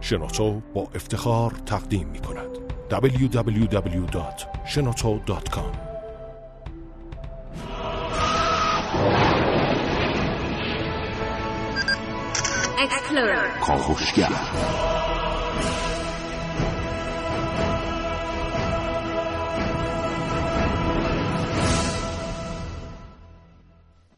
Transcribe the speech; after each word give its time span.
شنوتو 0.00 0.60
با 0.74 0.88
افتخار 0.94 1.52
تقدیم 1.66 2.08
می 2.08 2.18
کند. 2.18 2.48
www.shenoto.com 2.90 5.88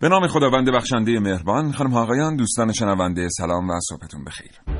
به 0.01 0.09
نام 0.09 0.27
خداوند 0.27 0.71
بخشنده 0.71 1.21
مهربان 1.21 1.73
خانم 1.73 1.95
آقایان 1.95 2.37
دوستان 2.37 2.73
شنونده 2.73 3.29
سلام 3.29 3.71
و 3.71 3.81
صبحتون 3.89 4.25
بخیر. 4.25 4.80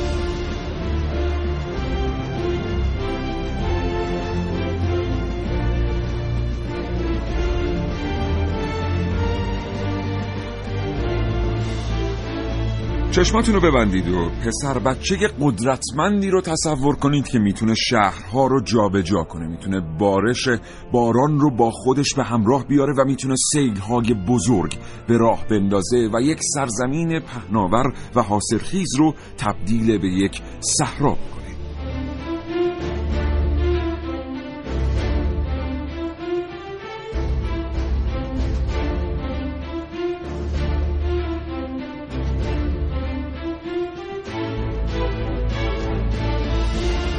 چشماتون 13.11 13.55
رو 13.55 13.61
ببندید 13.61 14.07
و 14.07 14.29
پسر 14.45 14.79
بچه 14.79 15.15
قدرتمندی 15.41 16.29
رو 16.29 16.41
تصور 16.41 16.95
کنید 16.95 17.27
که 17.27 17.39
می‌تونه 17.39 17.73
شهرها 17.75 18.47
رو 18.47 18.61
جابجا 18.63 19.01
جا 19.01 19.23
کنه. 19.23 19.47
می‌تونه 19.47 19.81
بارش 19.99 20.47
باران 20.91 21.39
رو 21.39 21.55
با 21.55 21.71
خودش 21.71 22.13
به 22.13 22.23
همراه 22.23 22.67
بیاره 22.67 22.93
و 22.97 23.05
می‌تونه 23.05 23.35
سیلهای 23.53 24.13
بزرگ 24.27 24.77
به 25.07 25.17
راه 25.17 25.47
بندازه 25.47 26.09
و 26.13 26.21
یک 26.21 26.39
سرزمین 26.55 27.19
پهناور 27.19 27.93
و 28.15 28.21
حاصلخیز 28.21 28.95
رو 28.97 29.13
تبدیل 29.37 29.97
به 29.97 30.07
یک 30.07 30.41
صحرا 30.59 31.17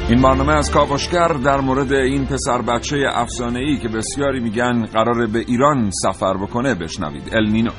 این 0.09 0.21
برنامه 0.21 0.53
از 0.53 0.71
کاوشگر 0.71 1.27
در 1.27 1.59
مورد 1.61 1.93
این 1.93 2.25
پسر 2.25 2.61
بچه 2.61 2.95
افسانه 3.13 3.59
ای 3.59 3.77
که 3.77 3.87
بسیاری 3.87 4.39
میگن 4.39 4.85
قراره 4.85 5.27
به 5.27 5.39
ایران 5.39 5.91
سفر 5.91 6.37
بکنه 6.37 6.75
بشنوید. 6.75 7.35
النینو 7.35 7.71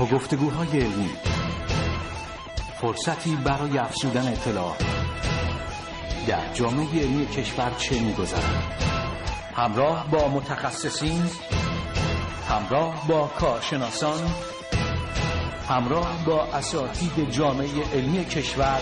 و 0.00 0.06
گفتگوهای 0.06 0.80
علمی 0.80 1.10
فرصتی 2.80 3.36
برای 3.44 3.78
افزودن 3.78 4.32
اطلاع. 4.32 4.76
در 6.28 6.52
جامعه 6.54 7.00
علمی 7.02 7.26
کشور 7.26 7.70
چه 7.78 8.00
میگذرد؟ 8.00 8.84
همراه 9.56 10.10
با 10.10 10.28
متخصصین 10.28 11.22
همراه 12.48 13.08
با 13.08 13.30
کارشناسان 13.38 14.20
همراه 15.68 16.24
با 16.26 16.44
اساتید 16.44 17.30
جامعه 17.30 17.68
علمی 17.94 18.24
کشور 18.24 18.80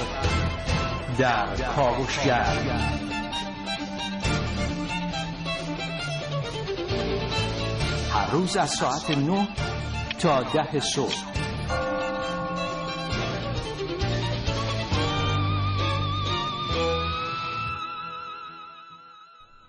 در 1.18 1.46
کاوشگر. 1.76 2.56
هر 8.12 8.30
روز 8.32 8.56
از 8.56 8.70
ساعت 8.70 9.10
9 9.10 9.48
تا 10.18 10.42
ده 10.42 10.80
صبح. 10.80 11.41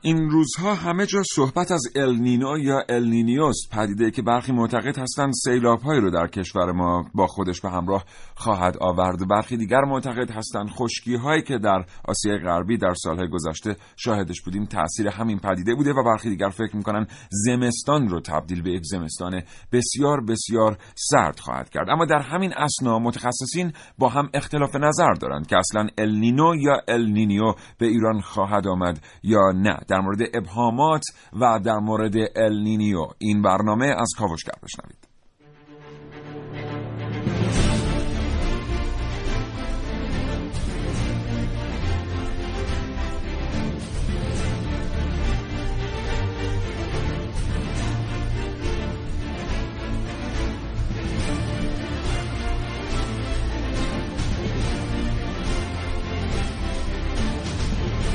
این 0.06 0.30
روزها 0.30 0.76
همه 0.76 1.06
جا 1.06 1.24
صحبت 1.36 1.72
از 1.72 1.82
النینو 1.96 2.60
یا 2.60 2.84
النینیوس 2.90 3.58
پدیده 3.72 4.12
که 4.12 4.22
برخی 4.22 4.52
معتقد 4.52 4.98
هستند 4.98 5.34
سیلابهایی 5.44 6.02
رو 6.02 6.12
در 6.12 6.28
کشور 6.28 6.72
ما 6.72 7.06
با 7.14 7.28
خودش 7.28 7.62
به 7.62 7.70
همراه 7.70 8.06
خواهد 8.36 8.78
آورد. 8.82 9.28
برخی 9.28 9.58
دیگر 9.58 9.82
معتقد 9.82 10.32
هستند 10.32 10.70
خشکی 10.70 11.16
هایی 11.16 11.42
که 11.42 11.58
در 11.58 11.86
آسیای 12.06 12.38
غربی 12.38 12.78
در 12.78 12.94
سالهای 12.94 13.28
گذشته 13.28 13.76
شاهدش 13.96 14.42
بودیم 14.42 14.66
تاثیر 14.66 15.08
همین 15.08 15.40
پدیده 15.40 15.76
بوده 15.76 15.94
و 15.94 16.04
برخی 16.04 16.30
دیگر 16.30 16.50
فکر 16.50 16.76
می‌کنن 16.76 17.08
زمستان 17.30 18.08
رو 18.08 18.20
تبدیل 18.20 18.62
به 18.62 18.72
یک 18.72 18.84
زمستان 18.86 19.42
بسیار 19.72 20.22
بسیار 20.22 20.78
سرد 20.96 21.40
خواهد 21.40 21.70
کرد. 21.70 21.90
اما 21.90 22.06
در 22.06 22.20
همین 22.20 22.54
اسنا 22.54 23.00
متخصصین 23.00 23.74
با 23.98 24.10
هم 24.10 24.30
اختلاف 24.34 24.76
نظر 24.76 25.14
دارند 25.14 25.48
که 25.48 25.58
اصلا 25.58 25.88
النینو 25.98 26.56
یا 26.56 26.82
النینیو 26.88 27.54
به 27.78 27.86
ایران 27.86 28.22
خواهد 28.22 28.68
آمد 28.68 29.00
یا 29.24 29.52
نه. 29.56 29.78
در 29.94 30.00
مورد 30.00 30.22
ابهامات 30.34 31.04
و 31.34 31.60
در 31.66 31.78
مورد 31.78 32.14
النینیو. 32.36 33.08
این 33.18 33.42
برنامه 33.42 33.86
از 33.86 34.10
کاوشگر 34.18 34.54
بشنوید. 34.64 35.13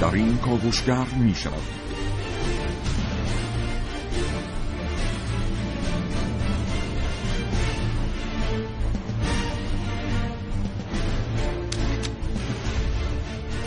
در 0.00 0.14
این 0.14 0.38
کاوشگر 0.38 1.06
شنوید 1.34 1.88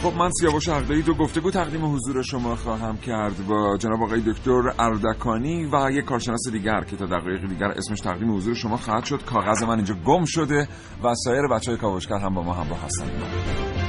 خب 0.03 0.13
من 0.17 0.29
سیاوش 0.39 0.69
عقدایی 0.69 1.01
دو 1.01 1.13
گفتگو 1.13 1.51
تقدیم 1.51 1.95
حضور 1.95 2.21
شما 2.21 2.55
خواهم 2.55 2.97
کرد 2.97 3.47
با 3.47 3.77
جناب 3.77 4.03
آقای 4.03 4.21
دکتر 4.21 4.73
اردکانی 4.79 5.65
و 5.65 5.91
یک 5.91 6.05
کارشناس 6.05 6.47
دیگر 6.51 6.83
که 6.83 6.95
تا 6.95 7.05
دقایق 7.05 7.47
دیگر 7.47 7.67
اسمش 7.67 7.99
تقدیم 7.99 8.35
حضور 8.35 8.53
شما 8.53 8.77
خواهد 8.77 9.05
شد. 9.05 9.25
کاغذ 9.25 9.63
من 9.63 9.75
اینجا 9.75 9.95
گم 10.05 10.25
شده 10.25 10.67
و 11.03 11.13
سایر 11.15 11.47
بچه 11.47 11.71
های 11.71 11.79
کاوشگر 11.79 12.17
هم 12.17 12.33
با 12.33 12.43
ما 12.43 12.53
همراه 12.53 12.79
هستند. 12.81 13.80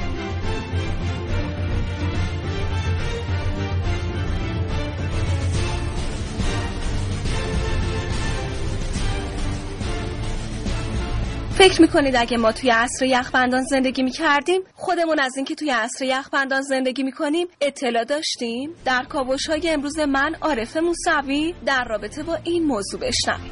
فکر 11.63 11.81
می‌کنید 11.81 12.15
اگه 12.15 12.37
ما 12.37 12.51
توی 12.51 12.69
عصر 12.69 13.05
یخبندان 13.05 13.63
زندگی 13.63 14.03
می‌کردیم 14.03 14.61
خودمون 14.75 15.19
از 15.19 15.31
اینکه 15.37 15.55
توی 15.55 15.69
عصر 15.69 16.05
یخبندان 16.05 16.61
زندگی 16.61 17.03
می‌کنیم 17.03 17.47
اطلاع 17.61 18.03
داشتیم؟ 18.03 18.69
در 18.85 19.03
کاوش 19.09 19.49
های 19.49 19.69
امروز 19.69 19.99
من 19.99 20.35
عارف 20.41 20.77
موسوی 20.77 21.53
در 21.65 21.83
رابطه 21.89 22.23
با 22.23 22.37
این 22.43 22.63
موضوع 22.63 22.99
بشنوید. 22.99 23.51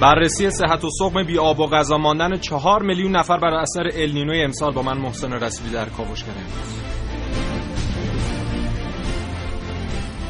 بررسی 0.00 0.50
صحت 0.50 0.84
و 0.84 0.90
سقم 0.98 1.26
بی 1.26 1.38
آب 1.38 1.60
و 1.60 1.66
غذا 1.66 1.98
ماندن 1.98 2.36
چهار 2.36 2.82
میلیون 2.82 3.16
نفر 3.16 3.38
بر 3.38 3.54
اثر 3.54 3.90
النینوی 3.94 4.42
امسال 4.42 4.72
با 4.72 4.82
من 4.82 4.98
محسن 4.98 5.32
رسولی 5.32 5.70
در 5.70 5.88
کاوش 5.88 6.22
امروز. 6.22 6.97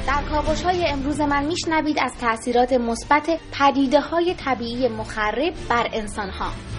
در 0.09 0.23
کاوش 0.23 0.63
های 0.63 0.87
امروز 0.87 1.21
من 1.21 1.45
میشنوید 1.45 1.97
از 2.01 2.13
تاثیرات 2.21 2.73
مثبت 2.73 3.41
پدیده 3.53 4.01
های 4.01 4.35
طبیعی 4.35 4.89
مخرب 4.89 5.55
بر 5.69 5.89
انسان 5.93 6.31
ها 6.31 6.78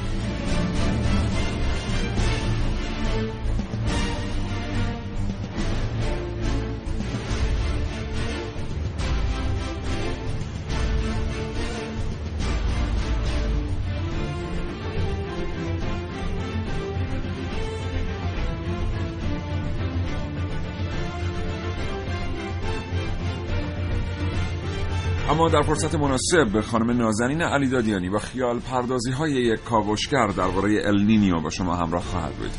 اما 25.29 25.49
در 25.49 25.61
فرصت 25.61 25.95
مناسب 25.95 26.51
به 26.53 26.61
خانم 26.61 26.97
نازنین 26.97 27.41
علیدادیانی 27.41 28.09
و 28.09 28.17
خیال 28.17 28.59
پردازی 28.59 29.11
های 29.11 29.31
یک 29.31 29.63
کاوشگر 29.63 30.27
درباره 30.27 30.81
النینیو 30.87 31.41
با 31.41 31.49
شما 31.49 31.75
همراه 31.75 32.03
خواهد 32.03 32.33
بود. 32.33 32.51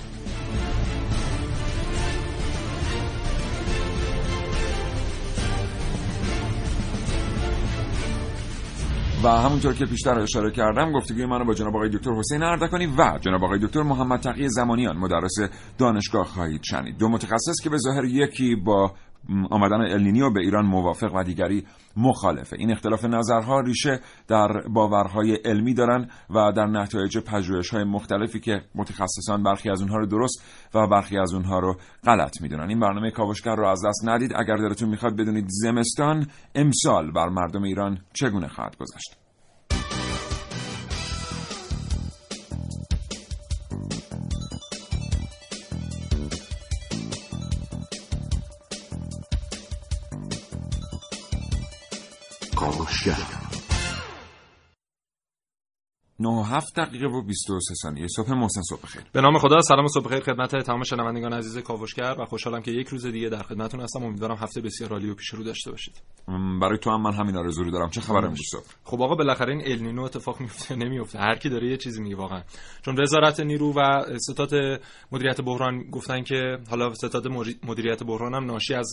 و 9.24 9.28
همونطور 9.28 9.74
که 9.74 9.86
پیشتر 9.86 10.18
اشاره 10.18 10.50
کردم 10.50 10.92
گفتگوی 10.92 11.26
منو 11.26 11.44
با 11.44 11.54
جناب 11.54 11.76
آقای 11.76 11.88
دکتر 11.88 12.10
حسین 12.10 12.42
اردکانی 12.42 12.86
و 12.86 13.18
جناب 13.20 13.44
آقای 13.44 13.58
دکتر 13.58 13.82
محمد 13.82 14.20
تقی 14.20 14.48
زمانیان 14.48 14.96
مدرس 14.96 15.36
دانشگاه 15.78 16.26
خواهید 16.26 16.62
شنید. 16.62 16.98
دو 16.98 17.08
متخصص 17.08 17.62
که 17.62 17.70
به 17.70 17.78
ظاهر 17.78 18.04
یکی 18.04 18.56
با 18.56 18.94
آمدن 19.50 19.80
النینیو 19.80 20.30
به 20.30 20.40
ایران 20.40 20.66
موافق 20.66 21.14
و 21.14 21.22
دیگری 21.22 21.66
مخالفه. 21.96 22.56
این 22.58 22.72
اختلاف 22.72 23.04
نظرها 23.04 23.60
ریشه 23.60 24.00
در 24.28 24.48
باورهای 24.74 25.34
علمی 25.34 25.74
دارن 25.74 26.08
و 26.30 26.52
در 26.52 26.66
نتایج 26.66 27.18
پژوهش‌های 27.18 27.84
مختلفی 27.84 28.40
که 28.40 28.62
متخصصان 28.74 29.42
برخی 29.42 29.70
از 29.70 29.80
اونها 29.80 29.96
رو 29.96 30.06
درست 30.06 30.44
و 30.74 30.86
برخی 30.86 31.18
از 31.18 31.34
اونها 31.34 31.58
رو 31.58 31.76
غلط 32.04 32.42
می‌دونن. 32.42 32.68
این 32.68 32.80
برنامه 32.80 33.10
کاوشگر 33.10 33.54
رو 33.54 33.66
از 33.66 33.82
دست 33.86 34.08
ندید. 34.08 34.32
اگر 34.36 34.56
دلتون 34.56 34.88
می‌خواد 34.88 35.16
بدونید 35.16 35.46
زمستان 35.48 36.26
امسال 36.54 37.12
بر 37.12 37.28
مردم 37.28 37.62
ایران 37.62 37.98
چگونه 38.12 38.48
خواهد 38.48 38.76
گذشت. 38.76 39.19
Russia. 53.06 53.39
9 56.22 56.46
7 56.46 56.76
دقیقه 56.76 57.06
و 57.06 57.22
23 57.22 57.74
ثانیه. 57.74 58.06
صبح 58.16 58.32
محسن 58.32 58.60
صبح 58.62 58.86
خیر 58.86 59.02
به 59.12 59.20
نام 59.20 59.38
خدا 59.38 59.60
سلام 59.60 59.86
صبح 59.86 60.08
خیر 60.08 60.20
خدمت 60.20 60.56
تمام 60.56 60.82
شنوندگان 60.82 61.32
عزیز 61.32 61.58
کاوشگر 61.58 62.16
و 62.18 62.24
خوشحالم 62.24 62.62
که 62.62 62.70
یک 62.70 62.88
روز 62.88 63.06
دیگه 63.06 63.28
در 63.28 63.42
خدمتتون 63.42 63.80
هستم. 63.80 64.04
امیدوارم 64.04 64.36
هفته 64.36 64.60
بسیار 64.60 64.90
عالی 64.90 65.10
و 65.10 65.14
پیش 65.14 65.28
رو 65.28 65.44
داشته 65.44 65.70
باشید. 65.70 66.02
برای 66.60 66.78
تو 66.78 66.90
هم 66.90 67.02
من 67.02 67.12
همین 67.12 67.36
آرزو 67.36 67.64
رو 67.64 67.70
دارم. 67.70 67.90
چه 67.90 68.00
خبر 68.00 68.18
امروز 68.18 68.40
صبح؟ 68.52 68.64
خب 68.84 69.02
آقا 69.02 69.14
بالاخره 69.14 69.52
این 69.52 69.62
ال 69.66 69.78
نینو 69.78 70.02
اتفاق 70.02 70.40
میفته 70.40 70.76
نمیفته. 70.76 71.18
هر 71.18 71.36
کی 71.36 71.48
داره 71.48 71.70
یه 71.70 71.76
چیزی 71.76 72.02
میگه 72.02 72.16
واقعا. 72.16 72.42
چون 72.82 73.02
وزارت 73.02 73.40
نیرو 73.40 73.72
و 73.76 74.04
ستاد 74.18 74.50
مدیریت 75.12 75.40
بحران 75.40 75.90
گفتن 75.90 76.22
که 76.22 76.58
حالا 76.70 76.94
ستاد 76.94 77.28
مدیریت 77.64 78.02
بحران 78.02 78.34
هم 78.34 78.44
ناشی 78.44 78.74
از 78.74 78.90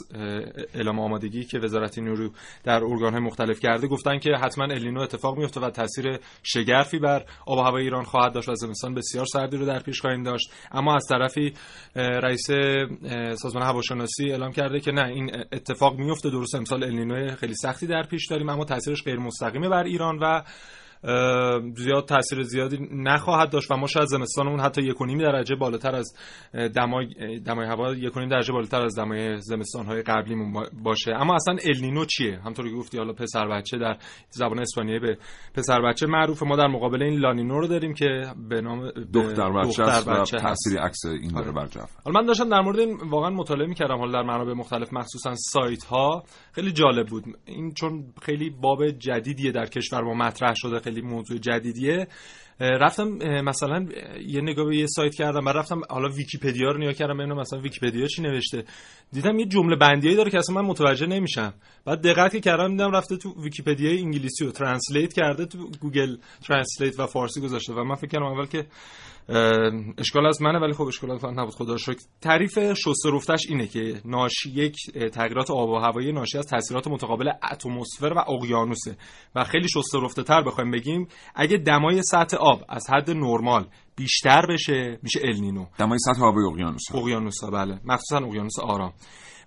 اعلام 0.74 1.00
آمادگی 1.00 1.44
که 1.44 1.59
وزارت 1.59 2.00
نیرو 2.00 2.29
در 2.63 2.83
ارگان‌های 2.83 3.21
مختلف 3.24 3.59
کرده 3.59 3.88
گفتن 3.88 4.19
که 4.19 4.29
حتما 4.41 4.65
ال 4.65 4.83
نینو 4.83 5.01
اتفاق 5.01 5.38
میفته 5.38 5.62
و 5.62 5.69
تاثیر 5.69 6.19
شگرفی 6.44 7.00
بر 7.00 7.17
آب 7.46 7.58
و 7.58 7.62
هوای 7.62 7.84
ایران 7.84 8.04
خواهد 8.04 8.34
داشت 8.34 8.50
و 8.50 8.56
زمستان 8.56 8.94
بسیار 8.94 9.25
سردی 9.25 9.58
رو 9.58 9.66
در 9.66 9.80
پیش 9.80 10.02
خواهیم 10.02 10.24
داشت. 10.24 10.52
اما 10.72 10.96
از 10.96 11.06
طرفی 11.10 11.54
رئیس 11.96 12.46
سازمان 13.42 13.64
هواشناسی 13.64 14.31
اعلام 14.31 14.52
کرده 14.52 14.80
که 14.80 14.92
نه 14.92 15.08
این 15.08 15.31
اتفاق 15.52 15.98
میفته. 15.98 16.30
درست 16.30 16.56
امسال 16.56 16.84
النینو 16.84 17.36
خیلی 17.36 17.56
سختی 17.56 17.88
در 17.88 18.04
پیش 18.04 18.28
داریم 18.28 18.50
اما 18.50 18.66
تاثیرش 18.66 19.04
غیر 19.04 19.19
مستقیمه 19.19 19.69
بر 19.69 19.84
ایران 19.84 20.19
و 20.22 20.42
زیاد 21.76 22.06
تاثیر 22.08 22.42
زیادی 22.44 22.90
نخواهد 22.92 23.50
داشت 23.50 23.72
و 23.72 23.78
ما 23.78 23.88
شاید 23.88 24.08
زمستانمون 24.08 24.60
حتی 24.60 24.82
یک 24.82 24.96
درجه 25.20 25.56
بالاتر 25.56 25.96
از 25.96 26.14
دمای 26.76 27.40
دمای 27.40 27.68
هوا 27.68 27.94
یک 27.94 28.14
درجه 28.14 28.54
بالاتر 28.54 28.82
از 28.82 29.00
دمای 29.00 29.42
زمستانهای 29.42 30.02
قبلیمون 30.02 30.54
با- 30.54 30.70
باشه. 30.84 31.12
اما 31.12 31.36
اصلا 31.36 31.58
النینو 31.76 32.06
چیه؟ 32.06 32.40
همطور 32.46 32.70
که 32.70 32.76
گفتی 32.76 32.98
حالا 32.98 33.14
پسر 33.14 33.48
بچه 33.48 33.78
در 33.78 33.98
زبان 34.30 34.60
اسپانیایی 34.60 35.00
به 35.00 35.18
پسر 35.54 35.82
بچه 35.82 36.08
معروفه. 36.08 36.46
ما 36.46 36.56
در 36.56 36.68
مقابل 36.68 37.04
این 37.04 37.20
لانینو 37.20 37.60
رو 37.60 37.68
داریم 37.68 37.94
که 37.94 38.34
به 38.50 38.62
نام 38.62 38.90
دختر 39.14 39.52
بچه 39.52 39.84
و 39.84 40.22
بچه. 40.22 40.38
تأثیری 40.38 40.78
عکس 40.78 41.06
این 41.06 41.32
داره 41.32 41.46
آره. 41.46 41.52
بر 41.52 41.68
حالا 42.06 42.20
من 42.20 42.26
داشتم 42.26 42.50
در 42.50 42.62
مورد 42.62 42.80
این 42.80 42.98
واقعا 43.10 43.30
مطالعه 43.30 43.68
می‌کردم 43.68 43.98
حالا 43.98 44.12
در 44.12 44.28
منابع 44.28 44.54
مختلف 44.54 44.94
مخصوصا 44.94 45.34
سایت 45.36 45.84
ها 45.84 46.24
خیلی 46.52 46.72
جالب 46.72 47.08
بود. 47.08 47.24
این 47.46 47.74
چون 47.74 48.14
خیلی 48.22 48.50
باب 48.50 48.90
جدیدیه 48.90 49.52
در 49.52 49.66
کشور 49.66 50.02
ما 50.02 50.14
مطرح 50.14 50.54
شده 50.56 50.80
خیلی 50.88 51.01
موضوع 51.01 51.38
جدیدیه. 51.38 52.07
رفتم 52.60 53.07
مثلا 53.42 53.86
یه 54.28 54.42
نگاه 54.42 54.66
به 54.66 54.78
یه 54.78 54.88
سایت 54.88 55.16
کردم 55.16 55.45
بعد 55.45 55.57
رفتم 55.57 55.81
حالا 55.89 56.10
ویکیپدیا 56.10 56.72
رو 56.72 56.78
نگاه 56.78 56.94
کردم 56.94 57.18
ببینم 57.18 57.39
مثلا 57.39 57.60
ویکیپدیا 57.60 58.07
چی 58.07 58.22
نوشته. 58.22 58.63
دیدم 59.12 59.39
یه 59.39 59.45
جمله 59.45 59.75
بندیایی 59.75 60.18
داره 60.18 60.31
که 60.31 60.38
اصلا 60.38 60.56
من 60.56 60.68
متوجه 60.68 61.07
نمیشم. 61.07 61.54
بعد 61.86 62.01
دقت 62.01 62.36
کردم 62.42 62.72
دیدم 62.72 62.92
رفته 62.92 63.18
تو 63.18 63.44
ویکیپدیای 63.44 64.01
انگلیسی 64.01 64.45
رو 64.45 64.51
translate 64.51 65.13
کرده 65.13 65.45
تو 65.45 65.69
Google 65.81 66.18
Translate 66.48 67.00
و 67.00 67.07
فارسی 67.07 67.42
گذاشته. 67.42 67.74
و 67.74 67.84
من 67.84 67.95
فکر 67.95 68.07
کردم 68.07 68.25
اول 68.25 68.45
که 68.45 68.66
اشکال 69.97 70.25
از 70.25 70.41
منه 70.41 70.59
ولی 70.59 70.74
خب 70.74 70.83
اشکال 70.83 71.12
از 71.12 71.25
نبود. 71.25 71.53
خدا 71.53 71.77
شکر. 71.77 72.00
تعریف 72.21 72.59
شسته 72.74 73.09
رفتش 73.13 73.45
اینه 73.50 73.68
که 73.68 74.01
ناشی 74.06 74.50
یک 74.50 74.75
تغییرات 75.13 75.51
آب 75.51 75.69
و 75.69 75.75
هوایی 75.75 76.12
ناشی 76.12 76.38
از 76.38 76.45
تاثیرات 76.45 76.88
متقابل 76.88 77.31
اتمسفر 77.51 78.13
و 78.15 78.31
اقیانوسه. 78.31 78.97
و 79.35 79.44
خیلی 79.44 79.69
شسته 79.69 80.00
رفته 80.03 80.24
تر 80.24 80.41
بخوایم 80.41 80.71
بگیم 80.71 81.07
اگه 81.35 81.57
دمای 81.57 82.03
سطح 82.03 82.38
آب 82.38 82.63
از 82.69 82.89
حد 82.89 83.12
نرمال 83.12 83.68
بیشتر 83.98 84.46
بشه 84.46 85.00
میشه 85.04 85.20
النینو 85.24 85.66
دمای 85.78 86.00
سطح 86.00 86.24
آب 86.24 86.38
اقیانوس. 86.38 86.82
اقیانوس 86.94 87.44
بله. 87.44 87.80
مخصوصا 87.86 88.18
اقیانوس 88.18 88.60
آرام. 88.60 88.94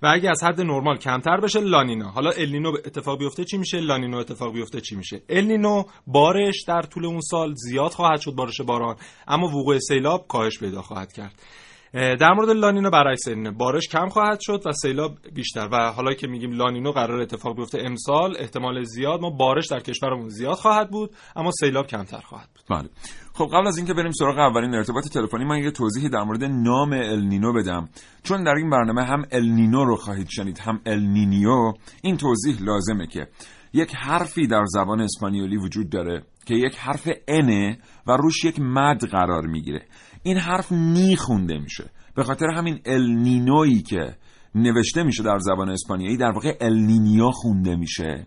و 0.02 0.06
اگه 0.06 0.30
از 0.30 0.42
حد 0.44 0.60
نرمال 0.60 0.98
کمتر 0.98 1.40
بشه 1.40 1.60
لانینا 1.60 2.10
حالا 2.10 2.30
النینو 2.30 2.68
اتفاق 2.68 3.18
بیفته 3.18 3.44
چی 3.44 3.58
میشه؟ 3.58 3.80
لانینو 3.80 4.16
اتفاق 4.16 4.52
بیفته 4.52 4.80
چی 4.80 4.96
میشه؟ 4.96 5.22
النینو 5.28 5.82
بارش 6.06 6.64
در 6.68 6.82
طول 6.82 7.04
اون 7.04 7.20
سال 7.20 7.54
زیاد 7.54 7.90
خواهد 7.90 8.20
شد 8.20 8.32
بارش 8.32 8.60
باران. 8.60 8.96
اما 9.28 9.46
وقوع 9.46 9.78
سیلاب 9.78 10.26
کاهش 10.28 10.58
پیدا 10.58 10.82
خواهد 10.82 11.12
کرد. 11.12 11.42
در 11.92 12.32
مورد 12.32 12.50
لانینو 12.50 12.90
برعکس 12.90 13.28
اینه 13.28 13.50
بارش 13.50 13.88
کم 13.88 14.08
خواهد 14.08 14.38
شد 14.40 14.62
و 14.66 14.72
سیلاب 14.72 15.18
بیشتر. 15.34 15.68
و 15.72 15.92
حالا 15.92 16.14
که 16.14 16.26
میگیم 16.26 16.52
لانینو 16.52 16.92
قرار 16.92 17.20
اتفاق 17.20 17.56
بیفته 17.56 17.78
امسال 17.78 18.36
احتمال 18.38 18.82
زیاد 18.82 19.20
ما 19.20 19.30
بارش 19.30 19.66
در 19.70 19.80
کشورمون 19.80 20.28
زیاد 20.28 20.54
خواهد 20.54 20.90
بود 20.90 21.10
اما 21.36 21.50
سیلاب 21.60 21.86
کمتر 21.86 22.20
خواهد 22.20 22.48
بود. 22.54 22.78
بله. 22.78 22.88
خب 23.34 23.46
قبل 23.46 23.66
از 23.66 23.78
اینکه 23.78 23.94
بریم 23.94 24.10
سراغ 24.10 24.38
اولین 24.38 24.74
ارتباط 24.74 25.08
تلفنی 25.08 25.44
من 25.44 25.58
یه 25.58 25.70
توضیحی 25.70 26.08
در 26.08 26.22
مورد 26.22 26.44
نام 26.44 26.92
النینو 26.92 27.52
بدم. 27.52 27.88
چون 28.22 28.44
در 28.44 28.54
این 28.54 28.70
برنامه 28.70 29.04
هم 29.04 29.22
النینو 29.32 29.84
رو 29.84 29.96
خواهید 29.96 30.28
شنید 30.30 30.58
هم 30.58 30.80
النینیو 30.86 31.72
این 32.02 32.16
توضیح 32.16 32.56
لازمه 32.62 33.06
که 33.06 33.28
یک 33.72 33.94
حرفی 33.94 34.46
در 34.46 34.64
زبان 34.66 35.00
اسپانیولی 35.00 35.56
وجود 35.56 35.90
داره 35.90 36.22
که 36.46 36.54
یک 36.54 36.76
حرف 36.76 37.08
انه 37.28 37.78
و 38.06 38.12
روش 38.12 38.44
یک 38.44 38.60
مد 38.60 39.04
قرار 39.04 39.46
می‌گیره. 39.46 39.86
این 40.22 40.36
حرف 40.36 40.72
نی 40.72 41.16
خونده 41.16 41.58
میشه. 41.58 41.90
به 42.14 42.22
خاطر 42.24 42.46
همین 42.46 42.80
النینویی 42.84 43.82
که 43.82 44.16
نوشته 44.54 45.02
میشه 45.02 45.22
در 45.22 45.38
زبان 45.38 45.70
اسپانیایی 45.70 46.16
در 46.16 46.30
واقع 46.30 46.56
النینیا 46.60 47.30
خونده 47.30 47.76
میشه. 47.76 48.26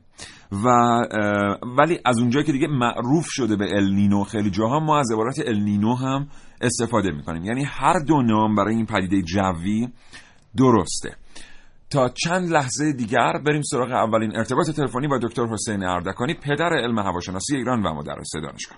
و 0.51 0.67
ولی 1.77 1.99
از 2.05 2.19
اونجایی 2.19 2.45
که 2.45 2.51
دیگه 2.51 2.67
معروف 2.67 3.25
شده 3.29 3.55
به 3.55 3.65
النینو 3.75 4.23
خیلی 4.23 4.49
جاها 4.49 4.79
ما 4.79 4.99
از 4.99 5.11
عبارت 5.11 5.39
النینو 5.45 5.95
هم 5.95 6.27
استفاده 6.61 7.11
می‌کنیم. 7.11 7.45
یعنی 7.45 7.63
هر 7.63 7.99
دو 7.99 8.21
نام 8.21 8.55
برای 8.55 8.75
این 8.75 8.85
پدیده 8.85 9.21
جوی 9.21 9.87
درسته. 10.57 11.15
تا 11.89 12.09
چند 12.09 12.49
لحظه 12.49 12.93
دیگر 12.93 13.33
بریم 13.45 13.61
سراغ 13.61 13.91
اولین 13.91 14.35
ارتباط 14.35 14.69
تلفنی 14.69 15.07
با 15.07 15.17
دکتر 15.17 15.45
حسین 15.45 15.83
اردکانی 15.83 16.33
پدر 16.33 16.73
علم 16.73 16.99
هواشناسی 16.99 17.55
ایران 17.55 17.83
و 17.83 17.93
مدرس 17.93 18.31
دانشگاه 18.33 18.77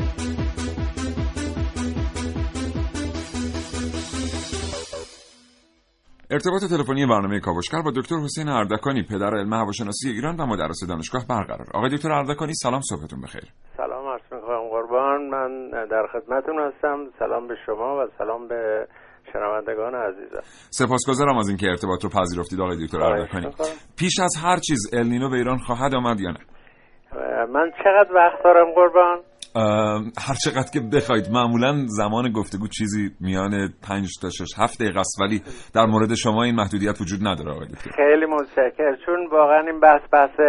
ارتباط 6.31 6.61
تلفنی 6.69 7.05
برنامه 7.05 7.39
کاوشگر 7.39 7.81
با 7.81 7.91
دکتر 7.95 8.15
حسین 8.15 8.49
اردکانی 8.49 9.03
پدر 9.03 9.37
علم 9.37 9.53
هواشناسی 9.53 10.09
ایران 10.09 10.35
و 10.39 10.45
مدرس 10.45 10.79
دانشگاه 10.89 11.25
برقرار. 11.29 11.67
آقای 11.73 11.89
دکتر 11.89 12.11
اردکانی 12.11 12.53
سلام 12.53 12.81
صبحتون 12.81 13.21
بخیر. 13.21 13.43
سلام 13.77 14.07
عرض 14.07 14.21
می‌کنم 14.31 14.69
قربان. 14.69 15.29
من 15.29 15.71
در 15.91 16.07
خدمتون 16.13 16.59
هستم. 16.59 16.97
سلام 17.19 17.47
به 17.47 17.55
شما 17.65 17.95
و 17.95 18.07
سلام 18.17 18.47
به 18.47 18.87
شنوندگان 19.33 19.95
عزیزم. 19.95 20.41
سپاسگزارم 20.69 21.37
از 21.37 21.47
اینکه 21.49 21.67
ارتباط 21.67 22.03
رو 22.03 22.09
پذیرفتید 22.09 22.61
آقای 22.61 22.85
دکتر 22.85 23.01
اردکانی. 23.01 23.47
پیش 23.99 24.19
از 24.19 24.35
هر 24.43 24.57
چیز 24.57 24.79
النینو 24.93 25.29
به 25.29 25.37
ایران 25.37 25.57
خواهد 25.57 25.95
آمد 25.95 26.19
یا 26.19 26.31
نه؟ 26.31 26.39
من 27.45 27.71
چقدر 27.83 28.13
وقت 28.13 28.43
دارم 28.43 28.71
قربان؟ 28.75 29.19
هر 30.27 30.35
چقدر 30.43 30.71
که 30.73 30.79
بخواید. 30.93 31.25
معمولا 31.31 31.73
زمان 31.87 32.31
گفتگو 32.31 32.67
چیزی 32.67 33.11
میان 33.21 33.51
5 33.87 34.07
تا 34.21 34.29
6 34.29 34.45
7 34.57 34.81
دقیقه 34.81 34.99
است 34.99 35.21
ولی 35.21 35.41
در 35.75 35.85
مورد 35.85 36.13
شما 36.15 36.43
این 36.43 36.55
محدودیت 36.55 37.01
وجود 37.01 37.27
نداره 37.27 37.51
آقای 37.51 37.67
دکتر. 37.67 37.91
خیلی 37.91 38.25
متشکرم. 38.25 38.95
چون 39.05 39.27
واقعا 39.31 39.59
این 39.59 39.79
بحث 39.79 40.01
بحث 40.11 40.39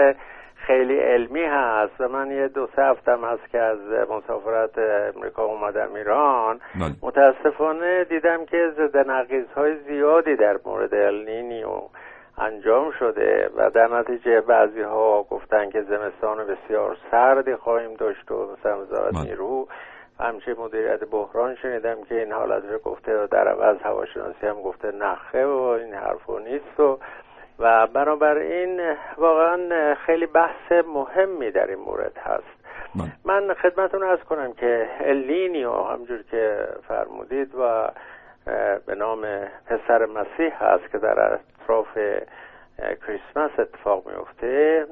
خیلی 0.66 0.99
علمی 0.99 1.44
هست 1.44 2.00
و 2.00 2.09
من 2.09 2.30
یه 2.30 2.49
دو 2.49 2.68
سه 2.76 2.82
هفتم 2.82 3.25
هست 3.25 3.50
که 3.52 3.59
از 3.59 3.78
مسافرت 4.11 4.78
امریکا 5.16 5.42
اومدم 5.42 5.94
ایران. 5.94 6.61
بله. 6.75 6.94
متاسفانه 7.02 8.04
دیدم 8.04 8.47
که 8.47 8.73
ضد 8.76 9.06
های 9.56 9.76
زیادی 9.88 10.37
در 10.37 10.56
مورد 10.66 10.94
النینیو 10.94 11.82
انجام 12.38 12.90
شده 12.90 13.50
و 13.56 13.70
در 13.70 13.88
نتیجه 13.88 14.40
بعضی 14.40 14.82
ها 14.82 15.22
گفتن 15.22 15.70
که 15.70 15.82
زمستان 15.82 16.46
بسیار 16.46 16.96
سردی 17.10 17.56
خواهیم 17.56 17.94
داشت 17.94 18.30
و 18.30 18.52
مثلا 18.52 18.82
وزارت. 18.82 19.14
نیرو 19.14 19.68
همچه 20.20 20.54
مدیریت 20.54 21.04
بحران 21.04 21.54
شنیدم 21.54 22.04
که 22.08 22.20
این 22.20 22.32
حالت 22.32 22.62
رو 22.70 22.78
گفته 22.78 23.24
و 23.24 23.26
در 23.26 23.48
عوض 23.48 23.76
هواشناسی 23.82 24.46
هم 24.46 24.62
گفته 24.62 24.92
نخه 24.92 25.46
و 25.46 25.60
این 25.60 25.94
حرفو 25.94 26.38
نیست 26.38 26.80
و 26.80 26.98
و 27.58 27.86
بنابراین 27.86 28.80
واقعا 29.18 29.94
خیلی 29.94 30.26
بحث 30.26 30.72
مهمی 30.72 31.50
در 31.50 31.66
این 31.66 31.78
مورد 31.78 32.18
هست 32.18 32.62
بله. 32.94 33.12
من 33.24 33.54
خدمتون 33.54 34.02
ارز 34.02 34.20
کنم 34.20 34.52
که 34.52 34.88
الینیو 35.00 35.72
همجور 35.72 36.22
که 36.30 36.68
فرمودید 36.88 37.54
و 37.54 37.88
به 38.87 38.94
نام 38.94 39.26
پسر 39.66 40.06
مسیح 40.06 40.64
هست 40.64 40.90
که 40.92 40.99
در 40.99 41.38
اطراف 41.62 41.99
کریسمس 43.06 43.50
اتفاق 43.58 44.08
میفته. 44.08 44.87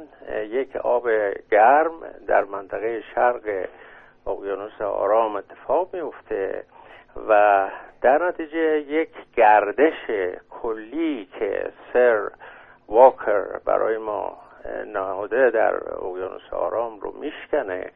یک 0.50 0.76
آب 0.76 1.08
گرم 1.50 1.92
در 2.26 2.44
منطقه 2.44 3.02
شرق 3.14 3.68
اقیانوس 4.26 4.80
آرام 4.80 5.36
اتفاق 5.36 5.94
میفته 5.94 6.64
و 7.28 7.68
در 8.02 8.28
نتیجه 8.28 8.80
یک 8.80 9.10
گردش 9.36 10.10
کلی 10.50 11.28
که 11.38 11.72
سر 11.92 12.30
واکر 12.88 13.44
برای 13.64 13.98
ما 13.98 14.38
نهاده 14.86 15.50
در 15.50 15.74
اقیانوس 16.04 16.52
آرام 16.52 17.00
رو 17.00 17.12
میشکنه. 17.20 17.90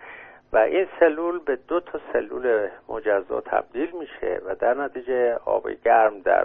و 0.54 0.58
این 0.58 0.87
سلول 1.00 1.38
به 1.38 1.56
دو 1.68 1.80
تا 1.80 2.00
سلول 2.12 2.68
مجزا 2.88 3.40
تبدیل 3.40 3.90
میشه 3.90 4.40
و 4.46 4.54
در 4.54 4.75
نتیجه 4.75 5.34
آب 5.44 5.70
گرم 5.70 6.20
در 6.20 6.44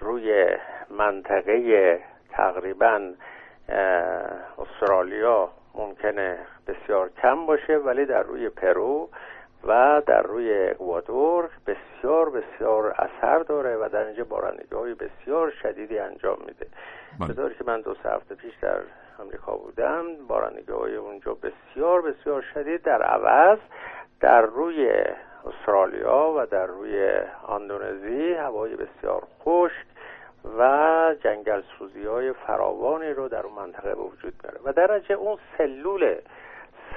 روی 0.00 0.46
منطقه 0.90 2.00
تقریبا 2.30 3.12
استرالیا 4.58 5.48
ممکنه 5.74 6.38
بسیار 6.66 7.10
کم 7.22 7.46
باشه 7.46 7.76
ولی 7.76 8.06
در 8.06 8.22
روی 8.22 8.48
پرو 8.48 9.08
و 9.64 10.02
در 10.06 10.22
روی 10.22 10.68
اکوادور 10.68 11.50
بسیار 11.66 12.30
بسیار 12.30 12.94
اثر 12.98 13.38
داره 13.38 13.76
و 13.76 13.88
در 13.92 14.04
اینجا 14.04 14.24
بارندگی 14.24 14.74
های 14.74 14.94
بسیار 14.94 15.50
شدیدی 15.50 15.98
انجام 15.98 16.38
میده 16.46 16.66
بله. 17.20 17.48
به 17.48 17.54
که 17.54 17.64
من 17.66 17.80
دو 17.80 17.94
سه 18.02 18.10
هفته 18.10 18.34
پیش 18.34 18.54
در 18.62 18.80
امریکا 19.20 19.56
بودم. 19.56 20.04
بارندگی 20.28 20.72
های 20.72 20.96
اونجا 20.96 21.34
بسیار 21.34 22.02
بسیار 22.02 22.44
شدید 22.54 22.82
در 22.82 23.02
عوض 23.02 23.58
در 24.20 24.42
روی 24.42 24.94
استرالیا 25.44 26.34
و 26.36 26.46
در 26.46 26.66
روی 26.66 27.10
اندونزی. 27.48 28.32
هوای 28.32 28.76
بسیار 28.76 29.22
خشک 29.44 29.86
و 30.58 31.14
جنگل 31.20 31.62
سوزی 31.78 32.06
های 32.06 32.32
فراوانی 32.32 33.10
رو 33.10 33.28
در 33.28 33.46
اون 33.46 33.54
منطقه 33.54 33.92
وجود 33.92 34.34
میاره 34.42 34.60
و 34.64 34.72
در 34.72 34.96
نتیجه 34.96 35.14
اون 35.14 35.38
سلول 35.58 36.14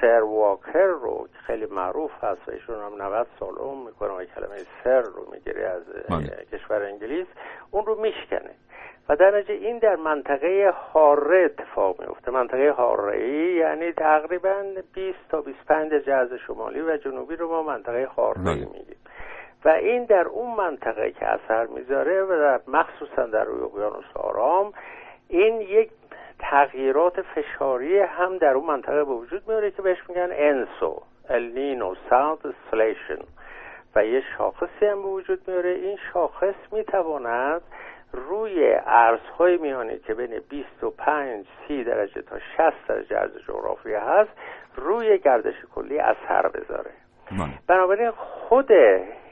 سر 0.00 0.20
واکر 0.22 0.86
رو 0.86 1.28
که 1.32 1.38
خیلی 1.46 1.66
معروف 1.66 2.24
هست 2.24 2.48
و 2.48 2.50
ایشون 2.50 2.76
هم 2.76 3.02
90 3.02 3.26
سال 3.40 3.54
عمر 3.54 3.86
می‌کنه 3.86 4.10
و 4.10 4.24
کلمه 4.24 4.56
سر 4.84 5.00
رو 5.00 5.26
می‌گیره 5.32 5.66
از 5.66 5.82
بله. 6.08 6.46
کشور 6.52 6.82
انگلیس 6.82 7.26
اون 7.70 7.86
رو 7.86 8.00
میشکنه 8.00 8.50
و 9.08 9.16
در 9.16 9.38
نتیجه 9.38 9.66
این 9.66 9.78
در 9.78 9.96
منطقه 9.96 10.74
حاره 10.92 11.38
اتفاق 11.44 12.00
میفته 12.00 12.30
منطقه 12.30 12.70
حاره 12.70 13.16
ای 13.16 13.54
یعنی 13.54 13.92
تقریبا 13.92 14.64
20 14.94 15.18
تا 15.28 15.40
25 15.40 15.92
جهاز 15.92 16.28
شمالی 16.46 16.80
و 16.80 16.96
جنوبی 16.96 17.36
رو 17.36 17.48
ما 17.48 17.62
منطقه 17.62 18.08
حاره 18.16 18.38
ای 18.38 18.44
بله. 18.44 18.54
میگیم 18.54 18.96
و 19.64 19.68
این 19.68 20.04
در 20.04 20.26
اون 20.26 20.56
منطقه 20.56 21.10
که 21.10 21.26
اثر 21.26 21.66
می‌ذاره 21.66 22.22
و 22.22 22.28
در 22.28 22.60
مخصوصا 22.66 23.26
در 23.26 23.44
روی 23.44 23.62
اقیانوس 23.62 24.16
آرام 24.16 24.72
این 25.28 25.60
یک 25.60 25.90
تغییرات 26.38 27.22
فشاری 27.22 27.98
هم 27.98 28.38
در 28.38 28.54
اون 28.54 28.66
منطقه 28.66 29.04
به 29.04 29.12
وجود 29.12 29.42
میاره 29.48 29.70
که 29.70 29.82
بهش 29.82 29.98
میگن 30.08 30.28
ENSO 30.32 31.02
النینو 31.28 31.94
Southern 32.10 32.38
Oscillation 32.38 33.22
و 33.96 34.04
یه 34.04 34.22
شاخصی 34.38 34.86
هم 34.86 35.02
به 35.02 35.08
وجود 35.08 35.48
میاره. 35.48 35.70
این 35.70 35.98
شاخص 36.12 36.54
می‌تواند 36.72 37.62
روی 38.12 38.74
عرض‌های 38.86 39.56
میانی 39.56 39.98
که 39.98 40.14
بین 40.14 40.40
25 40.48 41.46
30 41.68 41.84
درجه 41.84 42.22
تا 42.22 42.38
60 42.38 42.86
درجه 42.88 43.16
عرض 43.16 43.30
جغرافی 43.48 43.94
هست 43.94 44.30
روی 44.76 45.18
گردش 45.18 45.54
کلی 45.74 45.98
اثر 45.98 46.48
بذاره. 46.48 46.90
بنابراین 47.66 48.10
خود 48.10 48.72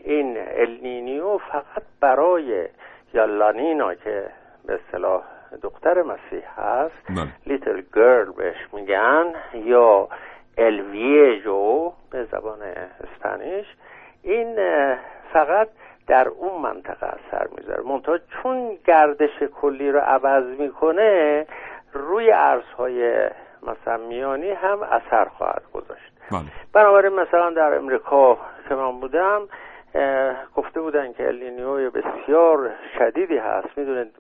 این 0.05 0.39
النینیو 0.39 1.39
فقط 1.39 1.83
برای 2.01 2.69
یا 3.15 3.25
لانینا 3.25 3.95
که 3.95 4.31
به 4.67 4.75
اصطلاح 4.75 5.23
دختر 5.63 6.03
مسیح 6.03 6.61
هست. 6.61 7.11
لیتل 7.47 7.83
گرل 7.95 8.33
بهش 8.33 8.57
میگن 8.73 9.25
یا 9.55 10.09
الویجو 10.59 11.93
به 12.11 12.25
زبان 12.25 12.59
اسپانیش 13.05 13.67
این 14.23 14.57
فقط 15.33 15.69
در 16.07 16.29
اون 16.29 16.63
منطقه 16.63 17.07
اثر 17.07 17.47
می‌ذاره 17.59 17.83
منتها 17.83 18.19
چون 18.19 18.79
گردش 18.87 19.43
کلی 19.61 19.93
رو 19.93 20.01
عوض 20.01 20.45
می‌کنه 20.61 21.47
روی 21.93 22.33
ارزهای 22.33 23.29
مثلا 23.63 23.97
میانی 23.97 24.51
هم 24.51 24.83
اثر 24.83 25.25
خواهد 25.25 25.63
گذاشت 25.73 26.13
بله. 26.33 26.41
بنابراین 26.73 27.13
مثلا 27.13 27.51
در 27.51 27.75
امریکا 27.75 28.39
که 28.69 28.75
من 28.75 29.01
بودم 29.01 29.49
گفته 30.57 30.81
بودن 30.81 31.13
که 31.13 31.29
النینیوی 31.29 31.91
بسیار 31.91 32.71
شدیدی 32.99 33.39
هست. 33.39 33.79
می‌دونید 33.79 34.15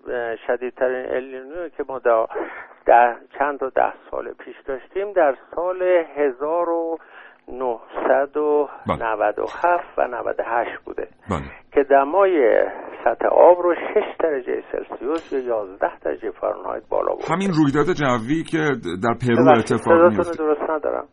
شدیدترین 0.47 1.07
النینیوی 1.07 1.71
که 1.71 1.85
ما 1.89 1.99
در 2.87 3.17
چند 3.39 3.59
تا 3.59 3.69
ده 3.69 3.93
سال 4.11 4.33
پیش 4.33 4.57
داشتیم 4.61 5.13
در 5.13 5.37
سال 5.55 6.05
1997 7.49 9.99
و 9.99 10.09
98 10.09 10.71
بوده. 10.85 11.09
بله. 11.31 11.43
که 11.73 11.83
دمای 11.91 12.65
سطح 13.05 13.27
آب 13.27 13.63
رو 13.63 13.75
6 13.75 13.81
درجه 14.21 14.63
سلسیوس 14.73 15.33
یا 15.33 15.39
11 15.39 15.99
درجه 16.05 16.31
فارنهایت 16.41 16.83
بالا 16.89 17.15
برد 17.15 17.31
همین 17.31 17.53
رویداد 17.53 17.93
جوی 17.93 18.43
که 18.43 18.59
در 19.03 19.15
پرو 19.15 19.49
اتفاق 19.59 20.13
میفته 20.13 20.37
درست 20.39 20.71
ندارم. 20.71 21.05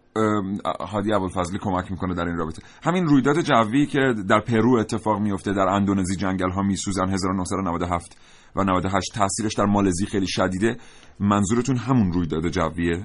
هادی 0.94 1.14
ابوالفضلی 1.14 1.60
کمک 1.62 1.92
می‌کنه 1.92 2.16
در 2.16 2.26
این 2.26 2.38
رابطه. 2.38 2.62
همین 2.84 3.06
رویداد 3.06 3.36
جوی 3.36 3.86
که 3.86 4.14
در 4.30 4.40
پرو 4.40 4.78
اتفاق 4.80 5.20
میفته 5.20 5.54
در 5.54 5.68
اندونزی 5.68 6.16
جنگل 6.16 6.50
ها 6.50 6.62
میسوزن 6.62 7.10
1997 7.10 8.18
و 8.56 8.64
98 8.64 9.14
تاثیرش 9.16 9.54
در 9.58 9.66
مالزی 9.66 10.06
خیلی 10.06 10.28
شدیده. 10.28 10.76
منظورتون 11.20 11.76
همون 11.76 12.12
رویداد 12.12 12.48
جویه؟ 12.48 13.04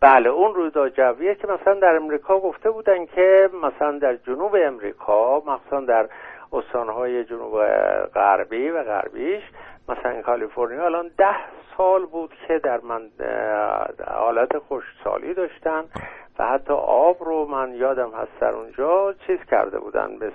بله 0.00 0.28
اون 0.28 0.54
رویداد 0.54 0.92
جویه 0.94 1.34
که 1.34 1.46
مثلا 1.46 1.74
در 1.74 1.96
امریکا 1.96 2.38
گفته 2.40 2.70
بودن 2.70 3.06
که 3.06 3.50
مثلا 3.62 3.98
در 3.98 4.16
جنوب 4.16 4.56
امریکا 4.64 5.40
مثلا 5.40 5.80
در 5.80 6.08
استانهای 6.52 7.24
جنوب 7.24 7.64
غربی 8.14 8.70
و 8.70 8.84
غربیش 8.84 9.42
مثلا 9.90 10.22
کالیفرنیا 10.22 10.84
الان 10.84 11.10
ده 11.18 11.36
سال 11.76 12.06
بود 12.06 12.34
که 12.48 12.58
در 12.58 12.80
من 12.80 13.02
حالت 14.08 14.58
خشکسالی 14.58 15.34
داشتن 15.34 15.84
و 16.38 16.46
حتی 16.46 16.72
آب 16.72 17.16
رو 17.24 17.46
من 17.46 17.74
یادم 17.74 18.10
هست 18.10 18.40
در 18.40 18.52
اونجا 18.52 19.14
چیز 19.26 19.38
کرده 19.50 19.78
بودن 19.78 20.18
به 20.18 20.32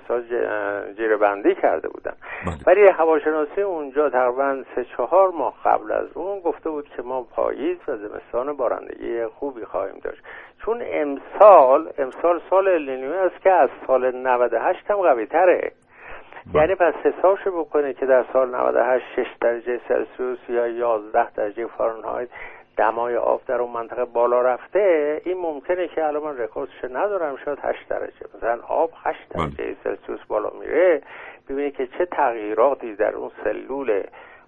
جیره 0.97 1.17
بندی 1.17 1.55
کرده 1.55 1.87
بودن. 1.87 2.13
بله. 2.45 2.55
ولی 2.67 2.87
هواشناسی 2.87 3.61
اونجا 3.61 4.09
تقریبا 4.09 4.63
سه 4.75 4.85
چهار 4.97 5.29
ماه 5.29 5.53
قبل 5.65 5.91
از 5.91 6.07
اون 6.13 6.39
گفته 6.39 6.69
بود 6.69 6.89
که 6.95 7.01
ما 7.01 7.23
پاییز 7.23 7.77
و 7.87 7.97
زمستان 7.97 8.53
بارندگی 8.57 9.25
خوبی 9.25 9.65
خواهیم 9.65 9.99
داشت. 10.03 10.21
چون 10.65 10.83
امسال 10.85 11.89
امسال 11.97 12.41
سال 12.49 12.67
النینیو 12.67 13.13
است 13.13 13.41
که 13.41 13.51
از 13.51 13.69
سال 13.87 14.15
98 14.15 14.91
هم 14.91 14.97
قوی 14.97 15.25
تره 15.25 15.71
یعنی 16.53 16.75
پس 16.75 16.93
حسابشو 16.93 17.51
بکنه 17.51 17.93
که 17.93 18.05
در 18.05 18.25
سال 18.33 18.55
98 18.55 19.05
6 19.15 19.27
درجه 19.41 19.79
سلسیوس 19.87 20.39
یا 20.49 20.67
11 20.67 21.31
درجه 21.31 21.67
فارنهایت 21.67 22.29
دمای 22.77 23.17
آب 23.17 23.41
در 23.47 23.61
اون 23.61 23.71
منطقه 23.71 24.05
بالا 24.05 24.41
رفته 24.41 25.21
این 25.25 25.37
ممکنه 25.37 25.87
که 25.87 26.05
الان 26.05 26.23
من 26.23 26.37
رکوردش 26.37 26.83
ندارم 26.83 27.37
شاید 27.45 27.59
8 27.61 27.87
درجه. 27.89 28.25
مثلا 28.37 28.59
آب 28.67 28.91
8 29.03 29.29
درجه 29.29 29.75
سلسیوس 29.83 30.19
بالا 30.27 30.49
میره 30.59 31.01
ببینید 31.49 31.75
که 31.75 31.87
چه 31.87 32.05
تغییراتی 32.05 32.95
در 32.95 33.15
اون 33.15 33.31
سلول 33.43 34.03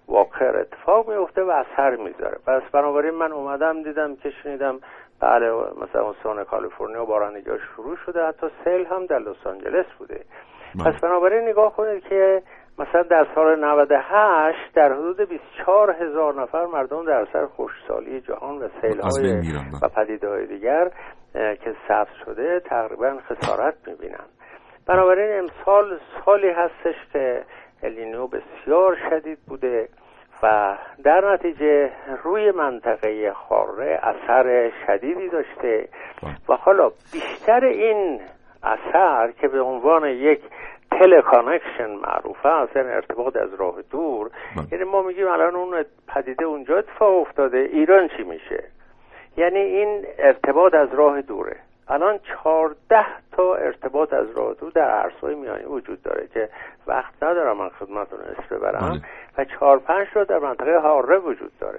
واکر 0.08 0.56
اتفاق 0.56 1.10
میفته 1.10 1.42
و 1.42 1.50
اثر 1.50 1.96
می‌ذاره. 1.96 2.38
پس 2.46 2.62
بنابراین 2.72 3.14
من 3.14 3.32
اومدم 3.32 3.82
دیدم 3.82 4.16
که 4.16 4.30
شنیدم 4.30 4.80
بله 5.20 5.50
مثلا 5.52 6.10
استان 6.10 6.44
کالیفرنیا 6.44 7.04
بارندگی 7.04 7.50
شروع 7.76 7.96
شده 7.96 8.26
حتی 8.26 8.46
سیل 8.64 8.86
هم 8.86 9.06
در 9.06 9.18
لس 9.18 9.46
آنجلس 9.46 9.86
بوده. 9.98 10.20
بله. 10.74 10.92
پس 10.92 11.00
بنابراین 11.00 11.48
نگاه 11.48 11.76
کنید 11.76 12.02
که 12.02 12.42
مثلا 12.78 13.02
در 13.02 13.26
سال 13.34 13.64
98 13.64 14.74
در 14.74 14.92
حدود 14.92 15.28
24 15.28 15.90
هزار 15.90 16.42
نفر 16.42 16.66
مردم 16.66 17.04
در 17.04 17.20
اثر 17.20 17.46
خشکسالی 17.46 18.20
جهان 18.20 18.58
و 18.58 18.68
سیل 18.80 19.00
های 19.00 19.32
بله. 19.32 19.60
و 19.82 19.88
پدیده 19.88 20.28
های 20.28 20.46
دیگر 20.46 20.90
که 21.32 21.74
ثبت 21.88 22.14
شده 22.24 22.60
تقریبا 22.60 23.18
خسارت 23.28 23.74
می‌بینن 23.86 24.24
بنابراین 24.86 25.38
امسال 25.38 25.98
سالی 26.24 26.50
هستش 26.50 26.96
که 27.12 27.42
الینیو 27.82 28.26
بسیار 28.26 28.96
شدید 29.10 29.38
بوده 29.48 29.88
و 30.42 30.76
در 31.04 31.32
نتیجه 31.32 31.90
روی 32.24 32.50
منطقه 32.50 33.32
حاره 33.32 34.00
اثر 34.02 34.72
شدیدی 34.86 35.28
داشته 35.28 35.88
و 36.48 36.56
حالا 36.56 36.90
بیشتر 37.12 37.64
این 37.64 38.20
اثر 38.62 39.32
که 39.40 39.48
به 39.48 39.60
عنوان 39.60 40.04
یک 40.08 40.40
teleconnection 40.90 41.90
معروف 41.90 42.46
است 42.46 42.76
یعنی 42.76 42.88
ارتباط 42.88 43.36
از 43.36 43.54
راه 43.54 43.82
دور. 43.90 44.30
یعنی 44.72 44.84
ما 44.84 45.02
میگیم 45.02 45.28
الان 45.28 45.54
اون 45.54 45.84
پدیده 46.08 46.44
اونجا 46.44 46.78
اتفاق 46.78 47.20
افتاده. 47.20 47.58
ایران 47.58 48.08
چی 48.08 48.22
میشه؟ 48.22 48.64
یعنی 49.36 49.58
این 49.58 50.04
ارتباط 50.18 50.74
از 50.74 50.88
راه 50.94 51.22
دوره. 51.22 51.56
الان 51.88 52.18
چهارده 52.18 53.06
تا 53.32 53.54
ارتباط 53.54 54.12
از 54.12 54.26
راه 54.36 54.54
دور 54.54 54.70
در 54.70 54.90
عرصه‌های 54.90 55.34
میانی 55.34 55.64
وجود 55.64 56.02
داره 56.02 56.28
که 56.34 56.48
وقت 56.86 57.22
ندارم 57.22 57.56
من 57.56 57.68
خدمتتون 57.68 58.18
اسم 58.20 58.56
ببرم. 58.56 59.02
و 59.38 59.44
چهار 59.44 59.78
پنج 59.78 60.08
تا 60.14 60.24
در 60.24 60.38
منطقه 60.38 60.78
هاره 60.78 61.18
وجود 61.18 61.52
داره. 61.60 61.78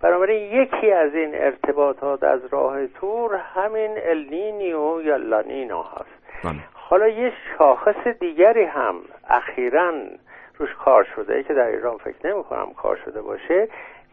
بنابراین 0.00 0.62
یکی 0.62 0.92
از 0.92 1.14
این 1.14 1.30
ارتباطات 1.34 2.22
از 2.24 2.40
راه 2.50 2.86
دور 2.86 3.34
همین 3.34 3.90
النینیو 4.02 5.00
یا 5.02 5.16
لانینا 5.16 5.82
هست. 5.82 6.17
بله. 6.44 6.60
حالا 6.74 7.08
یه 7.08 7.32
شاخص 7.58 8.06
دیگری 8.20 8.64
هم 8.64 8.94
اخیرا 9.28 9.92
روش 10.58 10.74
کار 10.84 11.06
شده 11.16 11.42
که 11.42 11.54
در 11.54 11.66
ایران 11.66 11.96
فکر 11.96 12.26
نمی 12.26 12.44
کنم 12.44 12.72
کار 12.76 12.98
شده 13.04 13.22
باشه. 13.22 13.68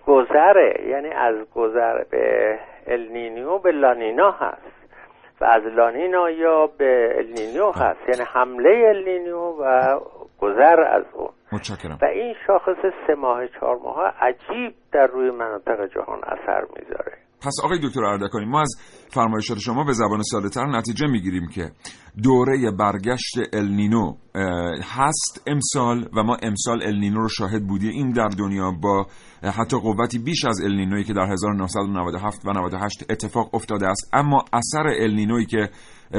گذره 0.07 0.85
یعنی 0.87 1.09
از 1.09 1.35
گذر 1.55 2.03
به 2.03 2.59
النینیو 2.87 3.57
به 3.57 3.71
لانینا 3.71 4.31
هست 4.31 4.75
و 5.41 5.45
از 5.45 5.63
لانینا 5.63 6.29
یا 6.29 6.67
به 6.67 7.13
النینیو 7.17 7.71
هست. 7.71 8.09
یعنی 8.09 8.29
حمله 8.33 8.85
النینیو 8.87 9.39
و 9.39 9.99
گذر 10.39 10.81
از 10.81 11.03
اون. 11.13 11.29
متشکرم. 11.51 11.97
و 12.01 12.05
این 12.05 12.35
شاخص 12.47 12.85
سه 13.07 13.15
ماه 13.15 13.47
چهار 13.47 13.75
ماه 13.75 14.13
عجیب 14.21 14.73
در 14.91 15.07
روی 15.07 15.31
مناطق 15.31 15.85
جهان 15.85 16.19
اثر 16.23 16.65
می‌ذاره. 16.75 17.24
پس 17.41 17.53
آقای 17.63 17.79
دکتر 17.83 18.03
اردکانی 18.03 18.45
ما 18.45 18.61
از 18.61 18.75
فرمایشات 19.09 19.57
شما 19.57 19.83
به 19.83 19.93
زبان 19.93 20.21
ساده‌تر 20.23 20.65
نتیجه 20.65 21.07
می‌گیریم 21.07 21.47
که 21.47 21.71
دوره 22.23 22.71
برگشت 22.71 23.33
النینو 23.53 24.15
هست 24.83 25.43
امسال 25.47 26.09
و 26.13 26.23
ما 26.23 26.35
امسال 26.35 26.83
النینو 26.83 27.21
رو 27.21 27.29
شاهد 27.29 27.67
بودیم. 27.67 27.89
این 27.89 28.11
در 28.11 28.27
دنیا 28.27 28.71
با 28.71 29.07
حتی 29.43 29.79
قوتی 29.79 30.19
بیش 30.19 30.45
از 30.45 30.61
النینویی 30.61 31.03
که 31.03 31.13
در 31.13 31.31
1997 31.31 32.45
و 32.45 32.51
98 32.51 33.05
اتفاق 33.09 33.55
افتاده 33.55 33.87
است. 33.87 34.09
اما 34.13 34.45
اثر 34.53 34.87
النینویی 34.87 35.45
که 35.45 35.69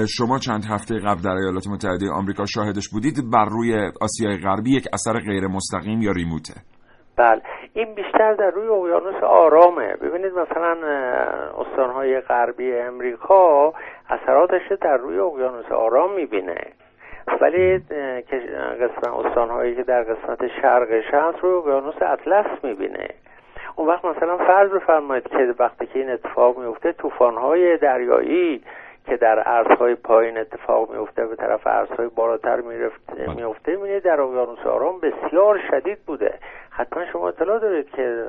شما 0.08 0.38
چند 0.38 0.64
هفته 0.64 0.94
قبل 0.94 1.22
در 1.22 1.30
ایالات 1.30 1.66
متحده 1.66 2.10
آمریکا 2.10 2.46
شاهدش 2.46 2.88
بودید 2.88 3.30
بر 3.30 3.44
روی 3.44 3.90
آسیای 4.00 4.36
غربی 4.36 4.76
یک 4.76 4.88
اثر 4.92 5.20
غیر 5.20 5.46
مستقیم 5.46 6.02
یا 6.02 6.12
ریموته. 6.12 6.54
بله. 7.16 7.42
این 7.74 7.94
بیشتر 7.94 8.34
در 8.34 8.50
روی 8.50 8.68
اقیانوس 8.68 9.22
آرامه. 9.22 9.96
ببینید 9.96 10.32
مثلا 10.38 10.76
استانهای 11.58 12.20
غربی 12.20 12.72
امریکا 12.72 13.72
اثراتش 14.08 14.72
در 14.80 14.96
روی 14.96 15.18
اقیانوس 15.18 15.72
آرام 15.72 16.12
می‌بینه. 16.12 16.60
ولی 17.40 17.78
قسمت 18.80 19.26
استانهایی 19.26 19.76
که 19.76 19.82
در 19.82 20.02
قسمت 20.02 20.46
شرقش 20.62 21.14
هست 21.14 21.38
روی 21.38 21.54
اقیانوس 21.54 22.02
اطلس 22.02 22.46
می‌بینه. 22.62 23.08
اون 23.76 23.88
وقت 23.88 24.04
مثلا 24.04 24.36
فرض 24.36 24.70
بفرمایید 24.70 25.28
که 25.28 25.54
وقتی 25.58 25.86
که 25.86 25.98
این 25.98 26.10
اتفاق 26.10 26.58
میفته 26.58 26.92
طوفان‌های 26.92 27.76
دریایی 27.76 28.62
که 29.06 29.16
در 29.16 29.42
ارزهای 29.46 29.94
پایین 29.94 30.38
اتفاق 30.38 30.90
میفته 30.90 31.26
به 31.26 31.36
طرف 31.36 31.66
ارزهای 31.66 32.08
بالاتر 32.08 32.60
میفته 33.36 33.76
می‌بینید 33.76 34.02
در 34.02 34.20
اقیانوس 34.20 34.66
آرام 34.66 35.00
بسیار 35.00 35.60
شدید 35.70 35.98
بوده. 36.06 36.34
حتما 36.70 37.04
شما 37.12 37.28
اطلاع 37.28 37.58
دارید 37.58 37.90
که 37.90 38.24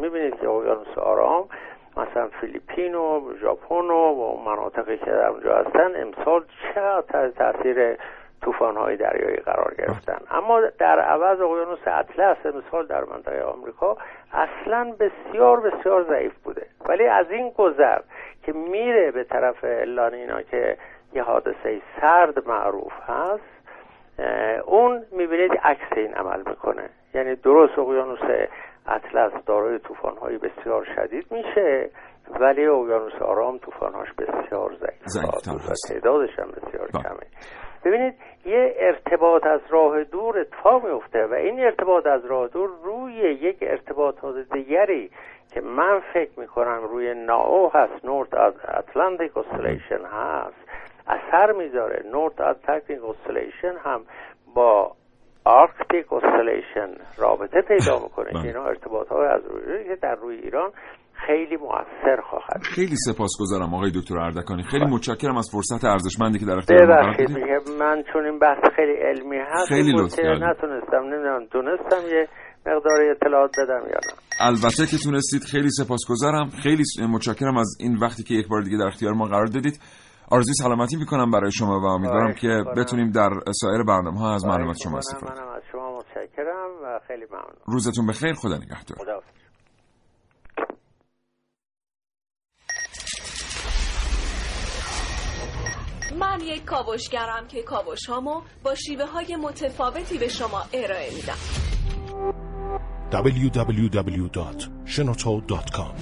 می‌بینید 0.00 0.40
که 0.40 0.48
اقیانوس 0.48 0.98
آرام 0.98 1.48
مثلا 1.96 2.28
فیلیپین 2.40 2.94
و 2.94 3.34
ژاپن 3.40 3.74
و 3.74 3.92
اون 3.92 4.44
مناطقی 4.46 4.96
که 4.96 5.10
در 5.10 5.28
اونجا 5.28 5.56
هستن 5.56 6.02
امسال 6.02 6.44
چقدر 6.74 7.28
تاثیر 7.28 7.96
طوفان‌های 8.46 8.96
دریایی 8.96 9.36
قرار 9.36 9.74
گرفتن. 9.78 10.18
اما 10.30 10.60
در 10.78 11.00
عوض 11.00 11.40
اقیانوس 11.40 11.78
اطلس 11.86 12.36
امسال 12.44 12.86
در 12.86 13.04
منطقه 13.04 13.42
آمریکا 13.42 13.96
اصلا 14.32 14.94
بسیار 15.00 15.60
بسیار 15.60 16.04
ضعیف 16.04 16.32
بوده. 16.44 16.66
ولی 16.88 17.06
از 17.06 17.26
این 17.30 17.50
گذر 17.58 17.98
که 18.42 18.52
میره 18.52 19.10
به 19.10 19.24
طرف 19.24 19.64
لانینا 19.64 20.42
که 20.42 20.76
یه 21.14 21.22
حادثه 21.22 21.82
سرد 22.00 22.48
معروف 22.48 22.92
هست 23.06 23.56
اون 24.66 25.04
می‌بینید 25.12 25.52
عکس 25.62 25.92
این 25.96 26.14
عمل 26.14 26.42
می‌کنه. 26.46 26.90
یعنی 27.14 27.34
درست 27.34 27.78
اقیانوس 27.78 28.48
اطلس 28.86 29.32
دارای 29.46 29.78
طوفان‌های 29.78 30.38
بسیار 30.38 30.86
شدید 30.96 31.26
میشه 31.30 31.90
ولی 32.40 32.66
اقیانوس 32.66 33.22
آرام 33.22 33.58
طوفان‌هاش 33.58 34.08
بسیار 34.12 34.70
ضعیف 34.74 35.66
تعدادش 35.88 36.38
هم 36.38 36.48
بسیار 36.50 36.88
کمه. 36.90 37.26
ببینید 37.86 38.14
یه 38.44 38.74
ارتباط 38.78 39.46
از 39.46 39.60
راه 39.68 40.04
دور 40.04 40.38
اتفاق 40.38 40.86
میفته 40.86 41.26
و 41.26 41.34
این 41.34 41.60
ارتباط 41.60 42.06
از 42.06 42.24
راه 42.24 42.48
دور 42.48 42.70
روی 42.84 43.12
یک 43.14 43.56
ارتباطات 43.60 44.52
دیگری 44.52 45.10
که 45.54 45.60
من 45.60 46.00
فکر 46.14 46.40
می‌کنم 46.40 46.80
روی 46.90 47.14
NAO 47.14 47.70
هست 47.72 48.04
North 48.04 48.34
Atlantic 48.68 49.36
Oscillation 49.36 50.04
هست. 50.04 50.56
اثر 51.06 51.52
می‌ذاره. 51.52 52.02
North 52.12 52.40
Atlantic 52.40 53.04
Oscillation 53.04 53.76
هم 53.84 54.00
با 54.54 54.92
Arctic 55.44 56.12
Oscillation 56.12 56.90
رابطه 57.18 57.60
پیدا 57.60 57.98
می‌کنه 57.98 58.42
که 58.42 58.48
اینا 58.48 58.64
ارتباط 58.64 59.08
های 59.08 59.26
از 59.26 59.42
روی 59.46 59.84
که 59.84 59.96
در 59.96 60.14
روی 60.14 60.36
ایران 60.36 60.72
خیلی 61.26 61.56
موثر 61.56 62.20
خواهد 62.30 62.62
خیلی 62.62 62.96
سپاسگزارم 62.96 63.74
آقای 63.74 63.90
دکتر 63.94 64.18
اردکانی. 64.18 64.62
خیلی 64.62 64.84
متشکرم 64.84 65.36
از 65.36 65.48
فرصت 65.52 65.84
ارزشمندی 65.84 66.38
که 66.38 66.46
در 66.46 66.56
اختیار 66.56 66.86
ما 66.86 67.12
من 67.78 68.02
چون 68.12 68.24
این 68.24 68.38
بحث 68.38 68.64
خیلی 68.76 68.92
علمی 68.92 69.36
هست 69.36 69.68
خیلی 69.68 69.92
لطف 69.92 70.18
نتونستم 70.18 71.02
نمی‌دونم 71.02 71.44
دونستم 71.52 72.02
یه 72.14 72.28
مقداری 72.66 73.10
اطلاعات 73.10 73.50
بدم 73.58 73.82
یا 73.86 74.00
نه. 74.06 74.12
البته 74.40 74.86
که 74.86 74.96
تونستید 75.04 75.42
خیلی 75.42 75.70
سپاسگزارم. 75.70 76.48
خیلی 76.62 76.82
متشکرم 77.08 77.56
از 77.56 77.76
این 77.80 77.96
وقتی 77.96 78.22
که 78.22 78.34
یک 78.34 78.48
بار 78.48 78.62
دیگه 78.62 78.76
در 78.76 78.86
اختیار 78.86 79.12
ما 79.12 79.24
قرار 79.24 79.46
دادید. 79.46 79.80
آرزوی 80.30 80.54
سلامتی 80.54 80.96
می‌کنم 80.96 81.30
برای 81.30 81.52
شما 81.52 81.80
و 81.80 81.84
امیدوارم 81.84 82.32
که 82.32 82.64
بتونیم 82.76 83.10
در 83.10 83.30
سایر 83.60 83.82
برنامه 83.82 84.18
ها 84.18 84.34
از 84.34 84.46
معلومات 84.46 84.76
شما 84.84 84.98
استفاده 84.98 85.34
کنیم. 85.34 85.44
منم 85.44 85.56
از 85.56 85.62
شما 85.72 85.98
متشکرم 85.98 86.70
و 86.84 87.00
خیلی 87.06 87.24
ممنون. 87.30 87.56
روزتون 87.66 88.06
بخیر. 88.06 88.32
خدا 88.32 88.56
نگهدار. 88.56 88.98
خدا 88.98 89.20
من 96.18 96.40
یک 96.40 96.64
کاوشگرم 96.64 97.48
که 97.48 97.62
کاوش 97.62 98.06
هامو 98.06 98.42
با 98.62 98.74
شیوه 98.74 99.04
های 99.04 99.36
متفاوتی 99.36 100.18
به 100.18 100.28
شما 100.28 100.64
ارائه 100.72 101.14
میدم. 101.14 101.36
www.shenoto.com 103.10 105.94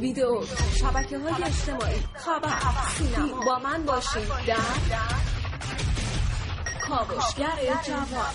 ویدیو 0.00 0.42
شبکه 0.80 1.18
های 1.18 1.44
اجتماعی 1.44 2.00
خبر 2.14 2.58
سینما. 2.98 3.44
با 3.46 3.58
من 3.58 3.86
باشید 3.86 4.28
در 4.46 4.56
کاوشگر 6.88 7.56
جوان. 7.86 8.34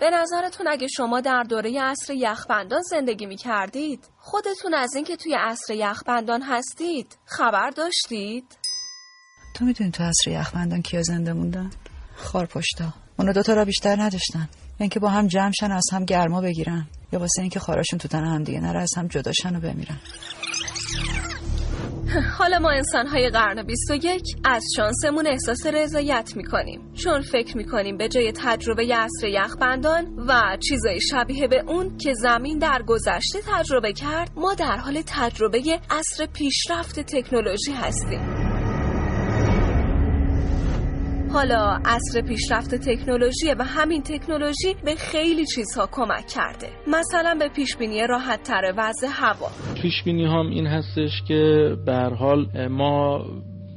به 0.00 0.10
نظرتون 0.10 0.68
اگه 0.68 0.88
شما 0.88 1.20
در 1.20 1.42
دوره 1.42 1.82
عصر 1.82 2.14
یخبندان 2.14 2.80
زندگی 2.90 3.26
می 3.26 3.36
کردید 3.36 4.10
خودتون 4.18 4.74
از 4.74 4.94
اینکه 4.94 5.16
توی 5.16 5.34
عصر 5.34 5.74
یخبندان 5.74 6.42
هستید 6.42 7.18
خبر 7.24 7.70
داشتید؟ 7.70 8.63
تو 9.54 9.64
می‌دونی 9.64 9.90
تو 9.90 10.02
عصر 10.02 10.30
یخبندان 10.30 10.82
کیا 10.82 11.02
زنده 11.02 11.32
موندن؟ 11.32 11.70
خارپشتا 12.16 12.94
اونا 13.18 13.32
دوتا 13.32 13.54
را 13.54 13.64
بیشتر 13.64 14.02
نداشتن. 14.02 14.48
اینکه 14.78 15.00
با 15.00 15.08
هم 15.08 15.26
جمعشن 15.26 15.72
از 15.72 15.84
هم 15.92 16.04
گرما 16.04 16.40
بگیرن. 16.40 16.86
یا 17.12 17.18
واسه 17.18 17.40
اینکه 17.40 17.60
خارشون 17.60 17.98
تو 17.98 18.08
تن 18.08 18.24
هم 18.24 18.42
دیگه 18.42 18.60
نره 18.60 18.82
از 18.82 18.90
هم 18.96 19.08
جداشن 19.08 19.56
و 19.56 19.60
بمیرن. 19.60 19.98
حالا 22.38 22.58
ما 22.58 22.70
انسانهای 22.70 23.30
قرن 23.30 23.62
21 23.62 24.22
از 24.44 24.62
شانسمون 24.76 25.26
احساس 25.26 25.66
رضایت 25.66 26.32
می‌کنیم. 26.36 26.92
چون 26.94 27.22
فکر 27.22 27.56
می‌کنیم 27.56 27.96
به 27.96 28.08
جای 28.08 28.32
تجربه 28.36 28.82
عصر 28.82 29.28
یخبندان 29.28 30.04
و 30.28 30.56
چیزای 30.68 31.00
شبیه 31.00 31.48
به 31.48 31.62
اون 31.66 31.96
که 31.96 32.14
زمین 32.14 32.58
در 32.58 32.82
گذشته 32.86 33.38
تجربه 33.54 33.92
کرد 33.92 34.30
ما 34.36 34.54
در 34.54 34.76
حال 34.76 35.02
تجربه 35.06 35.80
عصر 35.90 36.26
پیشرفت 36.26 37.00
تکنولوژی 37.00 37.72
هستیم. 37.72 38.33
حالا 41.34 41.80
عصر 41.84 42.22
پیشرفت 42.22 42.74
تکنولوژی 42.74 43.54
و 43.58 43.62
همین 43.62 44.02
تکنولوژی 44.02 44.74
به 44.84 44.94
خیلی 44.94 45.46
چیزها 45.46 45.88
کمک 45.92 46.26
کرده. 46.26 46.68
مثلا 46.86 47.36
به 47.38 47.48
پیشبینی 47.48 48.06
راحت 48.06 48.42
تر 48.42 48.74
وضع 48.76 49.06
هوا. 49.10 49.48
پیشبینی 49.82 50.24
هم 50.24 50.50
این 50.50 50.66
هستش 50.66 51.22
که 51.28 51.72
به 51.86 52.16
حال 52.18 52.68
ما 52.68 53.24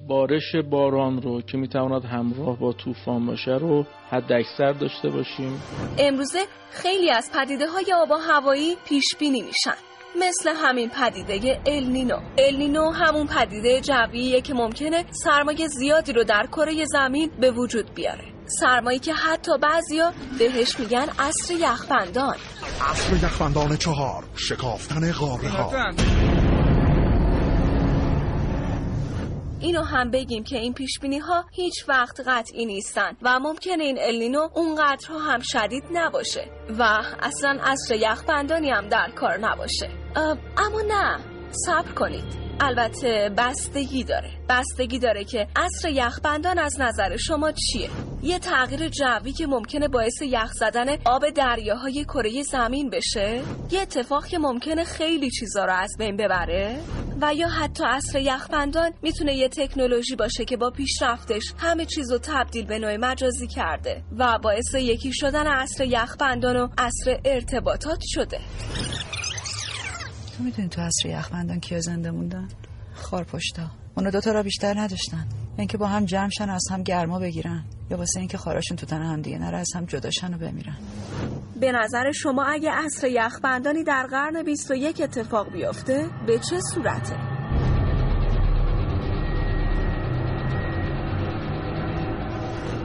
بارش 0.08 0.56
باران 0.72 1.22
رو 1.22 1.41
که 1.41 1.58
می‌تواند 1.58 2.06
همراه 2.06 2.60
با 2.60 2.74
طوفان 2.74 3.26
باشه 3.26 3.52
رو 3.52 3.86
حد 4.10 4.32
اکثر 4.32 4.72
داشته 4.72 5.10
باشیم. 5.10 5.62
امروزه 6.00 6.39
خیلی 6.72 7.12
از 7.12 7.32
پدیده 7.36 7.67
های 7.67 7.93
آب 7.96 8.12
و 8.12 8.15
هوایی 8.15 8.76
پیش 8.89 9.06
بینی 9.20 9.41
میشن. 9.41 9.87
مثل 10.19 10.49
همین 10.56 10.89
پدیده 10.89 11.62
النینو 11.65 12.19
النینو 12.38 12.91
همون 12.91 13.27
پدیده 13.27 13.82
جوییه 13.82 14.41
که 14.41 14.53
ممکنه 14.53 15.06
سرمایه 15.12 15.67
زیادی 15.67 16.13
رو 16.13 16.23
در 16.23 16.47
کره 16.51 16.86
زمین 16.86 17.32
به 17.39 17.51
وجود 17.51 17.93
بیاره. 17.93 18.23
سرمایه 18.45 18.99
که 18.99 19.13
حتی 19.13 19.51
بعضیا 19.58 20.13
بهش 20.39 20.80
میگن 20.80 21.08
عصر 21.19 21.53
یخبندان. 21.53 22.36
عصر 22.82 23.13
یخبندان 23.13 23.77
چهار 23.77 24.23
شکافتن 24.36 25.12
غاره 25.12 25.49
ها. 25.49 25.93
اینو 29.60 29.84
هم 29.84 30.12
بگیم 30.12 30.43
که 30.43 30.58
این 30.58 30.73
پیش 30.73 30.99
ها 31.27 31.45
هیچ 31.51 31.89
وقت 31.89 32.19
قطعی 32.27 32.65
نیستن 32.65 33.17
و 33.21 33.39
ممکنه 33.39 33.84
این 33.84 33.97
النینو 34.01 34.49
اونقدر 34.53 35.08
هم 35.30 35.39
شدید 35.43 35.84
نباشه 35.91 36.51
و 36.80 36.84
اصلا 37.19 37.60
عصر 37.63 37.95
یخبندانی 37.95 38.69
هم 38.69 38.89
در 38.89 39.12
کار 39.15 39.38
نباشه. 39.38 40.07
اما 40.17 40.82
نه. 40.88 41.17
صبر 41.51 41.91
کنید. 41.91 42.47
البته 42.60 43.32
بستگی 43.38 44.03
داره. 44.03 44.32
بستگی 44.49 44.99
داره 44.99 45.23
که 45.23 45.47
عصر 45.56 45.89
یخبندان 45.89 46.60
از 46.60 46.80
نظر 46.80 47.17
شما 47.17 47.51
چیه؟ 47.51 47.89
یه 48.21 48.39
تغییر 48.39 48.89
جوی 48.89 49.32
که 49.32 49.47
ممکنه 49.47 49.88
باعث 49.88 50.21
یخ 50.21 50.51
زدن 50.53 50.86
آب 51.06 51.30
دریاهای 51.30 52.03
کره 52.03 52.43
زمین 52.43 52.89
بشه؟ 52.89 53.41
یه 53.71 53.82
اتفاق 53.82 54.25
که 54.25 54.38
ممکنه 54.38 54.84
خیلی 54.84 55.30
چیزا 55.30 55.65
رو 55.65 55.73
از 55.73 55.95
بین 55.99 56.17
ببره؟ 56.17 56.80
و 57.21 57.34
یا 57.34 57.47
حتی 57.47 57.84
عصر 57.88 58.19
یخبندان 58.19 58.93
می‌تونه 59.01 59.36
یه 59.36 59.49
تکنولوژی 59.49 60.15
باشه 60.15 60.45
که 60.45 60.58
با 60.58 60.69
پیشرفتش 60.69 61.43
همه 61.58 61.86
چیز 61.86 62.12
رو 62.12 62.17
تبدیل 62.17 62.65
به 62.65 62.80
نوع 62.80 62.97
مجازی 62.97 63.47
کرده 63.47 64.03
و 64.17 64.39
باعث 64.43 64.73
یکی 64.73 65.13
شدن 65.13 65.47
عصر 65.47 65.84
یخبندان 65.84 66.58
و 66.58 66.67
عصر 66.77 67.19
ارتباطات 67.25 67.99
شده. 68.01 68.39
تو 70.38 70.43
می‌دونی 70.43 70.69
تو 70.69 70.82
عصر 70.82 71.10
یخبندان 71.10 71.60
کیا 71.60 71.80
زنده 71.80 72.12
موندن؟ 72.12 72.47
خارپشتا 72.93 73.63
اونا 73.97 74.10
دوتا 74.10 74.32
را 74.32 74.43
بیشتر 74.43 74.80
نداشتن. 74.80 75.28
اینکه 75.58 75.78
با 75.78 75.88
هم 75.88 76.06
جمعشن 76.06 76.50
از 76.50 76.63
هم 76.71 76.84
گرما 76.84 77.19
بگیرن. 77.19 77.63
یا 77.91 77.97
واسه 77.97 78.19
اینکه 78.19 78.38
خاراشون 78.38 78.78
تو 78.78 78.86
تن 78.86 79.02
هم 79.02 79.21
دیگه 79.21 79.38
نره 79.38 79.58
از 79.58 79.67
هم 79.76 79.86
جداشن 79.86 80.34
و 80.34 80.38
بمیرن. 80.38 80.78
به 81.60 81.71
نظر 81.71 82.12
شما 82.12 82.43
اگه 82.43 82.71
عصر 82.71 83.08
یخبندانی 83.08 83.84
در 83.84 84.08
قرن 84.12 84.43
21 84.43 85.02
اتفاق 85.02 85.52
بیفته 85.52 86.10
به 86.28 86.39
چه 86.39 86.60
صورته؟ 86.73 87.15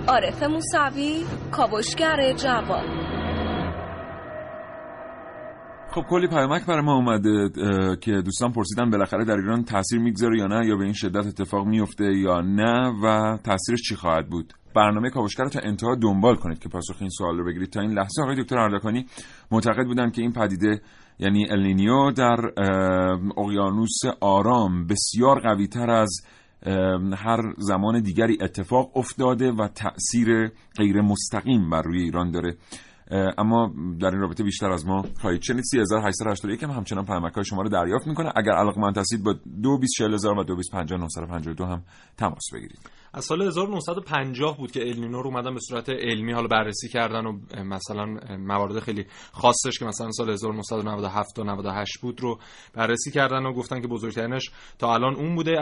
عارف 0.09 0.43
موسوی 0.43 1.25
کاوشگر 1.51 2.33
جوان. 2.33 3.02
خب 5.95 6.03
کلی 6.03 6.27
پیامک 6.27 6.67
برای 6.67 6.81
ما 6.81 6.95
اومده 6.95 7.49
که 8.01 8.13
دوستان 8.13 8.53
پرسیدن 8.53 8.91
بالاخره 8.91 9.25
در 9.25 9.37
ایران 9.37 9.65
تاثیر 9.65 9.99
می‌گذاره 9.99 10.39
یا 10.39 10.47
نه 10.47 10.67
یا 10.67 10.77
به 10.77 10.85
این 10.85 10.93
شدت 10.93 11.27
اتفاق 11.27 11.67
میفته 11.67 12.05
یا 12.05 12.41
نه 12.41 12.93
و 13.03 13.37
تاثیرش 13.45 13.83
چی 13.89 13.97
خواهد 13.97 14.29
بود؟ 14.29 14.53
برنامه 14.75 15.11
کاوشگر 15.11 15.49
تا 15.49 15.61
انتها 15.61 15.95
دنبال 15.95 16.37
کنید 16.37 16.59
که 16.59 16.69
پاسخ 16.69 16.97
این 17.01 17.11
سوال 17.11 17.39
رو 17.39 17.45
بگیرید. 17.45 17.71
تا 17.71 17.81
این 17.81 17.91
لحظه 17.91 18.23
آقای 18.23 18.43
دکتر 18.43 18.59
اردکانی 18.59 19.07
معتقد 19.51 19.87
بودن 19.87 20.11
که 20.11 20.23
این 20.23 20.33
پدیده 20.33 20.81
یعنی 21.19 21.51
النینیو 21.51 22.11
در 22.11 22.39
اقیانوس 23.37 23.99
آرام 24.21 24.87
بسیار 24.87 25.41
قوی 25.41 25.67
تر 25.67 25.91
از 25.91 26.21
هر 27.17 27.41
زمان 27.59 28.01
دیگری 28.01 28.39
اتفاق 28.41 28.97
افتاده 28.97 29.53
و 29.53 29.69
تاثیر 29.69 30.51
غیر 30.79 31.01
مستقیم 31.01 31.71
بر 31.71 31.83
روی 31.83 32.03
ایران 32.03 32.31
داره. 32.31 32.57
اما 33.11 33.73
در 34.01 34.11
این 34.11 34.21
رابطه 34.21 34.45
بیشتر 34.45 34.71
از 34.71 34.87
ما 34.87 35.05
خواهید 35.21 35.41
چنید 35.41 35.65
3881 35.65 36.63
هم 36.63 36.71
همچنان 36.71 37.05
پیامک 37.05 37.33
های 37.35 37.45
شما 37.45 37.63
رو 37.63 37.69
دریافت 37.69 38.07
می‌کنه. 38.07 38.33
اگر 38.37 38.53
علاقمند 38.53 38.99
هستید 38.99 39.25
با 39.25 39.35
224000 39.63 40.39
و 40.39 40.45
225952 40.45 41.67
هم 41.67 41.83
تماس 42.17 42.45
بگیرید. 42.55 42.79
از 43.15 43.25
سال 43.25 43.43
1950 43.43 44.57
بود 44.57 44.71
که 44.71 44.89
النینو 44.89 45.23
رو 45.23 45.27
اومدن 45.27 45.55
به 45.55 45.61
صورت 45.61 45.89
علمی 45.89 46.33
حالا 46.33 46.49
بررسی 46.49 46.89
کردن 46.89 47.27
و 47.27 47.39
مثلا 47.65 48.07
موارد 48.39 48.79
خیلی 48.79 49.07
خاصش 49.33 49.79
که 49.79 49.85
مثلا 49.85 50.11
سال 50.11 50.31
1997 50.31 51.37
تا 51.37 51.43
98 51.43 52.01
بود 52.01 52.21
رو 52.21 52.39
بررسی 52.75 53.11
کردن 53.11 53.47
و 53.47 53.53
گفتن 53.53 53.81
که 53.81 53.89
بزرگترینش 53.89 54.51
تا 54.79 54.95
الان 54.95 55.15
اون 55.15 55.35
بوده. 55.35 55.53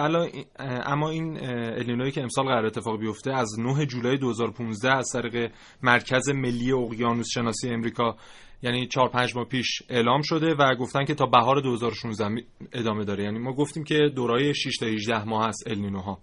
اما 0.58 1.10
این 1.10 1.38
النینویی 1.50 2.12
که 2.12 2.22
امسال 2.22 2.44
قرار 2.44 2.66
اتفاق 2.66 2.98
بیفته 2.98 3.32
از 3.32 3.58
9 3.58 3.86
جولای 3.86 4.18
2015 4.18 4.92
از 4.92 5.10
طریق 5.12 5.52
مرکز 5.82 6.28
ملی 6.28 6.72
اقیانوس 6.72 7.26
شناسی 7.40 7.68
امریکا. 7.70 8.16
یعنی 8.62 8.86
4 8.86 9.08
5 9.08 9.36
ماه 9.36 9.44
پیش 9.44 9.82
اعلام 9.88 10.22
شده 10.22 10.54
و 10.54 10.74
گفتن 10.74 11.04
که 11.04 11.14
تا 11.14 11.26
بهار 11.26 11.60
2016 11.60 12.44
ادامه 12.72 13.04
داره. 13.04 13.24
یعنی 13.24 13.38
ما 13.38 13.52
گفتیم 13.52 13.84
که 13.84 13.98
دورای 14.16 14.54
6 14.54 14.76
تا 14.80 14.86
18 14.86 15.24
ماه 15.24 15.48
هست 15.48 15.66
النینوها. 15.66 16.18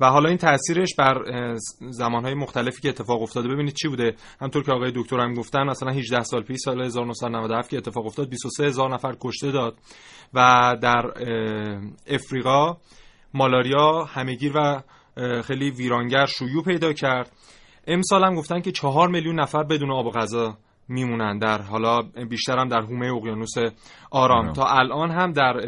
و 0.00 0.06
حالا 0.06 0.28
این 0.28 0.38
تاثیرش 0.38 0.94
بر 0.98 1.14
زمانهای 1.90 2.34
مختلفی 2.34 2.80
که 2.82 2.88
اتفاق 2.88 3.22
افتاده. 3.22 3.48
ببینید 3.48 3.74
چی 3.74 3.88
بوده؟ 3.88 4.14
همطور 4.40 4.62
که 4.62 4.72
آقای 4.72 4.92
دکتر 4.94 5.20
هم 5.20 5.34
گفتن 5.34 5.62
مثلا 5.62 5.90
18 5.90 6.22
سال 6.22 6.42
پیش 6.42 6.56
سال 6.64 6.82
1997 6.82 7.70
که 7.70 7.76
اتفاق 7.76 8.06
افتاد 8.06 8.28
23 8.28 8.66
هزار 8.66 8.94
نفر 8.94 9.16
کشته 9.20 9.50
داد. 9.50 9.78
و 10.34 10.76
در 10.82 11.12
افریقا 12.06 12.76
مالاریا 13.34 14.04
همهگیر 14.04 14.52
و 14.54 14.82
خیلی 15.42 15.70
ویرانگر 15.70 16.26
شیوع 16.26 16.64
پیدا 16.64 16.92
کرد. 16.92 17.32
امسال 17.88 18.24
هم 18.24 18.34
گفتن 18.34 18.60
که 18.60 18.72
چهار 18.72 19.08
میلیون 19.08 19.40
نفر 19.40 19.62
بدون 19.62 19.90
آب 19.92 20.06
و 20.06 20.10
غذا 20.10 20.58
میمونن 20.88 21.38
در 21.38 21.62
حالا 21.62 22.02
بیشتر 22.30 22.58
هم 22.58 22.68
در 22.68 22.80
حومه 22.80 23.14
اقیانوس 23.14 23.54
آرام. 24.10 24.52
تا 24.52 24.66
الان 24.66 25.10
هم 25.10 25.32
در 25.32 25.60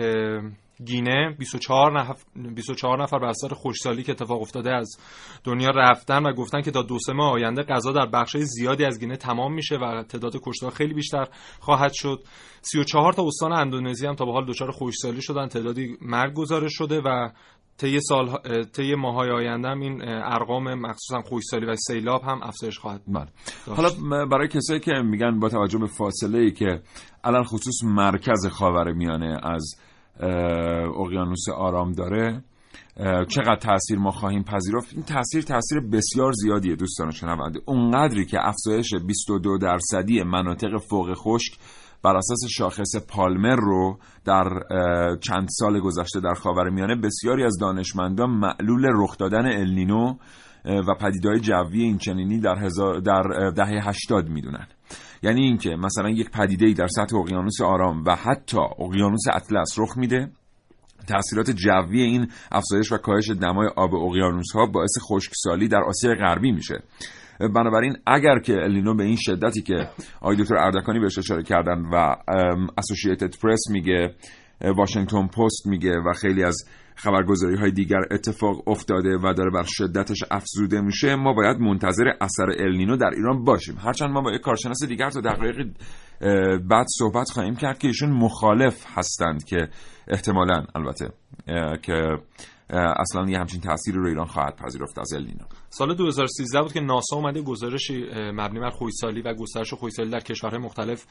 گینه 0.85 1.37
24 1.39 2.01
نفر 2.01 2.15
24 2.55 3.03
نفر 3.03 3.19
بر 3.19 3.27
اثر 3.27 3.49
خوشسالی 3.49 4.03
که 4.03 4.13
اتفاق 4.13 4.41
افتاده 4.41 4.75
از 4.75 4.97
دنیا 5.45 5.71
رفتن 5.71 6.23
و 6.27 6.33
گفتن 6.33 6.63
که 6.63 6.71
تا 6.71 6.83
دو 6.83 6.99
سه 6.99 7.13
ماه 7.13 7.33
آینده 7.33 7.63
غذا 7.63 7.93
در 7.93 8.07
بخش 8.07 8.37
زیادی 8.37 8.85
از 8.85 9.01
گینه 9.01 9.17
تمام 9.17 9.55
میشه 9.55 9.77
و 9.77 10.03
تعداد 10.03 10.33
کشته 10.43 10.71
خیلی 10.71 10.95
بیشتر 10.95 11.29
خواهد 11.61 11.93
شد. 11.95 12.23
34 12.63 13.13
تا 13.13 13.27
استان 13.27 13.53
اندونزی 13.53 14.07
هم 14.07 14.15
تا 14.15 14.25
به 14.25 14.33
حال 14.33 14.47
دچار 14.47 14.71
خوشسالی 14.71 15.23
شدن 15.23 15.47
تعدادی 15.49 15.97
مرگ 16.01 16.35
گزارش 16.35 16.73
شده 16.75 17.01
و 17.01 17.31
طی 17.81 18.01
سال 18.01 18.39
طی 18.73 18.95
ماهای 18.95 19.31
آینده 19.31 19.69
هم 19.69 19.81
این 19.81 20.03
ارقام 20.09 20.75
مخصوصا 20.75 21.23
خوشسالی 21.23 21.67
و 21.67 21.77
سیلاب 21.77 22.23
هم 22.23 22.41
افزایش 22.43 22.79
خواهد 22.79 23.01
بله. 23.09 23.27
حالا 23.77 23.91
برای 24.27 24.49
کسایی 24.49 24.81
که 24.81 24.93
میگن 24.93 25.41
با 25.41 25.49
توجه 25.49 25.79
به 25.79 25.87
فاصله 25.87 26.39
ای 26.39 26.53
که 26.53 26.81
الان 27.25 27.45
خصوص 27.45 27.85
مرکز 27.85 28.47
خاورمیانه 28.47 29.39
از 29.43 29.75
اقیانوس 30.97 31.49
آرام 31.49 31.93
داره 31.93 32.45
چقدر 33.29 33.57
تاثیر 33.57 33.99
ما 33.99 34.11
خواهیم 34.11 34.43
پذیرفت؟ 34.43 34.95
این 34.95 35.03
تاثیر 35.03 35.43
تاثیر 35.43 35.81
بسیار 35.81 36.33
زیادیه 36.33 36.77
دوستان 36.77 37.11
شنونده. 37.11 37.61
اونقدری 37.67 38.27
که 38.27 38.39
افزایش 38.41 38.95
22 39.07 39.59
درصدی 39.59 40.23
مناطق 40.23 40.77
فوق 40.77 41.15
خشک 41.15 41.59
بر 42.03 42.17
اساس 42.17 42.39
شاخص 42.51 42.97
پالمر 43.09 43.57
رو 43.57 43.99
در 44.25 44.45
چند 45.21 45.49
سال 45.51 45.81
گذشته 45.81 46.21
در 46.21 46.35
خاورمیانه 46.35 46.95
بسیاری 46.95 47.45
از 47.45 47.59
دانشمندان 47.61 48.31
معلول 48.31 48.87
رخ 48.95 49.19
دادن 49.19 49.47
النینو 49.47 50.15
و 50.65 50.95
پدیدهای 51.01 51.41
جوی 51.41 51.83
اینچنینی 51.83 52.41
در, 52.41 52.69
در 53.05 53.51
دهه 53.57 53.89
80 53.89 54.29
می‌دونن. 54.29 54.67
یعنی 55.23 55.41
اینکه 55.41 55.71
مثلا 55.71 56.11
یک 56.11 56.31
پدیده 56.31 56.73
در 56.73 56.87
سطح 56.87 57.17
اقیانوس 57.17 57.61
آرام 57.61 58.05
و 58.07 58.17
حتی 58.17 58.59
اقیانوس 58.59 59.23
اطلس 59.33 59.79
رخ 59.79 59.97
میده 59.97 60.31
تاثیرات 61.09 61.51
جوی 61.51 62.03
این 62.03 62.29
افزایش 62.53 62.93
و 62.93 62.97
کاهش 62.97 63.31
دمای 63.31 63.69
آب 63.77 63.95
اقیانوس 63.95 64.53
ها 64.55 64.67
باعث 64.67 64.91
خشکسالی 65.01 65.69
در 65.69 65.83
آسیا 65.83 66.15
غربی 66.15 66.53
میشه. 66.53 66.83
بنابراین 67.49 67.97
اگر 68.07 68.39
که 68.39 68.53
الینو 68.53 68.95
به 68.95 69.05
این 69.05 69.17
شدتی 69.21 69.63
که 69.63 69.89
آقای 70.21 70.37
دکتر 70.37 70.57
اردکانی 70.57 71.01
بهش 71.01 71.19
اشاره 71.19 71.43
کردن 71.43 71.81
و 71.93 72.17
اسوسییتد 72.79 73.35
پرس 73.43 73.61
میگه 73.71 74.15
واشنگتن 74.77 75.27
پست 75.27 75.67
میگه 75.67 75.99
و 76.07 76.13
خیلی 76.13 76.45
از 76.45 76.65
خبرگزاری 76.95 77.57
های 77.57 77.71
دیگر 77.71 78.01
اتفاق 78.11 78.69
افتاده 78.69 79.17
و 79.17 79.35
داره 79.35 79.51
بر 79.51 79.65
شدتش 79.67 80.19
افزوده 80.31 80.81
میشه 80.81 81.17
ما 81.17 81.33
باید 81.33 81.57
منتظر 81.59 82.05
اثر 82.21 82.51
النینو 82.59 82.97
در 82.97 83.11
ایران 83.17 83.45
باشیم. 83.45 83.77
هرچند 83.79 84.11
ما 84.11 84.21
با 84.21 84.33
یک 84.33 84.41
کارشناس 84.41 84.85
دیگر 84.89 85.11
تا 85.11 85.21
دقایق 85.21 85.67
بعد 86.69 86.87
صحبت 86.99 87.31
خواهیم 87.31 87.57
کرد 87.57 87.79
که 87.79 87.89
ایشون 87.89 88.11
مخالف 88.11 88.85
هستند 88.97 89.45
که 89.45 89.69
احتمالا 90.09 90.65
البته 90.75 91.11
که 91.83 92.19
اصلا 92.77 93.31
یه 93.31 93.39
همچین 93.39 93.61
تأثیری 93.61 93.99
رو 93.99 94.07
ایران 94.07 94.27
خواهد 94.27 94.57
پذیرفت 94.57 94.99
از 94.99 95.13
النینو 95.13 95.45
سال 95.69 95.95
2013 95.95 96.63
بود 96.63 96.73
که 96.73 96.81
ناسا 96.81 97.17
اومده 97.17 97.43
گزارش 97.43 97.91
مبنی 98.15 98.61
بر 98.61 98.71
خویسالی 98.71 99.23
و 99.23 99.35
گسترش 99.35 99.75
خویسالی 99.75 100.11
در 100.11 100.21
کشورهای 100.21 100.63
مختلف 100.63 101.07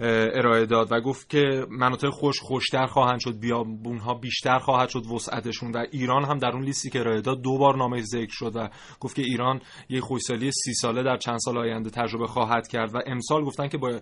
ارائه 0.00 0.66
داد 0.66 0.92
و 0.92 1.00
گفت 1.00 1.28
که 1.28 1.66
مناطق 1.70 2.08
خوش 2.08 2.40
خوشتر 2.40 2.86
خواهند 2.86 3.20
شد 3.20 3.38
بیابونها 3.40 4.14
بیشتر 4.14 4.58
خواهد 4.58 4.88
شد 4.88 5.06
وسعتشون 5.06 5.72
و 5.72 5.84
ایران 5.92 6.24
هم 6.24 6.38
در 6.38 6.48
اون 6.48 6.62
لیستی 6.62 6.90
که 6.90 7.00
ارائه 7.00 7.20
داد 7.20 7.42
دو 7.42 7.58
بار 7.58 7.76
نامش 7.76 8.02
ذکر 8.02 8.32
شد 8.32 8.52
و 8.56 8.68
گفت 9.00 9.16
که 9.16 9.22
ایران 9.22 9.60
یک 9.88 10.00
خویسالی 10.00 10.50
سی 10.52 10.74
ساله 10.74 11.02
در 11.02 11.16
چند 11.16 11.38
سال 11.38 11.58
آینده 11.58 11.90
تجربه 11.90 12.26
خواهد 12.26 12.68
کرد 12.68 12.94
و 12.94 12.98
امسال 13.06 13.44
گفتن 13.44 13.68
که 13.68 13.78
با 13.78 14.00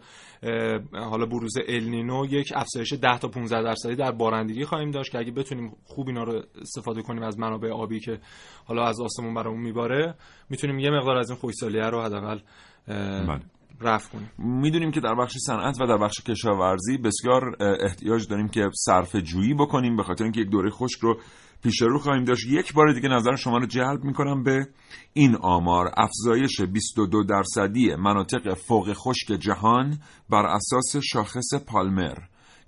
حالا 0.92 1.26
بروز 1.26 1.54
النینو 1.68 2.26
یک 2.26 2.52
افزایش 2.54 2.92
10 2.92 3.18
تا 3.18 3.28
15 3.28 3.62
درصدی 3.62 3.94
در 3.94 4.12
بارندگی 4.12 4.64
خواهیم 4.64 4.90
داشت 4.90 5.12
که 5.12 5.18
اگه 5.18 5.32
بتونیم 5.32 5.76
خوب 5.84 6.08
اینا 6.08 6.22
رو 6.22 6.42
استفاده 6.60 7.02
کنیم 7.02 7.22
از 7.22 7.38
منابع 7.38 7.70
آبی 7.70 8.00
که 8.00 8.20
حالا 8.64 8.86
از 8.86 9.00
آسمون 9.00 9.34
برامون 9.34 9.60
میباره 9.60 10.14
می‌تونیم 10.50 10.78
یه 10.78 10.90
مقدار 10.90 11.16
از 11.16 11.30
این 11.30 11.38
خویسالی 11.38 11.78
رو 11.78 12.02
حداقل 12.02 12.38
رفع 13.80 14.12
کنیم. 14.12 14.30
می‌دونیم 14.38 14.90
که 14.90 15.00
در 15.00 15.14
بخش 15.14 15.36
صنعت 15.46 15.80
و 15.80 15.86
در 15.86 15.98
بخش 15.98 16.20
کشاورزی 16.20 16.98
بسیار 16.98 17.56
احتیاج 17.80 18.28
داریم 18.28 18.48
که 18.48 18.70
صرف 18.74 19.16
جویی 19.16 19.54
بکنیم 19.54 19.96
به 19.96 20.02
خاطر 20.02 20.24
اینکه 20.24 20.40
یک 20.40 20.48
دوره 20.48 20.70
خشک 20.70 21.00
رو 21.00 21.20
پیش 21.62 21.82
رو 21.82 21.98
خواهیم 21.98 22.24
داشت. 22.24 22.46
یک 22.46 22.74
بار 22.74 22.92
دیگه 22.92 23.08
نظر 23.08 23.36
شما 23.36 23.58
رو 23.58 23.66
جلب 23.66 24.04
می‌کنم 24.04 24.42
به 24.42 24.66
این 25.12 25.36
آمار. 25.36 25.90
افزایش 25.96 26.60
22 26.60 27.24
درصدی 27.24 27.94
مناطق 27.94 28.54
فوق 28.54 28.92
خشک 28.92 29.32
جهان 29.32 29.98
بر 30.30 30.46
اساس 30.46 30.96
شاخص 30.96 31.54
پالمر 31.66 32.16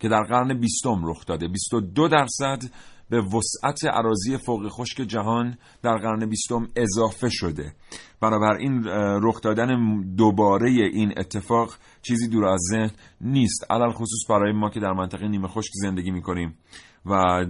که 0.01 0.09
در 0.09 0.23
قرن 0.23 0.61
بیستم 0.61 1.01
رخ 1.05 1.27
داده. 1.27 1.49
22 1.49 2.09
درصد 2.09 2.63
به 3.11 3.21
وسعت 3.21 3.85
عراضی 3.85 4.37
فوق 4.37 4.69
خشک 4.69 4.97
جهان 4.97 5.59
در 5.83 5.97
قرن 5.97 6.27
بیستم 6.27 6.69
اضافه 6.77 7.29
شده. 7.31 7.73
بنابراین 8.21 8.85
رخ 9.23 9.41
دادن 9.41 10.01
دوباره 10.17 10.71
این 10.71 11.15
اتفاق 11.17 11.75
چیزی 12.03 12.29
دور 12.29 12.45
از 12.45 12.61
ذهن 12.71 12.91
نیست. 13.21 13.67
علل 13.71 13.93
خصوص 13.93 14.31
برای 14.31 14.53
ما 14.53 14.71
که 14.71 14.81
در 14.81 14.93
منطقه 14.93 15.29
نیمه 15.29 15.49
خشک 15.49 15.71
زندگی 15.75 16.11
می‌کنیم 16.11 16.59
و 17.07 17.45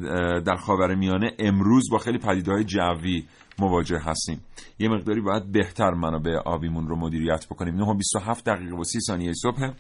در 0.47 0.57
خاور 0.57 0.95
میانه 0.95 1.33
امروز 1.39 1.91
با 1.91 1.99
خیلی 1.99 2.19
های 2.47 2.65
جوی 2.65 3.25
مواجه 3.59 3.99
هستیم. 3.99 4.41
یه 4.79 4.89
مقداری 4.89 5.21
باید 5.21 5.53
بهتر 5.53 5.91
منابع 5.91 6.37
آبیمون 6.37 6.89
رو 6.89 6.97
مدیریت 6.97 7.47
بکنیم. 7.47 7.75
9 7.75 7.95
27 7.95 8.45
دقیقه 8.45 8.77
و 8.77 8.85
30 8.85 9.01
ثانیه 9.01 9.33
صبح. 9.33 9.73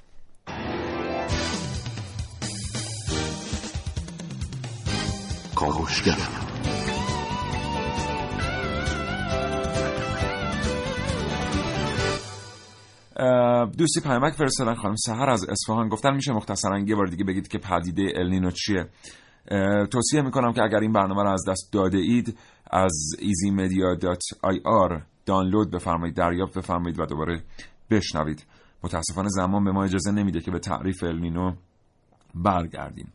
کاوشگر 5.58 6.16
دوستی 13.78 14.00
پیامک 14.00 14.32
فرستادن 14.32 14.74
خانم 14.74 14.96
سهر 14.96 15.30
از 15.30 15.44
اصفهان. 15.48 15.88
گفتن 15.88 16.14
میشه 16.14 16.32
مختصرا 16.32 16.78
یه 16.78 16.94
بار 16.94 17.06
دیگه 17.06 17.24
بگید 17.24 17.48
که 17.48 17.58
پدیده 17.58 18.12
النینو 18.16 18.50
چیه. 18.50 18.88
توصیه 19.90 20.22
می‌کنم 20.22 20.52
که 20.52 20.62
اگر 20.62 20.78
این 20.78 20.92
برنامه 20.92 21.22
رو 21.22 21.30
از 21.30 21.44
دست 21.48 21.72
داده 21.72 21.98
اید 21.98 22.38
از 22.70 23.16
easymedia.ir 23.18 25.02
دانلود 25.26 25.70
بفرمایید 25.70 26.16
دریافت 26.16 26.58
بفرمایید 26.58 27.00
و 27.00 27.06
دوباره 27.06 27.42
بشنوید. 27.90 28.46
متاسفانه 28.82 29.28
زمان 29.28 29.64
به 29.64 29.72
ما 29.72 29.84
اجازه 29.84 30.12
نمیده 30.12 30.40
که 30.40 30.50
به 30.50 30.58
تعریف 30.58 31.02
النینو 31.02 31.52
برگردیم. 32.34 33.12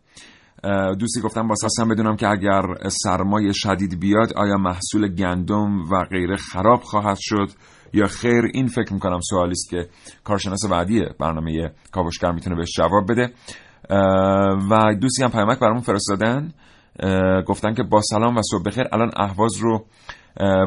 دوستی 1.00 1.22
گفتم 1.24 1.48
با 1.48 1.56
بدونم 1.90 2.16
که 2.16 2.28
اگر 2.28 2.62
سرمایه 2.88 3.52
شدید 3.54 4.00
بیاد 4.00 4.34
آیا 4.34 4.58
محصول 4.58 5.08
گندم 5.08 5.82
و 5.92 6.04
غیره 6.12 6.36
خراب 6.36 6.82
خواهد 6.82 7.18
شد 7.20 7.48
یا 7.94 8.08
خیر؟ 8.08 8.44
این 8.54 8.68
فکر 8.68 8.94
می‌کنم 8.94 9.20
سوالی 9.30 9.52
است 9.52 9.70
که 9.70 9.90
کارشناس 10.24 10.66
بعدی 10.66 11.06
برنامه 11.20 11.72
کاوشگر 11.92 12.32
می‌تونه 12.32 12.56
بهش 12.56 12.72
جواب 12.78 13.12
بده. 13.12 13.34
و 14.70 14.96
دوستی 15.02 15.24
هم 15.24 15.30
پیامک 15.32 15.60
برامون 15.60 15.82
فرستادن. 15.82 16.54
گفتن 17.48 17.74
که 17.74 17.84
با 17.84 18.02
سلام 18.02 18.38
و 18.38 18.42
صبح 18.52 18.64
بخیر. 18.66 18.84
الان 18.92 19.12
اهواز 19.18 19.58
رو 19.58 19.86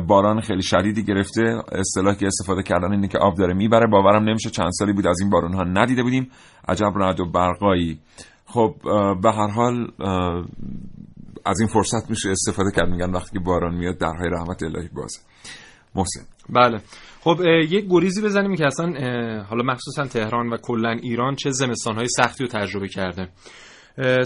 باران 0.06 0.40
خیلی 0.40 0.62
شدیدی 0.62 1.04
گرفته. 1.04 1.62
اصطلاحی 1.72 2.16
که 2.16 2.26
استفاده 2.26 2.62
کردن 2.62 2.92
اینه 2.92 3.08
که 3.08 3.18
آب 3.18 3.34
داره 3.34 3.54
می‌بره. 3.54 3.86
باورم 3.86 4.28
نمیشه 4.28 4.50
چند 4.50 4.70
سالی 4.72 4.92
بود 4.92 5.06
از 5.06 5.20
این 5.20 5.30
بارون 5.30 5.54
ها 5.54 5.62
ندیده 5.62 6.02
بودیم. 6.02 6.30
عجب 6.68 6.92
رعد 6.96 7.20
و 7.20 7.30
برقایی. 7.30 7.98
خب 8.46 8.74
به 9.22 9.32
هر 9.32 9.48
حال 9.48 9.90
از 11.46 11.60
این 11.60 11.68
فرصت 11.68 12.10
میشه 12.10 12.28
استفاده 12.30 12.70
کرد. 12.76 12.88
میگن 12.88 13.10
وقتی 13.10 13.30
که 13.32 13.44
باران 13.44 13.74
میاد 13.74 13.98
درهای 13.98 14.30
رحمت 14.30 14.62
الهی 14.62 14.88
بازه. 14.88 15.20
محسن. 15.94 16.20
بله. 16.48 16.80
خب 17.20 17.40
یک 17.46 17.86
گریزی 17.90 18.22
بزنیم 18.22 18.56
که 18.56 18.66
اصلا 18.66 18.86
حالا 19.42 19.62
مخصوصا 19.64 20.06
تهران 20.06 20.48
و 20.48 20.56
کلا 20.56 20.90
ایران 20.90 21.34
چه 21.34 21.50
زمستانهای 21.50 22.08
سختی 22.08 22.44
رو 22.44 22.50
تجربه 22.50 22.88
کرده. 22.88 23.28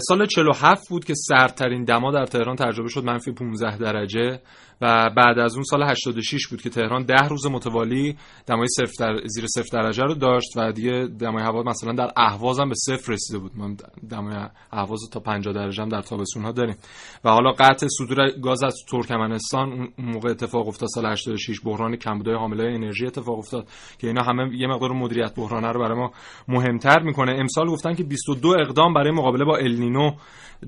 سال 0.07 0.25
47 0.25 0.89
بود 0.89 1.05
که 1.05 1.13
سردترین 1.15 1.83
دما 1.83 2.11
در 2.11 2.25
تهران 2.25 2.55
تجربه 2.55 2.89
شد. 2.89 3.03
منفی 3.03 3.31
15 3.31 3.77
درجه. 3.77 4.39
و 4.81 5.09
بعد 5.09 5.39
از 5.39 5.53
اون 5.53 5.63
سال 5.63 5.83
86 5.83 6.47
بود 6.47 6.61
که 6.61 6.69
تهران 6.69 7.03
ده 7.03 7.27
روز 7.27 7.45
متوالی 7.45 8.17
دمای 8.47 8.67
صفر 8.67 8.93
در 8.99 9.19
زیر 9.25 9.45
صفر 9.47 9.81
درجه 9.81 10.03
رو 10.03 10.13
داشت 10.13 10.57
و 10.57 10.71
دیگه 10.71 11.07
دمای 11.19 11.43
هوا 11.43 11.63
مثلا 11.63 11.93
در 11.93 12.11
اهواز 12.17 12.59
هم 12.59 12.69
به 12.69 12.75
صفر 12.75 13.13
رسیده 13.13 13.39
بود. 13.39 13.51
ما 13.55 13.75
دمای 14.09 14.35
اهواز 14.71 14.99
تا 15.11 15.19
50 15.19 15.53
درجه 15.53 15.83
هم 15.83 15.89
در 15.89 16.01
تابستون 16.01 16.43
ها 16.43 16.51
داریم. 16.51 16.75
و 17.23 17.29
حالا 17.29 17.51
قطع 17.51 17.87
صدور 17.89 18.29
گاز 18.29 18.63
از 18.63 18.75
ترکمنستان 18.91 19.71
اون 19.71 19.91
موقع 19.97 20.29
اتفاق 20.29 20.67
افتاد 20.67 20.89
سال 20.89 21.05
86 21.05 21.59
بحران 21.65 21.95
کمبودهای 21.95 22.37
حامله 22.37 22.63
انرژی 22.63 23.05
اتفاق 23.05 23.37
افتاد 23.37 23.67
که 23.99 24.07
اینا 24.07 24.23
همه 24.23 24.55
یه 24.55 24.67
مقدار 24.67 24.91
مدیریت 24.91 25.35
بحرانه 25.35 25.71
رو 25.71 25.79
برای 25.79 25.97
ما 25.97 26.11
مهمتر 26.47 26.99
می‌کنه. 26.99 27.31
امسال 27.39 27.67
گفتن 27.67 27.93
که 27.93 28.03
22 28.03 28.49
اقدام 28.49 28.93
برای 28.93 29.11
مقابله 29.11 29.45
با 29.45 29.57
النینو 29.57 30.11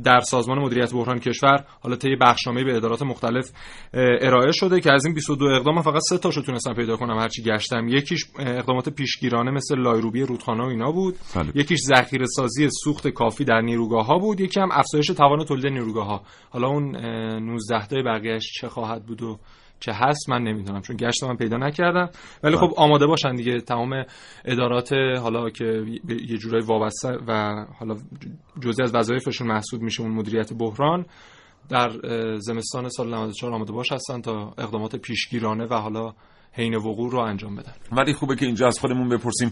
در 0.03 0.19
سازمان 0.19 0.59
مدیریت 0.59 0.93
بحران 0.93 1.19
کشور 1.19 1.65
حالا 1.81 1.95
طی 1.95 2.15
بخشنامه 2.15 2.63
به 2.63 2.75
ادارات 2.75 3.01
مختلف 3.01 3.51
ارائه 3.93 4.51
شده 4.51 4.81
که 4.81 4.91
از 4.91 5.05
این 5.05 5.13
22 5.13 5.45
اقدام 5.45 5.81
فقط 5.81 6.01
سه 6.09 6.17
تاشو 6.17 6.41
تونستم 6.41 6.73
پیدا 6.73 6.97
کنم 6.97 7.17
هرچی 7.19 7.43
گشتم. 7.43 7.87
یکیش 7.87 8.25
اقدامات 8.39 8.89
پیشگیرانه 8.89 9.51
مثل 9.51 9.79
لایروبی 9.79 10.21
رودخانه 10.21 10.63
و 10.63 10.67
اینا 10.67 10.91
بود. 10.91 11.15
بله. 11.35 11.51
یکیش 11.55 11.79
ذخیره 11.79 12.25
سازی 12.25 12.69
سوخت 12.83 13.07
کافی 13.07 13.43
در 13.43 13.61
نیروگاه 13.61 14.05
ها 14.05 14.17
بود. 14.17 14.41
یکی 14.41 14.59
هم 14.59 14.69
افزایش 14.71 15.07
توان 15.07 15.45
تولید 15.45 15.67
نیروگاه 15.67 16.07
ها 16.07 16.21
حالا 16.49 16.67
اون 16.67 16.95
19 16.95 17.87
تای 17.87 18.03
بقیه‌اش 18.03 18.51
چه 18.61 18.69
خواهد 18.69 19.05
بود 19.05 19.21
و 19.21 19.39
چه 19.85 19.91
هست 19.93 20.29
من 20.29 20.43
نمی‌دونم 20.43 20.81
چون 20.81 20.95
گشت 20.97 21.23
من 21.23 21.35
پیدا 21.35 21.57
نکردم. 21.57 22.09
ولی 22.43 22.55
خب 22.55 22.73
آماده 22.77 23.05
باشن 23.05 23.35
دیگه. 23.35 23.61
تمام 23.61 24.05
ادارات 24.45 24.93
حالا 24.93 25.49
که 25.49 25.85
یه 26.27 26.37
جورایی 26.37 26.65
وابسته 26.65 27.17
و 27.27 27.65
حالا 27.79 27.95
جزئی 28.61 28.83
از 28.83 28.95
وظایفشون 28.95 29.47
محسوب 29.47 29.81
میشه 29.81 30.01
اون 30.01 30.11
مدیریت 30.11 30.53
بحران 30.53 31.05
در 31.69 31.91
زمستان 32.37 32.89
سال 32.89 33.13
94 33.13 33.53
آماده 33.53 33.71
باش 33.71 33.91
هستن 33.91 34.21
تا 34.21 34.53
اقدامات 34.57 34.95
پیشگیرانه 34.95 35.65
و 35.65 35.73
حالا 35.73 36.13
حین 36.53 36.75
وقوع 36.75 37.11
رو 37.11 37.19
انجام 37.19 37.55
بدن. 37.55 37.73
ولی 37.91 38.13
خوبه 38.13 38.35
که 38.35 38.45
اینجا 38.45 38.67
از 38.67 38.79
خودمون 38.79 39.09
بپرسیم 39.09 39.51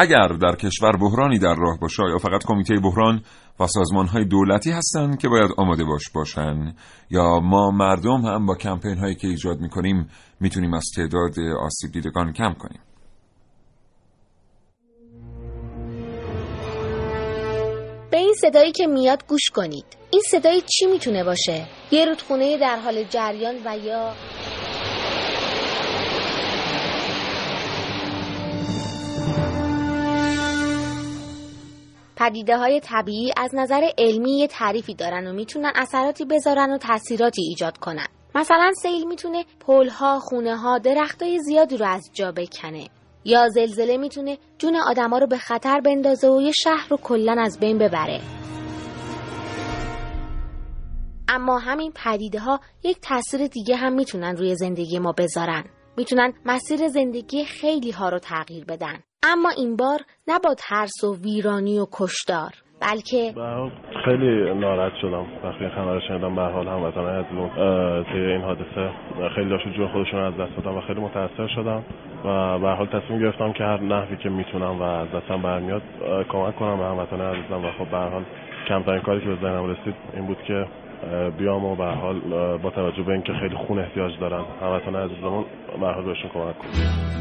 اگر 0.00 0.28
در 0.28 0.56
کشور 0.56 0.96
بحرانی 0.96 1.38
در 1.38 1.54
راه 1.54 1.78
باشه 1.80 2.02
یا 2.10 2.18
فقط 2.18 2.44
کمیته 2.46 2.74
بحران 2.74 3.22
و 3.60 3.66
سازمان 3.66 4.06
های 4.06 4.24
دولتی 4.24 4.70
هستند 4.70 5.18
که 5.18 5.28
باید 5.28 5.50
آماده 5.56 5.84
باش 5.84 6.10
باشن؟ 6.14 6.74
یا 7.10 7.40
ما 7.40 7.70
مردم 7.70 8.24
هم 8.24 8.46
با 8.46 8.54
کمپین 8.54 8.98
هایی 8.98 9.14
که 9.14 9.28
ایجاد 9.28 9.58
می‌کنیم 9.60 10.08
می‌تونیم 10.40 10.74
از 10.74 10.84
تعداد 10.96 11.34
آسیب 11.60 11.92
دیدگان 11.92 12.32
کم 12.32 12.54
کنیم؟ 12.58 12.80
به 18.10 18.16
این 18.16 18.34
صدایی 18.40 18.72
که 18.72 18.86
میاد 18.86 19.24
گوش 19.28 19.50
کنید. 19.54 19.84
این 20.10 20.22
صدای 20.30 20.60
چی 20.60 20.86
می‌تونه 20.86 21.24
باشه؟ 21.24 21.66
یه 21.90 22.04
رودخونه 22.04 22.58
در 22.58 22.78
حال 22.84 23.04
جریان 23.04 23.54
و 23.64 23.78
یا 23.78 24.12
پدیده 32.18 32.56
های 32.56 32.80
طبیعی 32.80 33.32
از 33.36 33.54
نظر 33.54 33.90
علمی 33.98 34.38
یه 34.38 34.46
تعریفی 34.46 34.94
دارن 34.94 35.26
و 35.26 35.32
می‌تونن 35.32 35.72
اثراتی 35.74 36.24
بذارن 36.24 36.72
و 36.72 36.78
تاثیراتی 36.78 37.42
ایجاد 37.42 37.78
کنن. 37.78 38.06
مثلا 38.34 38.72
سیل 38.82 39.06
می‌تونه 39.08 39.44
پلها، 39.60 40.18
خونه 40.18 40.56
ها، 40.56 40.78
درختای 40.78 41.38
زیادی 41.38 41.76
رو 41.76 41.86
از 41.86 42.10
جا 42.12 42.32
بکنه 42.32 42.88
یا 43.24 43.48
زلزله 43.48 43.96
می‌تونه 43.96 44.38
جون 44.58 44.76
آدما 44.76 45.18
رو 45.18 45.26
به 45.26 45.38
خطر 45.38 45.80
بندازه 45.80 46.28
و 46.28 46.40
یه 46.40 46.52
شهر 46.52 46.86
رو 46.90 46.96
کلا 46.96 47.36
از 47.38 47.60
بین 47.60 47.78
ببره. 47.78 48.20
اما 51.28 51.58
همین 51.58 51.92
پدیده 52.04 52.40
ها 52.40 52.60
یک 52.84 52.98
تاثیر 53.00 53.46
دیگه 53.46 53.76
هم 53.76 53.92
می‌تونن 53.92 54.36
روی 54.36 54.54
زندگی 54.54 54.98
ما 54.98 55.12
بذارن. 55.12 55.64
می‌تونن 55.98 56.32
مسیر 56.46 56.78
زندگی 56.88 57.44
خیلی 57.44 57.90
ها 57.90 58.08
رو 58.08 58.18
تغییر 58.18 58.64
بدن. 58.64 58.96
اما 59.22 59.50
این 59.56 59.76
بار 59.76 59.98
نه 60.28 60.38
با 60.44 60.54
ترس 60.54 61.04
و 61.04 61.16
ویرانی 61.24 61.78
و 61.78 61.86
کشدار 61.92 62.50
بلکه 62.80 63.34
خیلی 64.04 64.54
ناراحت 64.54 64.92
شدم. 65.02 65.26
وقتی 65.44 65.68
خبر 65.68 65.94
رو 65.94 66.00
شنیدم 66.08 66.34
به 66.34 66.42
حال 66.42 66.68
هموطنان 66.68 67.24
عزیزمون 67.24 67.50
طی 68.04 68.18
این 68.18 68.40
حادثه 68.40 68.90
خیلی 69.34 69.50
داشت 69.50 69.68
جون 69.76 69.88
خودشون 69.92 70.20
از 70.20 70.34
دست 70.34 70.56
دادم 70.56 70.76
و 70.76 70.80
خیلی 70.80 71.00
متاثر 71.00 71.48
شدم 71.54 71.84
و 72.24 72.58
به 72.58 72.68
حال 72.68 72.86
تصمیم 72.86 73.20
گرفتم 73.20 73.52
که 73.52 73.64
هر 73.64 73.80
نحوی 73.80 74.16
که 74.16 74.28
می‌تونم 74.28 74.78
و 74.78 74.82
از 74.82 75.08
دستم 75.08 75.42
برمیاد 75.42 75.82
کمک 76.28 76.56
کنم 76.56 76.78
به 76.78 76.84
هموطنان 76.84 77.34
عزیزم 77.34 77.64
و 77.64 77.70
خب 77.78 77.90
به 77.90 77.96
حال 77.96 78.24
کمترین 78.68 79.00
کاری 79.00 79.20
که 79.20 79.26
به 79.26 79.36
ذهنم 79.36 79.70
رسید 79.70 79.94
این 80.14 80.26
بود 80.26 80.38
که 80.46 80.66
بیام 81.38 81.64
و 81.64 81.76
به 81.76 81.84
حال 81.84 82.20
با 82.58 82.70
توجه 82.70 83.02
به 83.02 83.12
اینکه 83.12 83.32
خیلی 83.32 83.56
خون 83.56 83.78
احتیاج 83.78 84.18
دارن 84.20 84.44
هموطنان 84.62 85.10
عزیزمون 85.10 85.44
بهشون 85.76 86.30
کمک 86.34 86.58
کنم 86.58 87.18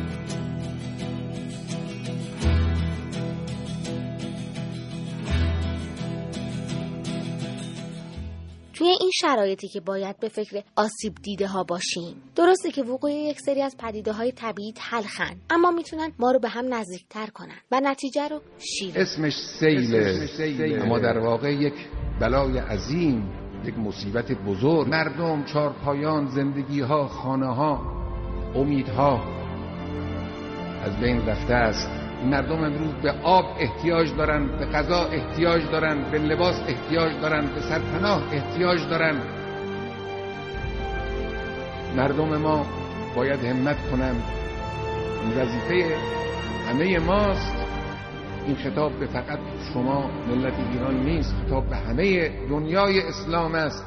توی 8.74 8.88
این 8.88 9.12
شرایطی 9.14 9.68
که 9.68 9.80
باید 9.82 10.20
به 10.20 10.28
فکر 10.30 10.62
آسیب 10.76 11.14
دیده 11.24 11.48
ها 11.48 11.64
باشیم. 11.64 12.16
درسته 12.36 12.72
که 12.72 12.84
وقوع 12.84 13.12
یک 13.12 13.40
سری 13.40 13.62
از 13.62 13.78
پدیده 13.78 14.12
های 14.12 14.32
طبیعی 14.32 14.74
تلخن 14.76 15.36
اما 15.50 15.72
می‌تونن 15.72 16.12
ما 16.20 16.32
رو 16.32 16.40
به 16.40 16.50
هم 16.50 16.74
نزدیکتر 16.74 17.26
کنن 17.28 17.58
و 17.72 17.82
نتیجه 17.84 18.28
رو 18.28 18.42
شیر. 18.58 18.94
اسمش 18.96 19.34
سیله 19.60 20.84
اما 20.84 21.00
در 21.00 21.18
واقع 21.18 21.54
یک 21.54 21.74
بلای 22.22 22.58
عظیم 22.58 23.30
یک 23.66 23.78
مصیبت 23.78 24.32
بزرگ. 24.32 24.88
مردم 24.88 25.46
چارپایان 25.46 26.28
زندگی 26.28 26.82
ها 26.82 27.08
خانه 27.08 27.56
ها 27.56 27.97
امیدها 28.58 29.22
از 30.86 30.98
بین 30.98 31.28
رفته 31.28 31.54
است. 31.54 31.90
مردم 32.26 32.64
امروز 32.64 32.94
به 33.04 33.12
آب 33.24 33.46
احتیاج 33.60 34.16
دارن 34.16 34.48
به 34.48 34.66
غذا 34.66 35.06
احتیاج 35.06 35.62
دارن 35.72 36.12
به 36.12 36.18
لباس 36.18 36.56
احتیاج 36.68 37.14
دارن 37.22 37.46
به 37.48 37.62
سرپناه 37.62 38.24
احتیاج 38.32 38.80
دارن 38.90 39.22
مردم 41.98 42.38
ما 42.38 42.66
باید 43.16 43.44
همت 43.44 43.78
کنن 43.92 44.16
این 45.22 45.42
وظیفه 45.42 45.96
همه 46.70 47.00
ماست. 47.00 47.54
این 48.48 48.56
خطاب 48.56 48.92
به 49.00 49.06
فقط 49.06 49.40
شما 49.74 50.10
ملت 50.30 50.54
ایران 50.74 51.04
نیست. 51.04 51.36
خطاب 51.46 51.70
به 51.70 51.76
همه 51.76 52.30
دنیای 52.50 53.02
اسلام 53.02 53.56
است. 53.56 53.86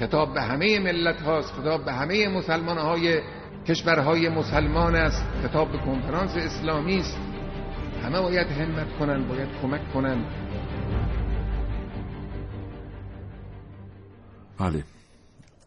خطاب 0.00 0.34
به 0.34 0.42
همه 0.42 0.78
ملت 0.78 1.20
هاست 1.20 1.52
خطاب 1.52 1.84
به 1.84 1.92
همه 1.92 2.28
مسلمان 2.28 2.78
های 2.78 3.20
کشورهای 3.68 4.28
مسلمان 4.28 4.94
است. 4.94 5.22
خطاب 5.42 5.72
به 5.72 5.78
کنفرانس 5.78 6.30
اسلامی 6.36 6.98
است. 6.98 7.18
همه 8.02 8.20
باید 8.20 8.46
همت 8.46 8.98
کنن 8.98 9.28
باید 9.28 9.48
کمک 9.62 9.92
کنن 9.92 10.24
بله. 14.58 14.84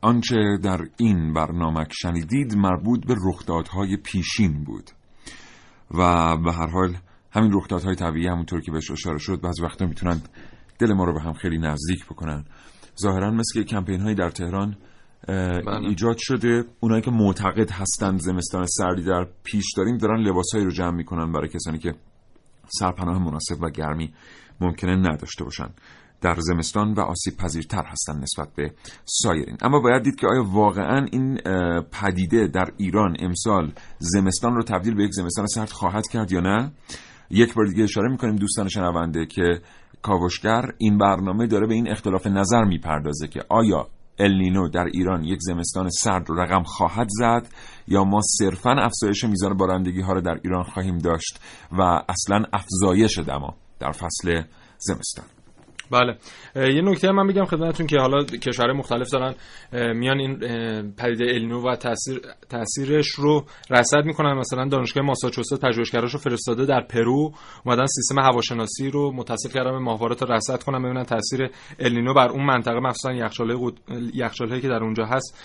آنچه 0.02 0.58
در 0.64 0.80
این 0.98 1.34
برنامه 1.34 1.86
شنیدید 2.02 2.56
مربوط 2.58 3.06
به 3.06 3.16
رخدادهای 3.26 3.98
پیشین 3.98 4.64
بود. 4.64 4.90
و 5.92 6.38
به 6.38 6.54
هر 6.54 6.68
حال 6.68 6.96
همین 7.32 7.52
رخدادهای 7.54 7.96
طبیعی 7.96 8.28
همونطور 8.28 8.62
که 8.62 8.72
بهش 8.72 8.92
اشاره 8.92 9.18
شد 9.18 9.42
بعض 9.42 9.60
وقتا 9.60 9.86
می‌تونن 9.86 10.22
دل 10.80 10.94
ما 10.94 11.04
رو 11.04 11.14
به 11.14 11.22
هم 11.22 11.34
خیلی 11.34 11.58
نزدیک 11.58 12.06
بکنن. 12.06 12.46
ظاهرا 13.02 13.32
مثل 13.32 13.64
کمپین 13.64 14.02
هایی 14.02 14.16
در 14.16 14.30
تهران. 14.30 14.78
ایجاد 15.28 16.18
شده. 16.18 16.64
اونایی 16.80 17.02
که 17.02 17.12
معتقد 17.12 17.72
هستند 17.72 18.20
زمستان 18.20 18.66
سردی 18.66 19.04
در 19.04 19.28
پیش 19.44 19.66
داریم 19.78 19.98
دارن 19.98 20.20
لباسهایی 20.20 20.66
رو 20.66 20.72
جمع 20.72 20.96
می‌کنن 20.96 21.32
برای 21.32 21.50
کسانی 21.50 21.78
که 21.80 21.96
سرپناه 22.68 23.24
مناسب 23.24 23.64
و 23.64 23.70
گرمی 23.70 24.14
ممکنه 24.62 24.96
نداشته 24.96 25.44
باشن. 25.44 25.70
در 26.22 26.36
زمستان 26.40 26.94
و 26.94 27.00
آسیب 27.00 27.38
پذیرتر 27.38 27.84
هستن 27.86 28.20
نسبت 28.20 28.48
به 28.56 28.72
سایرین. 29.06 29.58
اما 29.62 29.80
باید 29.80 30.04
دید 30.04 30.16
که 30.16 30.28
آیا 30.28 30.44
واقعا 30.44 31.06
این 31.12 31.38
پدیده 31.92 32.48
در 32.48 32.72
ایران 32.78 33.16
امسال 33.20 33.72
زمستان 34.00 34.56
رو 34.56 34.64
تبدیل 34.64 34.96
به 34.96 35.04
یک 35.04 35.12
زمستان 35.12 35.48
سرد 35.48 35.70
خواهد 35.70 36.08
کرد 36.08 36.32
یا 36.32 36.40
نه؟ 36.40 36.72
یک 37.30 37.54
بار 37.54 37.66
دیگه 37.66 37.84
اشاره 37.84 38.12
می‌کنیم 38.12 38.36
دوستان 38.36 38.68
شنونده 38.68 39.26
که 39.26 39.62
کاوشگر 40.02 40.72
این 40.78 40.98
برنامه 40.98 41.48
داره 41.48 41.68
به 41.68 41.74
این 41.74 41.92
اختلاف 41.92 42.28
نظر 42.28 42.64
می‌پردازه 42.64 43.28
که 43.28 43.44
آیا 43.50 43.88
النینو 44.20 44.70
در 44.70 44.86
ایران 44.86 45.24
یک 45.24 45.40
زمستان 45.42 45.90
سرد 45.90 46.28
رقم 46.30 46.64
خواهد 46.64 47.08
زد 47.10 47.48
یا 47.88 48.04
ما 48.04 48.20
صرفا 48.22 48.72
افزایش 48.72 49.24
میزان 49.24 49.58
بارندگی 49.58 50.02
ها 50.02 50.14
رو 50.14 50.22
در 50.22 50.40
ایران 50.44 50.64
خواهیم 50.64 50.98
داشت 50.98 51.40
و 51.72 51.82
اصلا 52.10 52.46
افزایش 52.54 53.20
دما 53.20 53.56
در 53.80 53.92
فصل 53.92 54.42
زمستان. 54.78 55.35
بله. 55.92 56.18
یه 56.56 56.82
نکته 56.82 57.12
من 57.12 57.26
میگم 57.26 57.46
خدمتتون 57.46 57.88
که 57.88 58.00
حالا 58.00 58.24
کشورهای 58.24 58.78
مختلف 58.78 59.10
دارن 59.10 59.36
میان 59.94 60.20
این 60.20 60.40
پدیده 60.98 61.26
النو 61.36 61.62
و 61.62 61.76
تاثیر 61.76 62.22
تاثیرش 62.50 63.08
رو 63.08 63.46
رصد 63.70 64.06
می‌کنن. 64.06 64.34
مثلا 64.34 64.68
دانشگاه 64.68 65.04
ماساچوست 65.04 65.66
پژوهشگراش 65.66 66.14
رو 66.14 66.20
فرستاده 66.20 66.66
در 66.66 66.82
پرو 66.82 67.34
اومدن 67.66 67.86
سیستم 67.86 68.20
هواشناسی 68.20 68.90
رو 68.90 69.12
متصل 69.12 69.50
کردن 69.50 69.72
به 69.72 69.80
ماهواره 69.80 70.16
تا 70.16 70.26
رصد 70.26 70.64
کنن 70.64 70.84
ببینن 70.84 71.04
تاثیر 71.04 71.50
النینو 71.80 72.14
بر 72.14 72.30
اون 72.30 72.46
منطقه 72.46 72.80
مخصوصا 72.80 73.14
یخچال‌هایی 74.14 74.62
که 74.62 74.68
در 74.68 74.84
اونجا 74.84 75.06
هست. 75.06 75.38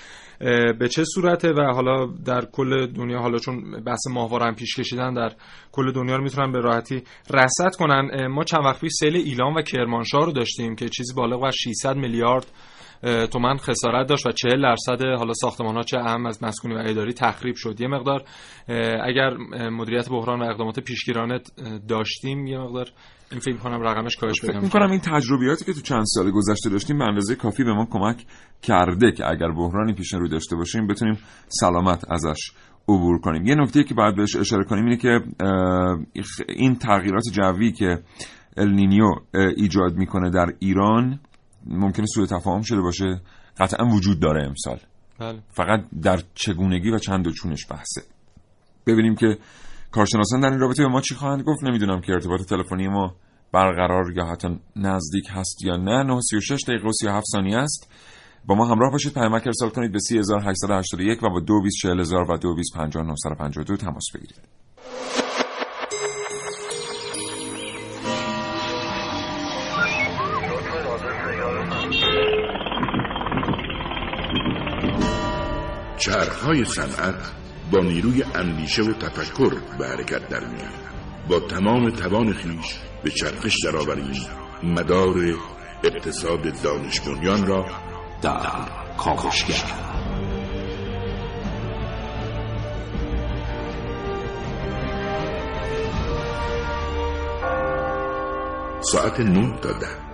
به 0.79 0.89
چه 0.89 1.05
صورته 1.05 1.53
و 1.53 1.73
حالا 1.75 2.07
در 2.25 2.45
کل 2.45 2.87
دنیا 2.87 3.19
حالا 3.19 3.39
چون 3.39 3.83
بحث 3.85 4.07
ماهواره 4.11 4.47
هم 4.47 4.55
پیش 4.55 4.77
کشیدن 4.77 5.15
در 5.15 5.33
کل 5.73 5.93
دنیا 5.93 6.17
رو 6.17 6.23
می‌تونن 6.23 6.53
به 6.53 6.61
راحتی 6.61 7.03
رصد 7.35 7.77
کنن. 7.79 8.27
ما 8.27 8.45
چند 8.45 8.65
وقت 8.65 8.81
پیش 8.81 8.93
سیل 8.93 9.17
ایلام 9.17 9.55
و 9.55 9.63
کرمانشاه 9.63 10.25
رو 10.25 10.33
داشتیم 10.33 10.77
که 10.77 10.89
چیزی 10.89 11.15
بالغ 11.15 11.43
بر 11.43 11.51
600 11.51 11.97
میلیارد 11.97 12.47
تومن 13.33 13.57
خسارت 13.57 14.09
داشت 14.09 14.27
و 14.27 14.33
40 14.33 14.63
درصد 14.63 15.03
حالا 15.03 15.33
ساختمان 15.33 15.75
ها 15.75 15.83
چه 15.83 15.99
اهم 15.99 16.27
از 16.27 16.43
مسکونی 16.43 16.75
و 16.75 16.79
اداری 16.79 17.13
تخریب 17.13 17.55
شد. 17.57 17.81
یه 17.81 17.89
مقدار 17.89 18.25
اگر 19.05 19.37
مدیریت 19.71 20.09
بحران 20.09 20.43
و 20.43 20.45
اقدامات 20.45 20.81
پیشگیرانه 20.81 21.41
داشتیم 21.89 22.47
یه 22.47 22.59
مقدار 22.59 22.87
این 23.31 23.41
فکر 23.41 23.57
کنم 23.57 23.83
رقمش 23.83 24.17
کاهش 24.17 24.41
فکر 24.41 24.59
می‌کنم 24.59 24.91
این 24.91 25.01
تجربیاتی 25.01 25.65
که 25.65 25.73
تو 25.73 25.81
چند 25.81 26.05
سال 26.05 26.31
گذشته 26.31 26.71
داشتیم 26.71 26.99
به 26.99 27.05
اندازه 27.05 27.35
کافی 27.35 27.65
به 27.65 27.73
ما 27.73 27.87
کمک 27.91 28.27
کرده 28.63 29.13
که 29.13 29.31
اگر 29.31 29.49
بحرانی 29.49 29.95
پیش 29.95 30.15
رو 30.15 30.29
داشته 30.29 30.57
باشیم 30.57 30.87
بتونیم 30.87 31.19
سلامت 31.49 32.05
ازش 32.11 32.53
عبور 32.89 33.21
کنیم. 33.21 33.47
یه 33.47 33.55
نکته 33.55 33.85
که 33.85 33.95
باید 33.95 34.17
بهش 34.17 34.37
اشاره 34.37 34.65
کنیم 34.65 34.85
اینه 34.85 34.97
که 34.97 35.21
این 36.49 36.77
تغییرات 36.77 37.23
جوی 37.33 37.73
که 37.73 38.03
النینیو 38.57 39.07
ایجاد 39.57 39.97
می‌کنه 39.97 40.31
در 40.31 40.53
ایران 40.59 41.21
ممکنه 41.67 42.07
سوء 42.07 42.27
تفاهم 42.27 42.63
شده 42.63 42.81
باشه. 42.81 43.21
قطعا 43.59 43.87
وجود 43.87 44.21
داره 44.21 44.47
امسال. 44.47 44.79
بله. 45.19 45.39
فقط 45.51 45.85
در 46.03 46.23
چگونگی 46.35 46.91
و 46.91 46.99
چند 46.99 47.27
و 47.27 47.31
چونش 47.31 47.67
بحثه. 47.71 48.03
ببینیم 48.87 49.15
که 49.15 49.39
کارشناسان 49.91 50.41
در 50.41 50.51
این 50.51 50.61
رابطه 50.61 50.83
به 50.83 50.89
ما 50.89 51.01
چی 51.01 51.15
خواهند 51.15 51.43
گفت 51.43 51.65
نمی‌دونم 51.65 52.01
که 52.01 52.13
ارتباط 52.13 52.41
تلفنی 52.41 52.89
ما 52.89 53.15
برقرار 53.53 54.13
یا 54.17 54.25
حتی 54.25 54.61
نزدیک 54.77 55.29
هست 55.31 55.65
یا 55.65 55.77
نه. 55.77 56.03
936 56.03 56.65
دقیقه 56.69 56.89
و 56.89 56.93
37 56.93 57.27
ثانیه 57.33 57.59
است. 57.59 57.91
با 58.45 58.55
ما 58.55 58.67
همراه 58.67 58.93
باشید. 58.93 59.15
پیامک 59.15 59.47
ارسال 59.47 59.71
کنید 59.71 59.93
به 59.93 59.99
3881 59.99 61.23
و 61.23 61.31
با 61.31 61.41
224000 61.41 62.31
و 62.31 62.37
225952 62.37 63.77
تماس 63.77 64.05
بگیرید. 64.15 64.41
چرخهای 75.99 76.65
صنعت 76.65 77.33
با 77.73 77.79
نیروی 77.79 78.23
اندیشه 78.35 78.83
و 78.83 78.93
تفکر 78.93 79.55
به 79.79 79.89
حرکت 79.89 80.29
در 80.29 80.41
میاد 80.41 80.81
با 81.29 81.41
تمام 81.41 81.91
توان 81.91 82.33
خیش 82.33 82.77
به 83.05 83.11
چرخش 83.11 83.57
درآوریم 83.65 84.27
مدار 84.63 85.15
اقتصاد 85.85 86.63
دانش 86.63 87.01
را 87.47 87.67
در 88.23 88.69
کاوشگر. 88.99 89.91
ساعت 98.81 99.21
نه 99.21 99.59
تا 99.63 99.73
ده. 99.73 100.10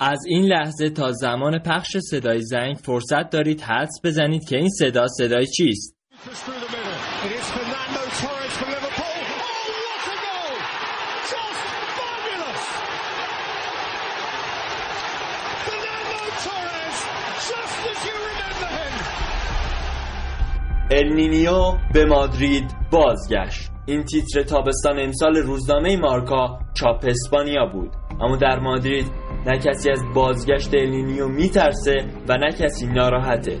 از 0.00 0.18
این 0.26 0.44
لحظه 0.44 0.90
تا 0.90 1.12
زمان 1.12 1.58
پخش 1.58 1.96
صدای 2.10 2.42
زنگ 2.42 2.76
فرصت 2.76 3.30
دارید 3.30 3.60
حدس 3.60 4.00
بزنید 4.04 4.48
که 4.48 4.56
این 4.56 4.68
صدا 4.68 5.06
صدای 5.08 5.46
چیست. 5.46 5.96
النینیو 20.90 21.72
به 21.94 22.04
مادرید 22.04 22.64
بازگشت. 22.90 23.70
این 23.86 24.04
تیتر 24.04 24.42
تابستان 24.42 24.98
امسال 24.98 25.36
روزنامه 25.36 25.96
مارکا 25.96 26.58
چاپ 26.74 27.04
اسپانیا 27.08 27.66
بود. 27.66 27.90
اما 28.20 28.36
در 28.36 28.58
مادرید 28.58 29.25
نه 29.46 29.58
کسی 29.58 29.90
از 29.90 30.02
بازگشت 30.14 30.74
النینیو 30.74 31.28
میترسه 31.28 31.94
و 32.28 32.36
نه 32.36 32.52
کسی 32.52 32.86
ناراحته. 32.86 33.58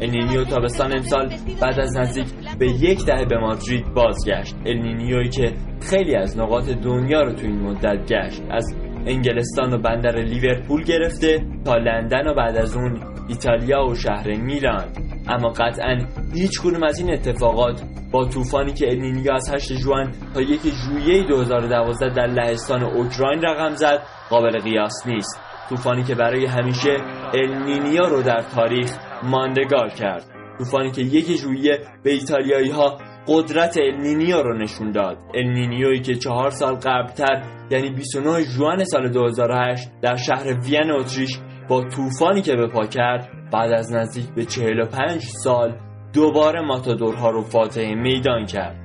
النینیو 0.00 0.44
تابستان 0.44 0.92
امسال 0.92 1.32
بعد 1.60 1.80
از 1.80 1.96
نزدیک 1.96 2.26
به 2.58 2.66
یک 2.66 3.06
دهه 3.06 3.24
به 3.24 3.38
مادرید 3.38 3.94
بازگشت. 3.94 4.56
النینیوی 4.66 5.28
که 5.28 5.52
خیلی 5.80 6.16
از 6.16 6.38
نقاط 6.38 6.68
دنیا 6.68 7.22
رو 7.22 7.32
تو 7.32 7.46
این 7.46 7.60
مدت 7.60 8.12
گشت. 8.12 8.42
از 8.50 8.74
انگلستان 9.06 9.72
و 9.72 9.78
بندر 9.78 10.16
لیورپول 10.16 10.84
گرفته 10.84 11.46
تا 11.64 11.76
لندن 11.76 12.28
و 12.28 12.34
بعد 12.34 12.56
از 12.56 12.76
اون 12.76 13.00
ایتالیا 13.28 13.86
و 13.86 13.94
شهر 13.94 14.36
میلان. 14.36 14.84
اما 15.28 15.48
قطعا 15.48 15.98
هیچ 16.34 16.60
کدوم 16.60 16.82
از 16.82 16.98
این 16.98 17.12
اتفاقات 17.12 17.82
با 18.12 18.24
طوفانی 18.24 18.72
که 18.72 18.88
النینیو 18.88 19.32
از 19.32 19.54
8 19.54 19.72
ژوئن 19.72 20.12
تا 20.34 20.40
یک 20.40 20.60
ژوئیه 20.60 21.28
2012 21.28 22.14
در 22.14 22.26
لهستان 22.26 22.82
اوکراین 22.82 23.42
رقم 23.42 23.74
زد 23.74 24.02
قابل 24.32 24.58
قیاس 24.58 25.06
نیست. 25.06 25.40
طوفانی 25.68 26.04
که 26.04 26.14
برای 26.14 26.46
همیشه 26.46 26.96
النینیو 27.34 28.02
رو 28.02 28.22
در 28.22 28.42
تاریخ 28.54 28.90
ماندگار 29.22 29.88
کرد. 29.88 30.24
طوفانی 30.58 30.90
که 30.90 31.02
یک 31.02 31.36
ژوئیه 31.36 31.78
به 32.04 32.10
ایتالیایی 32.10 32.70
ها 32.70 32.98
قدرت 33.28 33.78
النینیو 33.78 34.42
رو 34.42 34.58
نشون 34.58 34.92
داد. 34.92 35.18
النینیویی 35.34 36.00
که 36.00 36.14
چهار 36.14 36.50
سال 36.50 36.74
قبلتر 36.74 37.42
یعنی 37.70 37.90
29 37.90 38.44
ژوئن 38.44 38.84
سال 38.84 39.08
2008 39.08 39.88
در 40.02 40.16
شهر 40.16 40.60
وین 40.60 40.90
اتریش 40.90 41.38
با 41.68 41.84
طوفانی 41.84 42.42
که 42.42 42.56
به 42.56 42.66
پا 42.66 42.86
کرد 42.86 43.28
بعد 43.52 43.72
از 43.72 43.92
نزدیک 43.92 44.34
به 44.34 44.44
45 44.44 45.20
سال 45.22 45.78
دوباره 46.12 46.60
ماتادورها 46.60 47.30
رو 47.30 47.42
فاتح 47.42 47.94
میدان 47.94 48.46
کرد. 48.46 48.76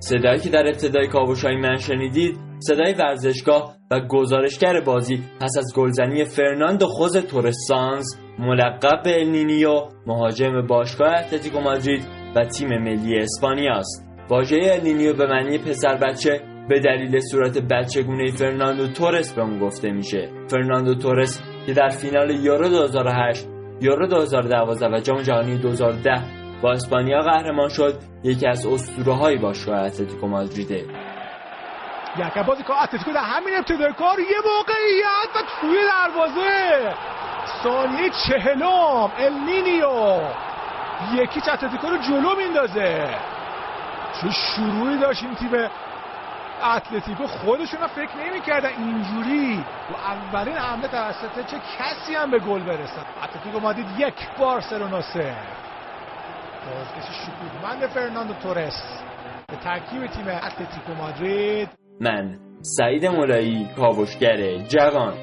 صدایی 0.00 0.40
که 0.40 0.50
در 0.50 0.66
ابتدای 0.66 1.08
کاوشای 1.08 1.56
من 1.56 1.76
شنیدید 1.76 2.38
صدای 2.66 2.94
ورزشگاه 2.94 3.76
و 3.90 4.00
گزارشگر 4.08 4.80
بازی 4.80 5.22
پس 5.40 5.52
از 5.58 5.72
گلزنی 5.76 6.24
فرناندو 6.24 6.86
خوزه 6.86 7.16
تورس 7.16 7.67
سانز 7.67 8.06
ملقب 8.38 9.02
به 9.04 9.20
النینیو 9.20 9.88
مهاجم 10.06 10.66
باشگاه 10.66 11.14
اتلتیکو 11.14 11.60
مادرید 11.60 12.04
و 12.36 12.44
تیم 12.44 12.68
ملی 12.68 13.18
اسپانیا 13.18 13.74
است. 13.74 14.04
واژه 14.30 14.58
النینیو 14.62 15.12
به 15.12 15.26
معنی 15.26 15.58
پسر 15.58 15.96
بچه 15.96 16.40
به 16.68 16.80
دلیل 16.80 17.20
صورت 17.20 17.58
بچگونه 17.58 18.30
فرناندو 18.30 18.88
تورس 18.88 19.32
به 19.32 19.42
اون 19.42 19.58
گفته 19.58 19.90
میشه. 19.90 20.28
فرناندو 20.50 20.94
تورس 20.94 21.42
که 21.66 21.72
در 21.72 21.88
فینال 21.88 22.30
یورو 22.30 22.68
2008 22.68 23.48
یورو 23.80 24.06
2012 24.06 24.86
و 24.86 25.00
جام 25.00 25.22
جهانی 25.22 25.58
2010 25.58 26.10
با 26.62 26.72
اسپانیا 26.72 27.20
قهرمان 27.20 27.68
شد 27.68 27.94
یکی 28.24 28.46
از 28.46 28.66
اسطوره 28.66 29.12
های 29.12 29.36
باشگاه 29.36 29.78
اتلتیکو 29.78 30.26
مادریده. 30.26 30.84
یک 32.18 32.38
بازی 32.38 32.62
که 32.62 32.82
اتلتیکو 32.82 33.12
در 33.12 33.20
همین 33.20 33.56
ابتدای 33.56 33.92
کار 33.92 34.20
یه 34.20 34.36
موقعیت 34.44 35.36
و 35.36 35.42
توی 35.60 35.78
دروازه. 35.88 36.94
ثانیه 37.62 38.10
چهلم. 38.10 39.10
النینیو 39.18 40.20
یکی 41.14 41.50
اتلتیکو 41.50 41.86
رو 41.86 41.96
جلو 41.96 42.36
میندازه. 42.36 43.08
چه 44.20 44.30
شروعی 44.30 44.98
داشت 44.98 45.22
این 45.22 45.34
تیم 45.34 45.70
اتلتیکو. 46.62 47.26
خودشون 47.26 47.86
فکر 47.86 48.16
نمی‌کردن. 48.26 48.68
اینجوری 48.68 49.64
و 49.90 50.10
اولین 50.10 50.56
حمله 50.56 50.88
توسط 50.88 51.46
چه 51.46 51.56
کسی 51.78 52.14
هم 52.14 52.30
به 52.30 52.38
گل 52.38 52.62
برسن. 52.62 53.04
اتلتیکو 53.24 53.60
مادرید 53.60 53.86
یک 53.98 54.14
بارسلونا 54.38 55.02
سه 55.02 55.34
بازگشت 56.64 57.12
شکوهمند 57.12 57.86
فرناندو 57.86 58.34
تورس 58.34 58.82
به 59.48 59.56
ترکیب 59.56 60.06
تیم 60.06 60.28
اتلتیکو 60.28 60.94
مادرید. 60.98 61.83
من 62.00 62.38
سعید 62.62 63.06
مولایی 63.06 63.68
کاوشگر 63.76 64.66
جوان. 64.68 65.14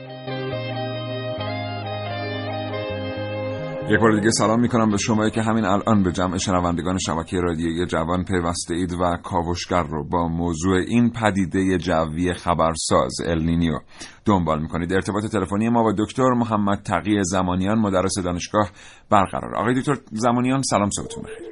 یک 3.90 4.00
بار 4.00 4.12
دیگه 4.12 4.32
سلام 4.32 4.60
می‌کنم 4.60 4.90
به 4.90 4.98
شمایی 4.98 5.32
که 5.32 5.42
همین 5.42 5.66
الان 5.66 6.04
به 6.04 6.12
جمع 6.12 6.38
شنوندگان 6.38 6.98
شبکه 6.98 7.38
رادیویی 7.38 7.86
جوان 7.86 8.24
پیوسته 8.24 8.74
اید 8.74 8.94
و 8.94 9.18
کاوشگر 9.24 9.84
رو 9.84 10.10
با 10.10 10.28
موضوع 10.28 10.78
این 10.88 11.12
پدیده 11.12 11.78
جوی 11.78 12.34
خبرساز 12.34 13.16
النینیو 13.26 13.80
دنبال 14.26 14.62
می‌کنید. 14.62 14.94
ارتباط 14.94 15.26
تلفنی 15.26 15.70
ما 15.70 15.84
با 15.84 15.94
دکتر 15.98 16.30
محمد 16.30 16.82
تقی 16.82 17.24
زمانیان 17.24 17.80
مدرس 17.80 18.20
دانشگاه 18.24 18.72
برقرار. 19.10 19.56
آقای 19.56 19.74
دکتر 19.74 19.96
زمانیان 20.12 20.62
سلام 20.62 20.90
صبحتون 20.90 21.24
بخیر. 21.24 21.48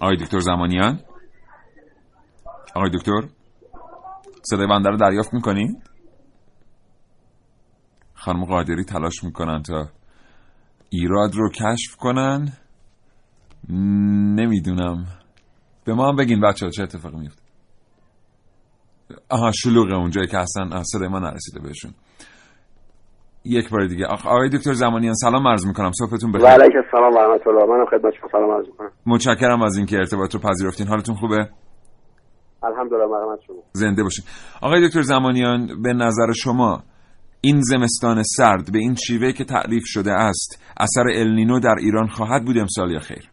آقای 0.00 0.16
دکتر 0.16 0.38
زمانیان؟ 0.38 0.98
آقای 2.74 2.90
دکتر 2.94 3.20
صدای 4.42 4.66
بنده 4.66 4.88
رو 4.88 4.96
دریافت 4.96 5.34
می‌کنید 5.34 5.90
خانم 8.14 8.44
قادری 8.44 8.84
تلاش 8.84 9.24
می‌کنن 9.24 9.62
تا 9.62 9.88
ایراد 10.90 11.34
رو 11.34 11.50
کشف 11.50 11.96
کنن. 11.96 12.52
نمی‌دونم. 14.38 15.06
به 15.84 15.94
ما 15.94 16.08
هم 16.08 16.16
بگین 16.16 16.40
بچه 16.40 16.70
چه 16.70 16.82
اتفاقی 16.82 17.16
میفته 17.16 17.42
آها 19.30 19.52
شلوغه 19.52 19.94
اونجایی 19.94 20.26
که 20.26 20.38
اصلا 20.38 20.82
صدای 20.82 21.08
ما 21.08 21.18
نرسیده 21.18 21.60
بهشون. 21.60 21.94
یک 23.44 23.70
بار 23.70 23.86
دیگه. 23.86 24.06
آقای 24.06 24.48
دکتر 24.48 24.72
زمانیان 24.72 25.14
سلام 25.14 25.48
عرض 25.48 25.66
می‌کنم. 25.66 25.90
صحبتون 25.92 26.32
بخیر. 26.32 26.46
علیکم 26.46 26.78
السلام 26.78 27.14
و 27.14 27.18
رحمت 27.18 27.46
الله. 27.46 27.66
منم 27.66 27.86
خدمت 27.86 28.14
شما. 28.20 28.28
سلام 28.32 28.50
عرض 28.50 28.66
می‌کنم. 28.66 28.90
متشکرم 29.06 29.62
از 29.62 29.76
اینکه 29.76 29.96
ارتباط 29.96 30.34
رو 30.34 30.40
پذیرفتین. 30.40 30.86
حالتون 30.88 31.14
خوبه؟ 31.14 31.48
الحمدلله 32.62 33.06
مرحمت 33.06 33.40
شما. 33.46 33.56
زنده 33.72 34.02
باشین. 34.02 34.24
آقای 34.62 34.88
دکتر 34.88 35.02
زمانیان 35.02 35.82
به 35.82 35.92
نظر 35.92 36.32
شما 36.32 36.82
این 37.40 37.60
زمستان 37.60 38.22
سرد 38.22 38.72
به 38.72 38.78
این 38.78 38.94
شیوه 38.94 39.32
که 39.32 39.44
تعریف 39.44 39.82
شده 39.86 40.12
است 40.12 40.74
اثر 40.80 41.04
النینو 41.14 41.60
در 41.60 41.74
ایران 41.78 42.06
خواهد 42.06 42.44
بود 42.44 42.58
امسال 42.58 42.90
یا 42.90 42.98
خیر؟ 42.98 43.30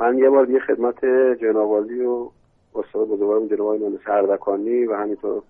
من 0.00 0.18
یه 0.18 0.30
بار 0.30 0.46
دیگه 0.46 0.58
خدمت 0.58 1.04
جنابالی 1.42 2.00
و 2.00 2.28
استاد 2.74 3.08
بزرگوارم 3.08 3.46
جناب 3.46 3.60
آقای 3.60 3.98
سردکانی 4.06 4.86
و 4.86 4.94
همینطور 4.94 5.42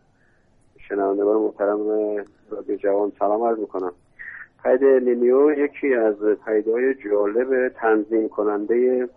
شنوندگان 0.89 1.37
محترم 1.37 1.79
رادیو 2.51 2.77
جوان 2.77 3.13
سلام 3.19 3.43
عرض 3.43 3.59
می‌کنم. 3.59 3.93
پدیده 4.65 4.87
النینیو 4.87 5.51
یکی 5.53 5.95
از 5.95 6.17
پدیده‌های 6.47 6.95
جالب 6.95 7.69
تنظیم 7.69 8.29
کننده 8.29 9.09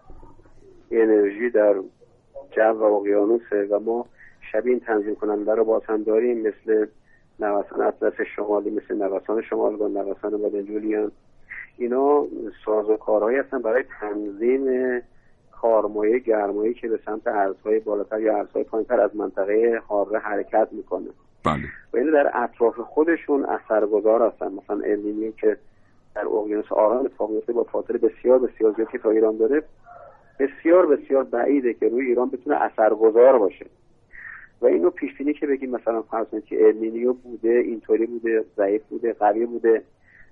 انرژی 0.91 1.49
در 1.49 1.73
جو 2.52 2.62
و 2.62 2.84
اقیانوسه 2.84 3.68
و 3.72 3.80
ما 3.80 4.06
شبیه 4.52 4.72
این 4.72 4.80
تنظیم 4.80 5.16
کننده 5.16 5.56
رو 5.56 5.64
باز 5.64 5.82
هم 5.86 6.04
داریم 6.04 6.38
مثل 6.38 6.86
نوسان 7.39 7.82
اطلس 7.82 8.14
شمالی 8.36 8.70
مثل 8.70 8.95
نوسان 8.95 9.41
شمالگان 9.41 9.97
نوسان 9.97 10.38
بادنجولیان 10.38 11.12
اینا 11.78 12.26
ساز 12.66 12.89
و 12.89 12.97
کارهایی 12.97 13.38
هستن 13.38 13.62
برای 13.62 13.84
تنظیم 13.99 14.66
کارمایه 15.52 16.20
گرمایی 16.20 16.74
که 16.74 16.88
به 16.88 16.99
سمت 17.06 17.28
عرض‌های 17.28 17.80
بالاتر 17.80 18.22
یا 18.22 18.38
عرض‌های 18.38 18.63
پایینتر 18.64 18.99
از 18.99 19.16
منطقه 19.16 19.82
حاره 19.88 20.20
حرکت 20.20 20.68
می‌کنه. 20.72 21.08
بله. 21.45 21.64
و 21.93 21.97
اینو 21.97 22.12
در 22.12 22.32
اطراف 22.34 22.80
خودشون 22.80 23.45
اثرگذار 23.45 24.22
هستن. 24.22 24.52
مثلا 24.52 24.82
النینیو 24.86 25.32
که 25.32 25.58
در 26.16 26.26
اقیانوس 26.26 26.72
آرام 26.72 27.06
اتفاق 27.06 27.30
با 27.56 27.64
فاصله 27.64 27.97
بسیار 27.97 28.39
بسیار 28.39 28.74
زیادی 28.78 28.97
تا 28.97 29.10
ایران 29.10 29.38
داره 29.38 29.64
بسیار 30.41 30.85
بسیار 30.85 31.23
بعیده 31.23 31.73
که 31.73 31.89
روی 31.89 32.05
ایران 32.05 32.29
بتونه 32.29 32.55
اثرگذار 32.61 33.39
باشه. 33.39 33.65
و 34.61 34.65
اینو 34.65 34.89
پیش 34.89 35.17
بینی 35.17 35.33
که 35.33 35.47
بگیم 35.47 35.69
مثلا 35.69 36.01
فرض 36.01 36.27
کنید 36.27 36.45
که 36.45 36.67
النینیو 36.67 37.13
بوده 37.13 37.49
اینطوری 37.49 38.05
بوده 38.05 38.45
ضعیف 38.57 38.81
بوده 38.89 39.13
قوی 39.13 39.45
بوده 39.45 39.81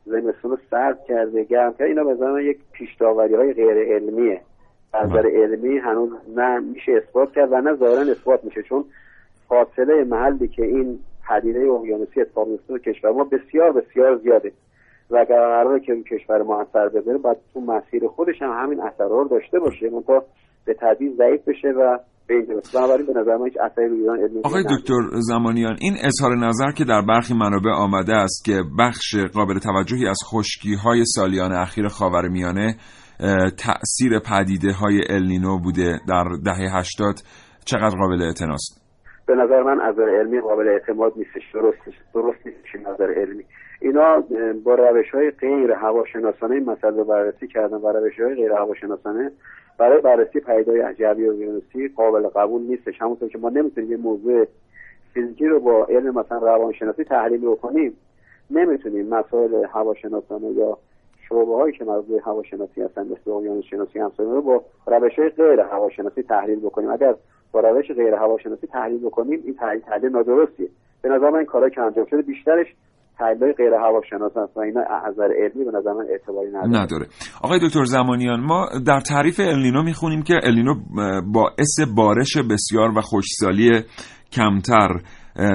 زمستون 0.05 0.51
رو 0.51 0.57
سرد 0.71 1.05
کرده 1.05 1.43
گرم 1.43 1.71
کرده 1.71 1.83
اینا 1.83 2.03
به 2.03 2.43
یک 2.43 2.57
پیش 2.71 3.01
های 3.01 3.53
غیر 3.53 3.95
علمیه. 3.95 4.41
از 4.93 5.09
نظر 5.09 5.27
علمی 5.27 5.77
هنوز 5.77 6.09
نه 6.35 6.59
میشه 6.59 6.91
اثبات 6.91 7.33
کرد 7.33 7.51
و 7.51 7.61
نه 7.61 7.75
ظاهرا 7.75 8.11
اثبات 8.11 8.43
میشه 8.43 8.63
چون 8.63 8.85
فاصله 9.47 10.03
محلی 10.03 10.47
که 10.47 10.65
این 10.65 10.99
پدیده 11.29 11.59
اقیانوسی 11.59 12.21
اتفاق 12.21 12.47
میفته 12.47 12.79
کشور 12.79 13.11
ما 13.11 13.23
بسیار 13.23 13.71
بسیار 13.71 14.17
زیاده. 14.17 14.51
و 15.11 15.17
اگر 15.17 15.39
قراره 15.39 15.79
که 15.79 15.93
کشور 16.11 16.41
ما 16.41 16.61
اثر 16.61 16.89
بذاره 16.89 17.17
باید 17.17 17.37
تو 17.53 17.59
مسیر 17.59 18.07
خودش 18.07 18.41
هم 18.41 18.63
همین 18.63 18.81
اثرها 18.81 19.21
رو 19.21 19.27
داشته 19.27 19.59
باشه 19.59 19.89
منتها 19.89 20.23
به 20.65 20.73
تدریج 20.73 21.17
ضعیف 21.17 21.47
بشه 21.47 21.67
و 21.67 21.97
بنابراین 22.73 23.05
به 23.05 23.13
نظر 23.19 23.37
من 23.37 23.45
هیچ 23.45 23.57
اثری 23.61 23.87
روی 23.87 23.99
ایران 23.99 24.19
آقای 24.43 24.63
دکتر 24.63 25.01
زمانیان 25.11 25.75
این 25.81 25.93
اظهار 26.03 26.37
نظر 26.37 26.71
که 26.77 26.85
در 26.85 27.01
برخی 27.01 27.33
منابع 27.33 27.71
آمده 27.71 28.13
است 28.15 28.45
که 28.45 28.63
بخش 28.79 29.15
قابل 29.33 29.59
توجهی 29.59 30.07
از 30.07 30.19
خشکی 30.31 30.75
های 30.75 31.05
سالیان 31.05 31.51
اخیر 31.51 31.87
خاورمیانه 31.87 32.75
تأثیر 33.57 34.19
پدیده 34.19 34.71
های 34.71 35.01
النینو 35.09 35.59
بوده 35.59 35.99
در 36.07 36.23
دهه 36.45 36.77
80 36.77 37.15
چقدر 37.65 37.95
قابل 37.97 38.21
اعتناست؟ 38.21 38.79
به 39.27 39.35
نظر 39.35 39.63
من 39.63 39.77
نظر 39.89 40.09
علمی 40.19 40.39
قابل 40.41 40.67
اعتماد 40.67 41.13
نیستش 41.15 41.51
درست 41.53 41.77
درست 42.13 42.45
نیستش 42.45 42.75
نظر 42.75 43.13
علمی. 43.21 43.43
اینا 43.81 44.23
با 44.63 44.75
روش 44.75 45.09
های 45.09 45.31
غیر 45.31 45.71
هواشناسانه 45.71 46.59
مسئله 46.59 46.97
رو 46.97 47.03
بررسی 47.03 47.47
کردن 47.47 47.77
و 47.77 47.87
روش 47.87 48.19
های 48.19 48.35
غیر 48.35 48.51
هواشناسانه 48.51 49.31
برای 49.77 50.01
بررسی 50.01 50.39
پیدای 50.39 50.79
عجبی 50.79 51.29
اقیانوسی 51.29 51.87
قابل 51.87 52.27
قبول 52.27 52.61
نیستش. 52.61 53.01
همونطور 53.01 53.29
که 53.29 53.37
ما 53.37 53.49
نمی‌تونیم 53.49 53.91
یه 53.91 53.97
موضوع 53.97 54.45
فیزیکی 55.13 55.47
رو 55.47 55.59
با 55.59 55.85
علم 55.85 56.19
مثلا 56.19 56.37
روانشناسی 56.37 57.03
تحلیل 57.03 57.41
بکنیم 57.41 57.93
نمی‌تونیم 58.49 59.07
مسائل 59.07 59.65
هواشناسانه 59.65 60.47
یا 60.47 60.77
شعبه 61.29 61.55
هایی 61.55 61.73
که 61.73 61.85
مربوط 61.85 62.05
به 62.05 62.21
هواشناسی 62.21 62.81
هستن 62.81 63.01
مثل 63.01 63.31
اقیانوس 63.31 63.65
شناسی 63.65 63.99
همسایه 63.99 64.29
رو 64.29 64.41
با 64.41 64.63
روش 64.87 65.19
های 65.19 65.29
غیر 65.29 65.59
هواشناسی 65.59 66.23
تحلیل 66.23 66.59
بکنیم. 66.59 66.89
اگر 66.89 67.15
با 67.51 67.59
روش 67.59 67.91
غیر 67.91 68.13
هواشناسی 68.13 68.67
تحلیل 68.67 68.99
بکنیم 68.99 69.41
این 69.45 69.55
تحلیل 69.55 69.81
تحلیل 69.81 70.11
نادرستیه. 70.11 70.69
به 71.01 71.09
نظر 71.09 71.29
من 71.29 71.35
این 71.35 71.45
کارا 71.45 71.69
که 71.69 71.81
انجام 71.81 72.05
شده 72.05 72.21
بیشترش 72.21 72.75
تحلیل 73.19 73.53
غیر 73.53 73.73
هواشناس 73.73 74.31
هست 74.37 74.57
و 74.57 74.59
اینا 74.59 74.81
از 75.05 75.15
علمی 75.19 75.65
به 75.65 75.71
نظر 75.77 75.93
من 75.93 76.05
اعتباری 76.11 76.49
نداره. 76.49 76.83
نداره. 76.83 77.05
آقای 77.43 77.59
دکتر 77.63 77.83
زمانیان 77.83 78.39
ما 78.39 78.69
در 78.85 78.99
تعریف 78.99 79.39
النینو 79.39 79.83
می‌خونیم 79.83 80.21
که 80.21 80.33
النینو 80.43 80.75
باعث 81.33 81.79
بارش 81.95 82.37
بسیار 82.37 82.97
و 82.97 83.01
خوشسالی 83.01 83.81
کمتر 84.31 84.89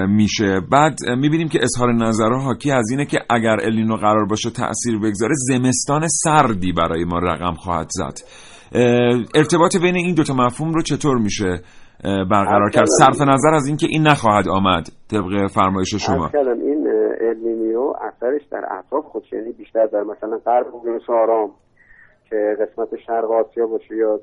میشه. 0.07 0.61
بعد 0.71 0.95
می‌بینیم 1.17 1.47
که 1.47 1.59
اظهار 1.63 1.93
نظرها 1.93 2.39
حاکی 2.39 2.71
از 2.71 2.91
اینه 2.91 3.05
که 3.05 3.17
اگر 3.29 3.57
الینو 3.63 3.95
قرار 3.95 4.25
باشه 4.25 4.49
تاثیر 4.49 4.99
بگذاره 4.99 5.33
زمستان 5.35 6.07
سردی 6.07 6.71
برای 6.71 7.05
ما 7.05 7.19
رقم 7.19 7.53
خواهد 7.53 7.87
زد. 7.89 8.19
ارتباط 9.35 9.77
بین 9.77 9.95
این 9.95 10.15
دوتا 10.15 10.33
مفهوم 10.33 10.73
رو 10.73 10.81
چطور 10.81 11.17
میشه 11.17 11.61
برقرار 12.03 12.69
کرد؟ 12.69 12.85
صرف 12.99 13.21
نظر 13.21 13.53
از 13.53 13.67
اینکه 13.67 13.87
این 13.89 14.07
نخواهد 14.07 14.47
آمد 14.47 14.87
طبق 15.11 15.47
فرمایش 15.47 15.95
شما. 15.95 16.29
این 16.65 16.74
النینیو 17.29 17.93
اثرش 18.01 18.41
در 18.51 18.65
اطراف 18.71 19.05
خودش 19.05 19.33
یعنی 19.33 19.51
بیشتر 19.51 19.85
در 19.85 20.03
مثلا 20.03 20.37
غرب 20.37 20.75
اقیانوس 20.75 21.09
آرام 21.09 21.51
که 22.29 22.57
قسمت 22.59 22.95
شرق 23.07 23.31
آسیا 23.31 23.67
باشه 23.67 23.95
یا 23.95 24.19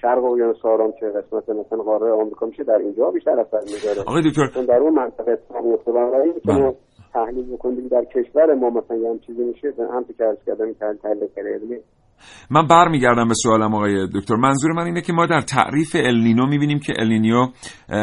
شرق 0.00 0.24
اقیانوس 0.24 0.64
آرام 0.64 0.92
که 0.92 1.06
قسمت 1.06 1.48
مثلا 1.48 1.82
قاره 1.82 2.12
آمریکا 2.12 2.46
میشه 2.46 2.64
در 2.64 2.78
اینجا 2.78 3.10
بیشتر 3.10 3.40
اثر 3.40 3.60
می‌ذاره. 3.60 4.00
آقای 4.00 4.22
دکتر 4.22 4.46
چون 4.54 4.64
در 4.64 4.78
اون 4.78 4.94
منطقه 4.94 5.32
اتفاق 5.32 5.64
میفته. 5.64 5.92
بنابراین 5.92 6.32
که 6.32 6.52
ما 6.52 6.74
تحلیل 7.12 7.52
بکنیم. 7.52 7.88
در 7.88 8.04
کشور 8.04 8.54
ما 8.54 8.70
مثلا 8.70 8.96
یه 8.96 9.10
هم 9.10 9.18
چیزی 9.18 9.44
میشه. 9.44 9.72
هم 9.92 10.04
که 10.04 10.24
عرض 10.24 10.38
کردم 10.46 10.72
تحلیل 10.72 11.28
علمی 11.36 11.78
من 12.50 12.66
برمیگردم 12.66 13.28
به 13.28 13.34
سوالم 13.34 13.74
آقای 13.74 14.08
دکتر. 14.14 14.34
منظور 14.36 14.72
من 14.72 14.84
اینه 14.84 15.00
که 15.00 15.12
ما 15.12 15.26
در 15.26 15.40
تعریف 15.40 15.96
النینو 15.98 16.46
می‌بینیم 16.46 16.78
که 16.78 16.92
النینیو 16.98 17.48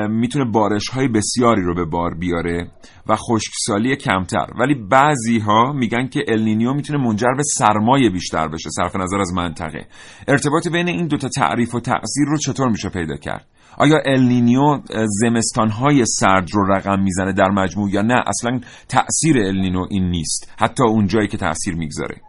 می‌تونه 0.10 0.46
بارش 0.46 0.90
های 0.90 1.08
بسیاری 1.08 1.64
رو 1.64 1.76
به 1.76 1.86
بار 1.86 2.14
بیاره 2.14 2.72
و 3.08 3.16
خشکسالی 3.16 3.96
کمتر. 3.96 4.48
ولی 4.60 4.76
بعضی 4.90 5.40
ها 5.40 5.74
میگن 5.74 6.08
که 6.08 6.24
النینیو 6.28 6.74
می‌تونه 6.74 7.06
منجر 7.06 7.34
به 7.38 7.44
سرمایه 7.44 8.10
بیشتر 8.10 8.48
بشه 8.48 8.70
صرف 8.70 8.96
نظر 8.96 9.20
از 9.20 9.34
منطقه. 9.34 9.86
ارتباط 10.28 10.68
بین 10.68 10.88
این 10.88 11.08
دوتا 11.08 11.30
تعریف 11.30 11.76
و 11.76 11.80
تاثیر 11.80 12.26
رو 12.28 12.38
چطور 12.38 12.70
میشه 12.70 12.90
پیدا 12.90 13.16
کرد؟ 13.16 13.46
آیا 13.78 14.00
النینیو 14.06 14.80
زمستان 15.06 15.70
های 15.70 16.06
سرد 16.06 16.48
رو 16.54 16.74
رقم 16.74 17.00
می‌زنه 17.04 17.34
در 17.34 17.50
مجموع 17.50 17.90
یا 17.92 18.02
نه؟ 18.02 18.24
اصلا 18.28 18.60
تاثیر 18.90 19.38
النینو 19.38 19.86
این 19.90 20.10
نیست. 20.10 20.54
حتی 20.58 20.84
اون 20.84 21.08
جایی 21.08 21.28
که 21.28 21.38
تاثیر 21.38 21.76
می‌گذاره. 21.76 22.22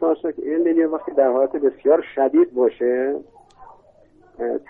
شما 0.00 0.14
که 0.14 0.34
این 0.36 0.84
وقتی 0.84 1.12
در 1.12 1.28
حالت 1.28 1.56
بسیار 1.56 2.04
شدید 2.14 2.54
باشه 2.54 3.16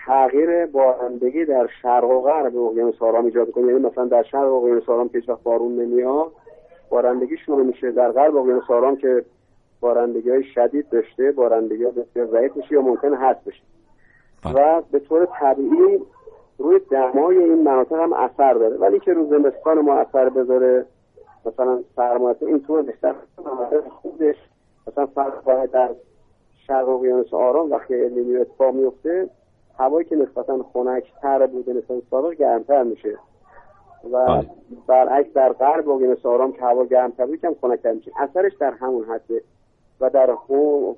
تغییر 0.05 0.65
بارندگی 0.65 1.45
در 1.45 1.69
شرق 1.81 2.09
و 2.09 2.21
غرب 2.21 2.57
اقیانوس 2.57 3.01
آرام 3.01 3.25
ایجاد 3.25 3.51
کنه. 3.51 3.67
یعنی 3.67 3.79
مثلا 3.79 4.05
در 4.05 4.23
شرق 4.23 4.53
اقیانوس 4.53 4.89
آرام 4.89 5.09
که 5.09 5.23
وقت 5.27 5.43
بارون 5.43 5.75
نمیاد 5.75 6.31
بارندگی 6.89 7.37
شروع 7.37 7.65
میشه. 7.65 7.91
در 7.91 8.11
غرب 8.11 8.35
اقیانوس 8.35 8.69
آرام 8.69 8.95
که 8.95 9.25
بارندگی 9.81 10.29
های 10.29 10.43
شدید 10.43 10.89
داشته 10.89 11.31
بارندگی 11.31 11.83
ها 11.83 11.91
بسیار 11.91 12.27
ضعیف 12.27 12.57
بشه 12.57 12.73
یا 12.73 12.81
ممکن 12.81 13.13
هست 13.13 13.45
بشه. 13.45 13.61
بله. 14.45 14.53
و 14.53 14.81
به 14.91 14.99
طور 14.99 15.27
طبیعی 15.39 15.99
روی 16.57 16.79
دمای 16.91 17.37
این 17.37 17.63
مناطق 17.63 17.95
هم 17.95 18.13
اثر 18.13 18.53
داره. 18.53 18.77
ولی 18.77 18.99
که 18.99 19.13
روز 19.13 19.29
زمستان 19.29 19.79
ما 19.79 19.93
اثر 19.93 20.29
بذاره 20.29 20.85
مثلا 21.45 21.79
سرمایه 21.95 22.35
این 22.41 22.59
طور 22.59 22.81
بیشتر 22.81 23.15
خودش 24.01 24.35
مثلا 24.91 25.05
فرق 25.05 25.65
در 25.65 25.89
شرق 26.67 26.89
اقیانوس 26.89 27.33
آرام 27.33 27.71
وقتی 27.71 28.03
النینیو 28.03 28.41
اتفاق 28.41 28.73
میفته 28.73 29.29
هوایی 29.79 30.05
که 30.05 30.15
نسبتا 30.15 30.65
خنکتر 30.73 31.47
بوده 31.47 31.73
نسبت 31.73 32.03
سابق 32.11 32.33
گرمتر 32.33 32.83
میشه. 32.83 33.17
و 34.11 34.25
بله. 34.25 34.49
برعکس 34.87 35.33
در 35.33 35.53
غرب 35.53 35.89
اقیانوس 35.89 36.25
آرام 36.25 36.51
که 36.51 36.61
هوا 36.61 36.85
گرمتر 36.85 37.25
بود 37.25 37.41
کم 37.41 37.55
خنکتر 37.61 37.91
میشه. 37.91 38.11
اثرش 38.17 38.53
در 38.59 38.71
همون 38.71 39.05
حده 39.05 39.41
و 40.01 40.09
در 40.09 40.29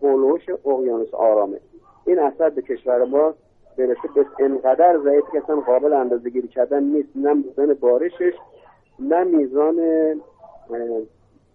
هولوش 0.02 0.50
اقیانوس 0.66 1.14
آرامه. 1.14 1.60
این 2.06 2.20
اثر 2.20 2.50
به 2.50 2.62
کشور 2.62 3.06
ما 3.06 3.34
برسه 3.78 4.08
به 4.16 4.26
انقدر 4.40 5.00
ضعیف 5.04 5.24
که 5.32 5.44
اصلا 5.44 5.56
قابل 5.56 5.94
اندازه 5.94 6.30
گیری 6.30 6.48
کردن 6.48 6.84
نیست. 6.84 7.10
نه 7.16 7.34
میزان 7.34 7.74
بارشش 7.74 8.34
نه 9.00 9.24
میزان 9.24 9.76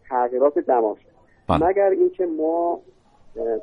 تغییرات 0.09 0.59
دماش. 0.59 1.06
بله. 1.49 1.67
مگر 1.67 1.91
اینکه 1.91 2.27
ما 2.27 2.81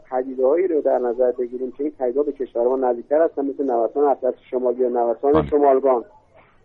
پدیدهایی 0.10 0.68
رو 0.68 0.82
در 0.82 1.00
نظر 1.00 1.32
بگیریم 1.32 1.72
که 1.72 1.84
این 1.84 1.94
پدیده‌ها 2.00 2.24
به 2.24 2.32
کشور 2.32 2.68
ما 2.68 2.76
نزدیکتر 2.76 3.22
هستن 3.22 3.46
مثل 3.46 3.64
نوسان 3.64 4.04
اطلس 4.04 4.34
شمالی 4.52 4.82
یا 4.82 4.90
نوسان 4.90 5.32
بله. 5.32 5.50
شمالگان 5.50 6.06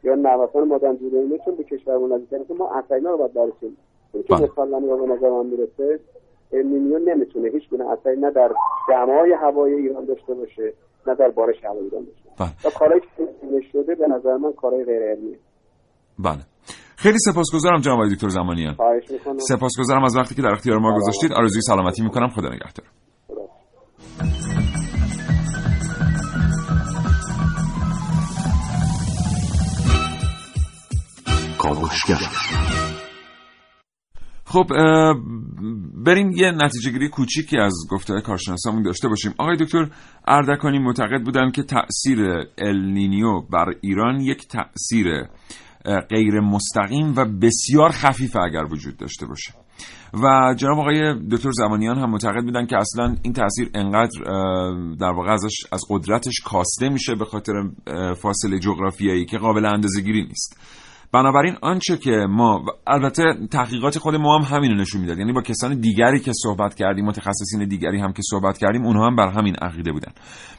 یا 0.03 0.15
نوسان 0.15 0.69
مادن 0.69 0.97
جوره 0.97 1.39
چون 1.45 1.55
به 1.57 1.65
کشور 1.65 1.99
ما 1.99 2.07
نزدیکتر 2.07 2.55
ما 2.59 2.71
اثرینا 2.71 3.11
رو 3.11 3.17
باید 3.17 3.35
برسیم 3.35 3.77
این 4.13 4.23
که 4.23 4.35
بله. 4.35 4.51
مسلمی 4.53 5.07
به 5.07 5.15
نظر 5.15 5.31
من 5.31 5.47
می‌رسه 5.47 6.01
النینیو 6.53 6.99
نمی‌تونه 6.99 7.49
هیچ 7.49 7.71
گونه 7.71 7.91
اثری 7.91 8.17
نه 8.17 8.31
در 8.31 8.51
دمای 8.89 9.33
هوای 9.33 9.75
ایران 9.75 10.05
داشته 10.05 10.35
باشه 10.35 10.73
نه 11.07 11.15
در 11.15 11.29
بارش 11.29 11.65
هوای 11.65 11.85
ایران 11.85 12.05
داشته 12.05 12.31
باشه 12.39 12.69
و 12.69 12.71
کارهایی 12.71 13.01
که 13.01 13.61
شده 13.73 13.95
به 13.95 14.09
نظر 14.09 14.37
من 14.37 14.53
کارهای 14.53 14.85
غیر 14.85 15.03
علمیه 15.03 15.39
بله 16.19 16.39
خیلی 17.01 17.19
سپاسگزارم 17.19 17.81
جناب 17.81 18.09
دکتر 18.09 18.29
زمانیان. 18.29 18.77
سپاسگزارم 19.49 20.05
از 20.05 20.17
وقتی 20.17 20.35
که 20.35 20.43
در 20.43 20.53
اختیار 20.53 20.79
ما 20.79 20.97
گذاشتید. 20.97 21.33
آرزوی 21.33 21.63
سلامتی 21.63 22.03
می‌کنم. 22.03 22.29
خدا 22.29 22.49
نگهدار. 22.49 22.87
خب 34.45 34.67
بریم 36.07 36.31
یه 36.31 36.51
نتیجه 36.51 36.91
گیری 36.91 37.09
کوچیکی 37.09 37.59
از 37.59 37.75
گفته 37.91 38.21
کارشناسامون 38.21 38.83
داشته 38.83 39.09
باشیم. 39.09 39.35
آقای 39.39 39.57
دکتر 39.57 39.91
اردکانی 40.27 40.79
معتقد 40.79 41.25
بودن 41.25 41.51
که 41.51 41.63
تاثیر 41.63 42.19
النینیو 42.59 43.41
بر 43.41 43.75
ایران 43.81 44.21
یک 44.21 44.49
تاثیر 44.49 45.07
غیر 46.11 46.41
مستقیم 46.41 47.15
و 47.17 47.25
بسیار 47.25 47.91
خفیف 47.91 48.37
اگر 48.37 48.65
وجود 48.71 48.97
داشته 48.97 49.27
باشه. 49.27 49.53
و 50.15 50.55
جناب 50.57 50.79
آقای 50.79 51.15
دکتر 51.31 51.51
زمانیان 51.51 51.99
هم 51.99 52.11
معتقد 52.11 52.45
بودن 52.45 52.67
که 52.67 52.77
اصلا 52.77 53.17
این 53.23 53.33
تاثیر 53.33 53.71
انقدر 53.75 54.21
در 55.01 55.11
واقع 55.11 55.33
ازش 55.33 55.55
از 55.73 55.85
قدرتش 55.91 56.41
کاسته 56.45 56.89
میشه 56.89 57.15
به 57.15 57.25
خاطر 57.25 57.53
فاصله 58.23 58.59
جغرافیایی 58.59 59.25
که 59.25 59.39
قابل 59.39 59.65
اندازه 59.65 60.01
گیری 60.01 60.23
نیست. 60.23 60.61
بنابراین 61.13 61.57
آنچه 61.63 61.97
که 61.97 62.11
ما 62.11 62.65
البته 62.87 63.23
تحقیقات 63.51 63.99
خود 63.99 64.15
ما 64.15 64.39
هم 64.39 64.57
همین 64.57 64.73
نشون 64.73 65.01
می‌داد. 65.01 65.19
یعنی 65.19 65.33
با 65.33 65.43
کسان 65.43 65.81
دیگری 65.81 66.21
که 66.21 66.33
صحبت 66.43 66.75
کردیم 66.75 67.05
متخصصین 67.05 67.69
دیگری 67.69 68.01
هم 68.01 68.13
که 68.13 68.23
صحبت 68.31 68.59
کردیم 68.59 68.87
اونها 68.87 69.07
هم 69.07 69.17
بر 69.17 69.29
همین 69.29 69.55
عقیده 69.55 69.93
بودن. 69.93 70.13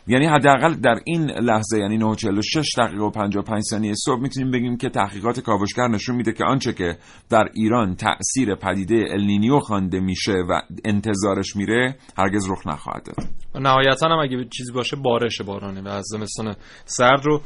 یعنی 0.10 0.26
حداقل 0.26 0.74
در 0.74 0.99
این 1.05 1.32
لحظه 1.32 1.80
یعنی 1.80 1.97
946 1.97 2.76
دقیقه 2.78 3.03
و 3.03 3.10
55 3.10 3.64
ثانیه 3.64 3.93
صبح 4.05 4.22
می‌تونیم 4.22 4.51
بگیم 4.51 4.78
که 4.78 4.89
تحقیقات 4.89 5.39
کاوشگر 5.39 5.88
نشون 5.88 6.16
میده 6.16 6.34
که 6.34 6.43
آنچه 6.45 6.74
که 6.74 6.97
در 7.30 7.49
ایران 7.53 7.95
تاثیر 7.95 8.55
پدیده 8.55 9.05
النینیو 9.12 9.60
خوانده 9.60 9.99
میشه 9.99 10.34
و 10.49 10.62
انتظارش 10.86 11.55
میره 11.55 11.95
هرگز 12.18 12.49
رخ 12.51 12.68
نخواهد 12.68 13.03
داد. 13.05 13.28
نهایتا 13.55 14.10
هم 14.10 14.20
اگه 14.20 14.45
چیزی 14.57 14.72
باشه 14.72 14.95
بارش 14.95 15.41
بارانه 15.41 15.82
و 15.82 15.88
از 15.88 16.05
زمستان 16.07 16.55
سرد 16.86 17.26
رو 17.26 17.41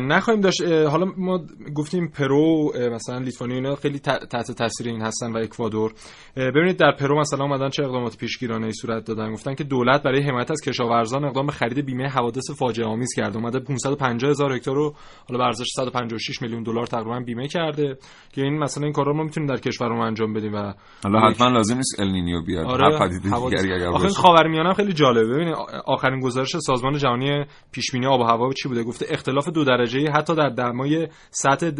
نخواهیم 0.00 0.40
داشت. 0.40 0.62
حالا 0.62 1.06
ما 1.16 1.40
گفتیم 1.74 2.08
پرو 2.08 2.72
مثلا 2.92 3.18
لیتوانی 3.18 3.54
اینا 3.54 3.74
خیلی 3.74 3.98
تحت 3.98 4.52
تاثیر 4.52 4.88
این 4.88 5.02
هستن 5.02 5.32
و 5.32 5.36
اکوادور. 5.36 5.92
ببینید 6.36 6.76
در 6.76 6.92
پرو 6.92 7.20
مثلا 7.20 7.44
اومدن 7.44 7.68
چه 7.68 7.82
اقدامات 7.84 8.16
پیشگیرانه 8.16 8.66
ای 8.66 8.72
صورت 8.72 9.04
دادن. 9.04 9.32
گفتن 9.32 9.54
که 9.54 9.64
دولت 9.64 10.02
برای 10.02 10.22
حمایت 10.22 10.50
از 10.50 10.60
کشاورزان 10.60 11.24
اقدام 11.24 11.46
خرید 11.46 11.86
بیمه 11.98 12.10
حوادث 12.10 12.50
فاجعه 12.58 12.86
آمیز 12.86 13.08
کرده. 13.16 13.36
اومده 13.36 13.58
550 13.58 14.30
هزار 14.30 14.52
هکتار 14.52 14.74
رو 14.74 14.94
حالا 15.28 15.38
به 15.38 15.44
ارزش 15.44 15.66
156 15.76 16.42
میلیون 16.42 16.62
دلار 16.62 16.86
تقریبا 16.86 17.20
بیمه 17.20 17.48
کرده. 17.48 17.98
که 18.32 18.42
این 18.42 18.58
مثلا 18.58 18.84
این 18.84 18.92
کارا 18.92 19.12
ما 19.12 19.22
می‌تونیم 19.22 19.48
در 19.48 19.56
کشورمون 19.56 20.06
انجام 20.06 20.32
بدیم 20.32 20.54
و 20.54 20.72
حالا 21.04 21.30
حتما 21.30 21.48
لازم 21.48 21.76
نیست 21.76 22.00
النینیو 22.00 22.42
بیاد. 22.42 22.66
آره 22.66 22.84
هر 22.84 23.08
پدیده 23.08 23.40
دیگری 23.50 23.72
اگر 23.72 23.86
آخه 23.86 24.08
خاورمیانه 24.08 24.74
خیلی 24.74 24.92
جالبه. 24.92 25.34
ببینید 25.34 25.54
آخرین 25.86 26.20
گزارش 26.20 26.56
سازمان 26.56 26.98
جهانی 26.98 27.44
پیش 27.72 27.92
بینی 27.92 28.06
آب 28.06 28.20
و 28.20 28.24
هوا 28.24 28.52
چی 28.52 28.68
بوده؟ 28.68 28.82
گفته 28.82 29.06
اختلاف 29.10 29.48
دو 29.48 29.64
درجه 29.64 30.10
حتی 30.10 30.34
در 30.34 30.48
دمای 30.48 31.08
سطح 31.30 31.70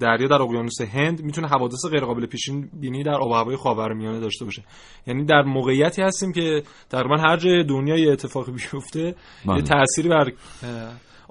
دریا 0.00 0.28
در 0.28 0.42
اقیانوس 0.42 0.80
هند 0.80 1.22
می‌تونه 1.22 1.48
حوادث 1.48 1.86
غیر 1.90 2.04
قابل 2.04 2.26
پیش 2.26 2.50
بینی 2.80 3.02
در 3.02 3.14
آب 3.14 3.30
و 3.30 3.34
هوای 3.34 3.56
خاورمیانه 3.56 4.20
داشته 4.20 4.44
باشه. 4.44 4.62
یعنی 5.06 5.24
در 5.24 5.42
موقعیتی 5.42 6.02
هستیم 6.02 6.32
که 6.32 6.62
تقریبا 6.90 7.16
هر 7.16 7.36
جای 7.36 7.64
دنیا 7.64 7.96
یه 7.96 8.12
اتفاقی 8.12 8.52
بیفته 8.72 9.14
یه. 9.56 9.62
تأثیری 9.62 10.08
بر 10.08 10.32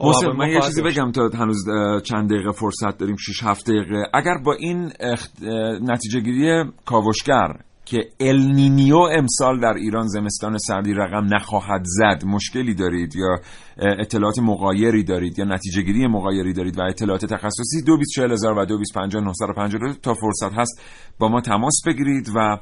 محسن 0.03 0.31
من 0.37 0.49
یه 0.49 0.61
چیزی 0.61 0.81
بگم 0.81 1.11
تا 1.11 1.29
هنوز 1.33 1.65
چند 2.03 2.29
دقیقه 2.29 2.51
فرصت 2.51 2.97
داریم 2.97 3.15
6 3.15 3.43
7 3.43 3.69
دقیقه. 3.69 4.03
اگر 4.13 4.37
با 4.45 4.53
این 4.53 4.91
اخت... 4.99 5.43
نتیجه 5.81 6.19
گیری 6.19 6.63
کاوشگر 6.85 7.53
که 7.85 8.09
النینیو 8.19 8.97
امسال 8.97 9.59
در 9.59 9.73
ایران 9.73 10.07
زمستان 10.07 10.57
سردی 10.57 10.93
رقم 10.93 11.33
نخواهد 11.33 11.81
زد 11.83 12.25
مشکلی 12.25 12.73
دارید 12.75 13.15
یا 13.15 13.39
اطلاعات 13.77 14.39
مقایری 14.39 15.03
دارید 15.03 15.39
یا 15.39 15.45
نتیجه 15.45 15.81
گیری 15.81 16.07
مقایری 16.07 16.53
دارید 16.53 16.79
و 16.79 16.81
اطلاعات 16.81 17.25
تخصصی 17.25 17.81
224000 17.85 18.57
و 18.57 18.65
2250 18.65 19.93
تا 20.01 20.13
فرصت 20.13 20.53
هست 20.53 20.81
با 21.19 21.27
ما 21.27 21.41
تماس 21.41 21.81
بگیرید 21.87 22.29
و 22.35 22.57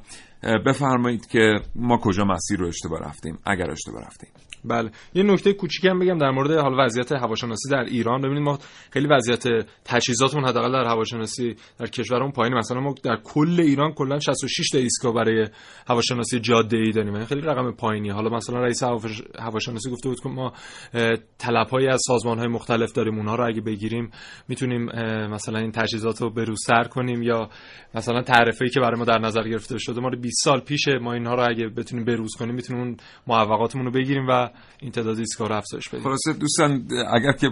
بفرمایید 0.66 1.28
که 1.28 1.56
ما 1.76 1.98
کجا 1.98 2.24
مسیر 2.24 2.60
رو 2.60 2.68
اشتباه 2.68 3.00
رفتیم. 3.00 3.38
اگر 3.46 3.72
اشتباه 3.72 4.02
رفتیم. 4.02 4.30
بله. 4.66 4.92
یه 5.14 5.24
نکته 5.24 5.54
کوچیکی 5.54 5.88
هم 5.88 6.00
بگم 6.00 6.18
در 6.18 6.32
مورد 6.32 6.52
حال 6.52 6.80
وضعیت 6.80 7.12
هواشناسی 7.12 7.70
در 7.70 7.84
ایران. 7.84 8.22
ببینید 8.22 8.44
ما 8.44 8.60
خیلی 8.92 9.08
وضعیت 9.08 9.44
تجهیزاتمون 9.86 10.46
حداقل 10.46 10.72
در 10.72 10.86
هواشناسی 10.86 11.56
در 11.80 11.88
کشورمون 11.88 12.32
پایین 12.32 12.54
مثلا 12.54 12.80
ما 12.80 12.96
در 13.04 13.18
کل 13.24 13.60
ایران 13.60 13.92
کلا 13.92 14.20
66 14.20 14.70
تا 14.70 14.78
ایستگاه 14.78 15.14
برای 15.14 15.48
هواشناسی 15.88 16.40
جاده 16.40 16.78
ای 16.78 16.92
داریم. 16.92 17.16
این 17.16 17.26
خیلی 17.26 17.42
رقم 17.42 17.72
پایینی 17.72 18.10
حالا 18.10 18.30
مثلا 18.30 18.60
رئیس 18.60 18.84
هواشناسی 19.40 19.92
گفته 19.92 20.10
بود 20.10 20.20
که 20.20 20.30
ما 20.30 20.54
طلبهایی 21.38 21.88
از 21.88 22.02
سازمان 22.08 22.40
های 22.40 22.48
مختلف 22.48 22.92
داریم. 22.92 23.18
اونها 23.18 23.36
رو 23.36 23.48
اگه 23.48 23.62
بگیریم 23.62 24.12
می‌تونیم 24.48 24.86
مثلا 25.28 25.60
این 25.60 25.72
تجهیزات 25.72 26.22
رو 26.22 26.30
بروسر 26.30 26.84
کنیم 26.84 27.24
یا 27.24 27.50
مثلا 27.96 28.22
تعرفه‌ای 28.22 28.72
که 28.72 28.80
برای 28.80 29.00
ما 29.00 29.06
در 29.06 29.20
نظر 29.20 29.44
گرفته 29.44 29.78
شده. 29.78 30.02
ما 30.02 30.08
رو 30.08 30.20
20 30.20 30.44
سال 30.44 30.60
پیشه. 30.60 31.00
ما 31.02 31.14
اینها 31.14 31.36
رو 31.36 31.50
اگه 31.50 31.68
بتونیم 31.68 32.06
بروز 32.06 32.36
کنیم 32.40 32.56
می‌تونیم 32.56 32.84
اون 32.84 32.98
موفقاتمون 33.28 33.86
رو 33.86 33.92
بگیریم 33.92 34.26
و 34.30 34.49
این 34.80 34.92
تعداد 34.92 35.20
ایستگاه 35.20 35.48
رو 35.48 35.56
افزایش 35.56 35.90
بدیم 35.90 36.04
خلاصه 36.04 36.34
دوستان 36.34 36.88
اگر 37.14 37.32
که 37.32 37.50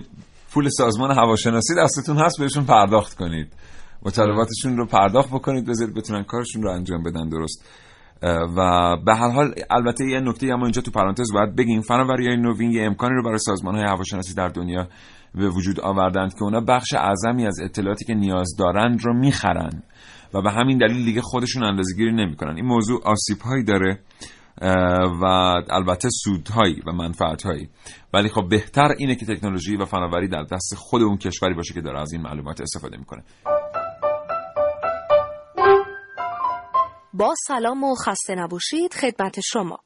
پول 0.52 0.70
سازمان 0.70 1.12
هواشناسی 1.12 1.76
دستتون 1.78 2.18
هست 2.18 2.40
بهشون 2.40 2.66
پرداخت 2.66 3.16
کنید. 3.16 3.54
مطالباتشون 4.02 4.78
رو 4.78 4.86
پرداخت 4.86 5.30
بکنید 5.30 5.66
بذارید 5.66 5.96
بتونن 5.96 6.24
کارشون 6.24 6.64
رو 6.64 6.72
انجام 6.72 7.04
بدن 7.04 7.30
درست. 7.30 7.66
و 8.58 8.96
به 9.06 9.16
هر 9.16 9.32
حال 9.32 9.54
البته 9.70 10.06
یه 10.06 10.20
نکته 10.20 10.48
اما 10.54 10.66
اینجا 10.66 10.82
تو 10.82 10.92
پرانتز 10.92 11.34
باید 11.34 11.56
بگیم. 11.56 11.82
فناوری 11.82 12.28
های 12.28 12.38
نوین 12.38 12.72
یه 12.72 12.84
امکانی 12.84 13.16
رو 13.16 13.24
برای 13.24 13.38
سازمان 13.38 13.76
های 13.76 13.84
هواشناسی 13.84 14.34
در 14.34 14.48
دنیا 14.48 14.88
به 15.36 15.50
وجود 15.50 15.80
آوردند 15.80 16.34
که 16.34 16.44
اونا 16.44 16.62
بخش 16.62 16.94
اعظمی 16.94 17.48
از 17.48 17.60
اطلاعاتی 17.64 18.06
که 18.06 18.14
نیاز 18.14 18.56
دارند 18.60 19.06
رو 19.06 19.14
می‌خرن. 19.14 19.84
و 20.34 20.42
به 20.42 20.52
همین 20.52 20.78
دلیل 20.78 21.06
دیگه 21.06 21.22
خودشون 21.22 21.64
اندازه‌گیری 21.64 22.12
نمی‌کنن. 22.12 22.56
این 22.56 22.66
موضوع 22.66 23.02
آسیب 23.04 23.42
هایی 23.42 23.64
داره. 23.64 24.00
و 25.22 25.26
البته 25.70 26.10
سودهایی 26.10 26.82
و 26.88 26.92
منفعتهایی. 26.92 27.70
ولی 28.14 28.30
خب 28.30 28.50
بهتر 28.50 28.88
اینه 28.98 29.16
که 29.16 29.26
تکنولوژی 29.26 29.76
و 29.76 29.86
فناوری 29.86 30.28
در 30.28 30.44
دست 30.44 30.76
خود 30.76 31.02
اون 31.02 31.18
کشوری 31.18 31.54
باشه 31.54 31.74
که 31.74 31.82
داره 31.82 32.00
از 32.00 32.14
این 32.14 32.22
معلومات 32.22 32.62
استفاده 32.62 32.98
می‌کنه. 32.98 33.24
با 37.14 37.34
سلام 37.48 37.84
و 37.84 37.96
خسته 37.96 38.36
نباشید 38.36 38.94
خدمت 38.94 39.40
شما. 39.40 39.80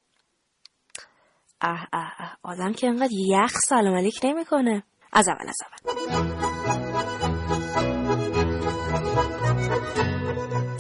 اه 1.62 1.88
اه 1.94 2.14
اه 2.20 2.38
آدم 2.44 2.74
که 2.74 2.88
انقدر 2.88 3.14
یخ 3.14 3.52
سلام 3.68 3.96
علیک 3.96 4.20
نمی‌کنه. 4.24 4.84
از 5.14 5.28
اول 5.30 5.50
از 5.50 5.58
اول. 5.66 6.31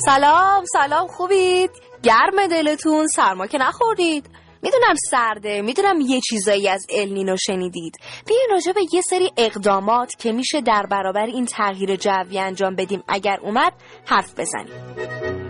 سلام 0.06 0.64
سلام 0.74 1.08
خوبید؟ 1.08 1.72
گرم 2.04 2.48
دلتون 2.48 3.08
سرما 3.08 3.48
که 3.48 3.58
نخوردید. 3.58 4.30
می‌دونم 4.62 4.96
سرده 5.12 5.62
می‌دونم 5.62 6.02
یه 6.02 6.20
چیزایی 6.30 6.70
از 6.70 6.86
النینو 6.90 7.38
شنیدید. 7.38 7.98
بیاین 8.28 8.48
راجع 8.52 8.72
به 8.72 8.82
یه 8.94 9.02
سری 9.02 9.32
اقدامات 9.38 10.16
که 10.20 10.32
میشه 10.32 10.62
در 10.62 10.86
برابر 10.92 11.26
این 11.26 11.46
تغییر 11.46 11.96
جوی 11.96 12.40
انجام 12.40 12.76
بدیم. 12.76 13.04
اگر 13.08 13.38
اومد 13.42 13.74
حرف 14.06 14.40
بزنیم. 14.40 15.41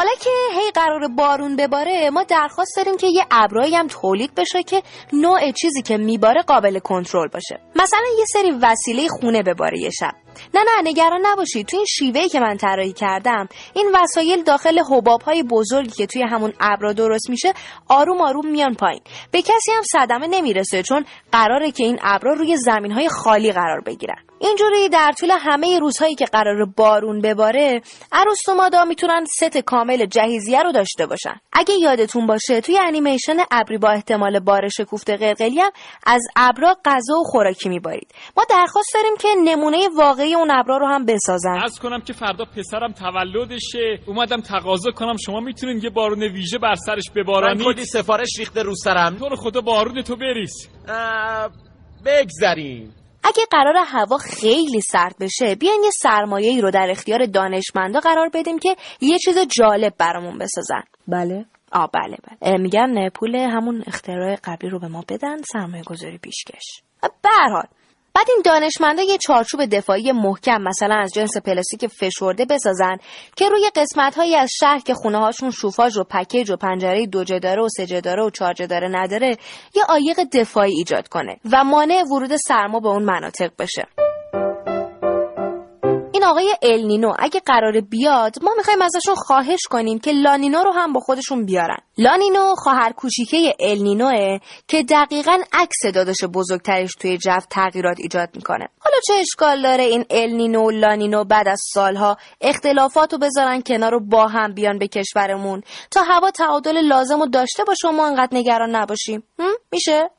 حالا 0.00 0.12
که 0.20 0.30
هی 0.52 0.70
قرار 0.70 1.08
بارون 1.08 1.56
بباره 1.56 2.10
ما 2.10 2.22
درخواست 2.22 2.76
داریم 2.76 2.96
که 2.96 3.06
یه 3.06 3.24
ابرایی 3.30 3.76
هم 3.76 3.86
تولید 3.86 4.34
بشه 4.34 4.62
که 4.62 4.82
نوع 5.12 5.52
چیزی 5.52 5.82
که 5.82 5.96
میباره 5.96 6.42
قابل 6.42 6.78
کنترل 6.78 7.28
باشه. 7.28 7.60
مثلا 7.76 8.06
یه 8.18 8.24
سری 8.24 8.50
وسیله 8.62 9.08
خونه 9.08 9.42
بباره 9.42 9.80
یه 9.80 9.90
شب. 9.90 10.12
نه 10.54 10.60
نه 10.60 10.90
نگران 10.90 11.20
نباشید. 11.26 11.66
تو 11.66 11.76
این 11.76 11.86
شیوهی 11.86 12.28
که 12.28 12.40
من 12.40 12.56
طراحی 12.56 12.92
کردم 12.92 13.48
این 13.74 13.90
وسایل 13.94 14.42
داخل 14.42 14.78
حباب 14.90 15.22
های 15.22 15.42
بزرگی 15.42 15.90
که 15.90 16.06
توی 16.06 16.22
همون 16.22 16.52
ابرا 16.60 16.92
درست 16.92 17.30
میشه 17.30 17.52
آروم 17.88 18.20
آروم 18.20 18.46
میان 18.46 18.74
پایین. 18.74 19.02
به 19.30 19.42
کسی 19.42 19.72
هم 19.76 19.82
صدمه 19.82 20.26
نمی‌رسه 20.26 20.82
چون 20.82 21.04
قراره 21.32 21.70
که 21.70 21.84
این 21.84 21.98
ابرا 22.02 22.32
روی 22.32 22.56
زمین 22.56 22.92
های 22.92 23.08
خالی 23.08 23.52
قرار 23.52 23.80
بگیرن. 23.80 24.29
اینجوری 24.40 24.88
در 24.88 25.12
طول 25.18 25.30
همه 25.40 25.78
روزهایی 25.78 26.14
که 26.14 26.24
قرار 26.24 26.64
بارون 26.76 27.20
بباره 27.20 27.82
عروس 28.12 28.48
و 28.48 28.54
مادا 28.54 28.84
می‌تونن 28.84 29.24
ست 29.24 29.58
کامل 29.58 30.06
جهیزیه 30.06 30.62
رو 30.62 30.72
داشته 30.72 31.06
باشن. 31.06 31.40
اگه 31.52 31.74
یادتون 31.74 32.26
باشه 32.26 32.60
توی 32.60 32.78
انیمیشن 32.78 33.36
ابری 33.50 33.78
با 33.78 33.90
احتمال 33.90 34.40
بارش 34.40 34.80
کوفته 34.80 35.16
قلقلی 35.16 35.60
هم 35.60 35.70
از 36.06 36.20
ابرا 36.36 36.76
غذا 36.84 37.14
و 37.20 37.24
خوراکی 37.24 37.68
میبارید. 37.68 38.14
ما 38.36 38.44
درخواست 38.50 38.90
داریم 38.94 39.16
که 39.20 39.28
نمونه 39.44 39.88
واقعی 39.96 40.34
اون 40.34 40.50
ابرا 40.50 40.76
رو 40.76 40.86
هم 40.86 41.04
بسازن. 41.06 41.58
از 41.64 41.78
کنم 41.78 42.00
که 42.00 42.12
فردا 42.12 42.44
پسرم 42.44 42.92
تولدشه. 42.92 43.98
اومدم 44.06 44.40
تقاضا 44.40 44.90
کنم. 44.90 45.16
شما 45.16 45.40
می‌تونین 45.40 45.80
یه 45.82 45.90
بارون 45.90 46.22
ویژه 46.22 46.58
بر 46.58 46.74
سرش 46.74 47.10
ببارانید. 47.16 47.66
من 47.66 47.72
کلی 47.72 47.84
سفارش 47.84 48.28
ریخته 48.38 48.62
رو 48.62 48.74
سرم. 48.74 49.16
تو 49.16 49.28
رو 49.28 49.36
خدا 49.36 49.60
بارون 49.60 50.02
تو 50.02 50.16
بریز. 50.16 50.68
بگذریم. 52.06 52.94
اگه 53.24 53.42
قرار 53.50 53.74
هوا 53.86 54.18
خیلی 54.18 54.80
سرد 54.80 55.14
بشه 55.20 55.54
بیاین 55.54 55.80
یه 55.84 55.90
سرمایه 56.02 56.60
رو 56.60 56.70
در 56.70 56.86
اختیار 56.90 57.26
دانشمندا 57.26 58.00
قرار 58.00 58.30
بدیم 58.34 58.58
که 58.58 58.76
یه 59.00 59.18
چیز 59.18 59.38
جالب 59.38 59.94
برامون 59.98 60.38
بسازن. 60.38 60.82
بله. 61.08 61.44
آ 61.72 61.86
بله 61.86 62.16
بله. 62.42 62.58
میگن 62.58 63.08
پول 63.08 63.36
همون 63.36 63.84
اختراع 63.86 64.36
قبلی 64.44 64.70
رو 64.70 64.78
به 64.78 64.88
ما 64.88 65.04
بدن 65.08 65.36
سرمایه 65.52 65.82
گذاری 65.82 66.18
پیشکش. 66.18 66.82
به 67.02 67.28
حال 67.52 67.66
بعد 68.14 68.26
این 68.28 68.42
دانشمندا 68.44 69.02
یه 69.02 69.18
چارچوب 69.18 69.64
دفاعی 69.64 70.12
محکم 70.12 70.62
مثلا 70.62 70.94
از 70.94 71.12
جنس 71.14 71.36
پلاستیک 71.36 71.86
فشرده 71.86 72.44
بسازن 72.44 72.96
که 73.36 73.48
روی 73.48 73.70
قسمت 73.76 74.18
از 74.18 74.50
شهر 74.60 74.78
که 74.78 74.94
خونه 74.94 75.18
هاشون 75.18 75.50
شوفاژ 75.50 75.96
و 75.96 76.04
پکیج 76.04 76.50
و 76.50 76.56
پنجره 76.56 77.06
دوجه 77.06 77.38
داره 77.38 77.62
و 77.62 77.68
سجه 77.68 78.00
داره 78.00 78.24
و 78.24 78.30
چارجه 78.30 78.66
داره 78.66 78.88
نداره 78.88 79.36
یه 79.74 79.84
عایق 79.88 80.20
دفاعی 80.32 80.72
ایجاد 80.72 81.08
کنه 81.08 81.36
و 81.52 81.64
مانع 81.64 82.02
ورود 82.02 82.36
سرما 82.36 82.80
به 82.80 82.88
اون 82.88 83.02
مناطق 83.02 83.50
بشه. 83.58 83.86
این 86.20 86.28
آقای 86.28 86.56
النینو 86.62 87.12
اگه 87.18 87.40
قرار 87.40 87.80
بیاد 87.80 88.34
ما 88.42 88.54
می‌خوایم 88.56 88.82
ازشون 88.82 89.14
خواهش 89.14 89.60
کنیم 89.70 89.98
که 89.98 90.12
لانینو 90.12 90.58
رو 90.64 90.72
هم 90.72 90.92
با 90.92 91.00
خودشون 91.00 91.44
بیارن. 91.44 91.78
لانینو 91.98 92.54
خواهر 92.54 92.92
کوچیکه 92.92 93.54
النینوه 93.60 94.38
که 94.68 94.82
دقیقا 94.82 95.38
عکس 95.52 95.94
داداش 95.94 96.24
بزرگترش 96.34 96.90
توی 97.00 97.18
جو 97.18 97.38
تغییرات 97.50 97.96
ایجاد 98.00 98.28
می‌کنه. 98.36 98.68
حالا 98.80 98.96
چه 99.06 99.12
اشکال 99.12 99.62
داره 99.62 99.84
این 99.84 100.04
النینو 100.10 100.66
و 100.66 100.70
لانینو 100.70 101.24
بعد 101.24 101.48
از 101.48 101.60
سالها 101.74 102.16
اختلافات 102.40 103.12
رو 103.12 103.18
بذارن 103.18 103.62
کنار 103.62 103.90
رو 103.90 104.00
با 104.00 104.26
هم 104.26 104.54
بیان 104.54 104.78
به 104.78 104.88
کشورمون؟ 104.88 105.62
تا 105.90 106.02
هوا 106.02 106.30
تعادل 106.30 106.80
لازم 106.80 107.20
رو 107.20 107.26
داشته 107.26 107.64
باشه 107.64 107.88
و 107.88 107.92
ما 107.92 108.06
انقدر 108.06 108.38
نگران 108.38 108.76
نباشیم. 108.76 109.22
میشه؟ 109.72 110.10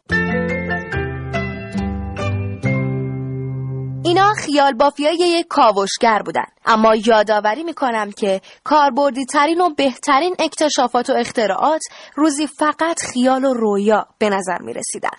اینا 4.11 4.33
خیال 4.33 4.73
بافیای 4.73 5.17
یک 5.17 5.45
کاوشگر 5.49 6.21
بودن 6.25 6.45
اما 6.65 6.95
یادآوری 6.95 7.63
می‌کنم 7.63 8.11
که 8.11 8.41
کاربردی 8.63 9.25
ترین 9.25 9.61
و 9.61 9.69
بهترین 9.77 10.35
اکتشافات 10.39 11.09
و 11.09 11.13
اختراعات 11.19 11.81
روزی 12.15 12.47
فقط 12.47 12.99
خیال 13.13 13.45
و 13.45 13.53
رویا 13.53 14.07
به 14.19 14.29
نظر 14.29 14.61
می 14.61 14.73
رسیدن. 14.73 15.09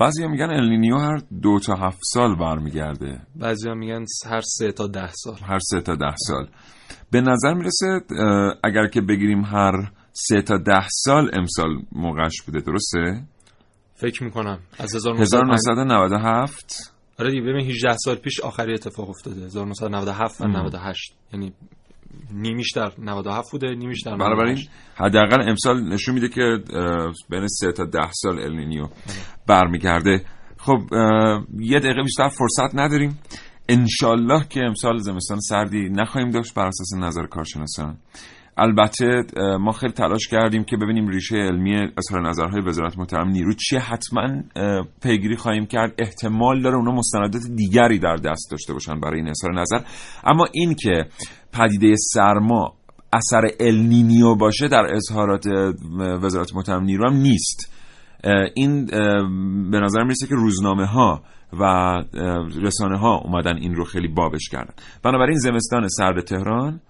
بعضی 0.00 0.26
میگن 0.26 0.50
النینیو 0.50 0.98
هر 0.98 1.20
دو 1.42 1.58
تا 1.58 1.74
هفت 1.74 2.00
سال 2.02 2.36
برمیگرده 2.36 3.20
بعضی 3.36 3.70
میگن 3.70 4.04
هر 4.26 4.40
سه 4.40 4.72
تا 4.72 4.86
ده 4.86 5.12
سال 5.12 5.36
هر 5.42 5.58
سه 5.58 5.80
تا 5.80 5.94
ده 5.94 6.14
سال 6.16 6.46
به 7.10 7.20
نظر 7.20 7.54
می‌رسه 7.54 8.00
اگر 8.64 8.86
که 8.86 9.00
بگیریم 9.00 9.44
هر 9.44 9.72
سه 10.12 10.42
تا 10.42 10.56
ده 10.56 10.88
سال 10.88 11.30
امسال 11.32 11.68
موقعش 11.92 12.42
بوده 12.46 12.60
درسته؟ 12.60 13.22
فکر 14.00 14.24
می‌کنم. 14.24 14.58
از 14.78 14.94
1997 14.94 15.68
1997 15.68 16.94
آره 17.18 17.30
دیگه 17.30 17.42
ببین 17.42 17.70
18 17.70 17.96
سال 17.96 18.16
پیش 18.16 18.40
آخری 18.40 18.74
اتفاق 18.74 19.08
افتاده. 19.10 19.44
1997 19.44 20.40
و 20.40 20.44
مم. 20.44 20.56
98 20.56 21.14
یعنی 21.32 21.52
نیمیش 22.32 22.72
در 22.76 22.92
97 22.98 23.50
بوده 23.52 23.74
نیمیش 23.74 24.02
در 24.02 24.16
بنابراین 24.16 24.52
98 24.52 24.70
حداقل 24.94 25.48
امسال 25.48 25.88
نشون 25.88 26.14
میده 26.14 26.28
که 26.28 26.42
بین 27.30 27.48
سه 27.48 27.72
تا 27.72 27.84
ده 27.84 28.12
سال 28.12 28.38
النینیو 28.38 28.88
برمیگرده. 29.46 30.24
خب 30.58 30.78
یه 31.58 31.78
دقیقه 31.78 32.02
بیشتر 32.02 32.28
فرصت 32.28 32.74
نداریم. 32.74 33.18
انشالله 33.68 34.46
که 34.48 34.60
امسال 34.60 34.98
زمستان 34.98 35.40
سردی 35.40 35.88
نخواهیم 35.88 36.30
داشت 36.30 36.54
بر 36.54 36.66
اساس 36.66 36.94
نظر 36.96 37.26
کارشناسان. 37.26 37.96
البته 38.60 39.22
ما 39.60 39.72
خیلی 39.72 39.92
تلاش 39.92 40.28
کردیم 40.28 40.64
که 40.64 40.76
ببینیم 40.76 41.08
ریشه 41.08 41.36
علمی 41.36 41.88
اظهار 41.98 42.28
نظرهای 42.28 42.60
وزارت 42.60 42.98
محترم 42.98 43.28
نیرو 43.28 43.52
چیه. 43.52 43.80
حتما 43.80 44.42
پیگیری 45.02 45.36
خواهیم 45.36 45.66
کرد. 45.66 45.94
احتمال 45.98 46.62
داره 46.62 46.76
اونا 46.76 46.92
مستندات 46.92 47.42
دیگری 47.56 47.98
در 47.98 48.16
دست 48.16 48.50
داشته 48.50 48.72
باشن 48.72 49.00
برای 49.00 49.16
این 49.20 49.28
اظهار 49.28 49.60
نظر. 49.60 49.78
اما 50.24 50.46
این 50.52 50.74
که 50.74 51.04
پدیده 51.52 51.94
سرما 52.14 52.74
اثر 53.12 53.42
النینیو 53.60 54.34
باشه 54.34 54.68
در 54.68 54.94
اظهارات 54.94 55.46
وزارت 55.98 56.54
محترم 56.54 56.84
نیرو 56.84 57.10
هم 57.10 57.16
نیست. 57.16 57.74
این 58.54 58.86
به 59.70 59.80
نظر 59.80 60.02
می‌رسه 60.02 60.26
که 60.26 60.34
روزنامه 60.34 60.86
ها 60.86 61.22
و 61.60 61.64
رسانه 62.62 62.98
ها 62.98 63.16
اومدن 63.16 63.56
این 63.56 63.74
رو 63.74 63.84
خیلی 63.84 64.08
بابش 64.08 64.48
کردن. 64.48 64.74
بنابراین 65.02 65.38
زمستان 65.38 65.88
سرد 65.88 66.24
تهران 66.24 66.80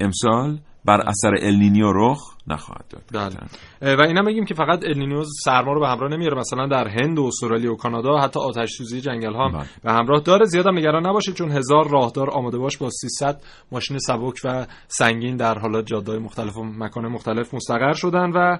امسال 0.00 0.58
بر 0.88 1.00
اثر 1.00 1.34
النینیو 1.40 1.92
رخ 1.92 2.18
نخواهد 2.46 2.84
داد. 2.90 3.02
بله. 3.12 3.96
و 3.96 4.00
اینا 4.00 4.22
میگیم 4.22 4.44
که 4.44 4.54
فقط 4.54 4.84
النینیو 4.84 5.22
سرما 5.44 5.72
رو 5.72 5.80
به 5.80 5.88
همراه 5.88 6.10
نمیاره. 6.10 6.38
مثلا 6.38 6.66
در 6.66 6.88
هند 6.88 7.18
و 7.18 7.24
استرالیا 7.24 7.72
و 7.72 7.76
کانادا 7.76 8.18
حتی 8.18 8.40
آتش 8.40 8.70
سوزی 8.70 9.00
جنگل 9.00 9.34
ها 9.34 9.48
هم 9.48 9.66
به 9.82 9.92
همراه 9.92 10.20
داره. 10.20 10.44
زیادم 10.44 10.78
نگران 10.78 11.06
نباشید 11.06 11.34
چون 11.34 11.50
هزار 11.50 11.90
راهدار 11.90 12.30
آماده 12.30 12.58
باش 12.58 12.78
با 12.78 12.90
300 12.90 13.42
ماشین 13.72 13.98
سبک 13.98 14.34
و 14.44 14.66
سنگین 14.88 15.36
در 15.36 15.58
حالا 15.58 15.82
جاده‌های 15.82 16.20
مختلف 16.20 16.56
و 16.56 16.64
مکان 16.64 17.08
مختلف 17.08 17.54
مستقر 17.54 17.92
شدن 17.92 18.30
و 18.30 18.58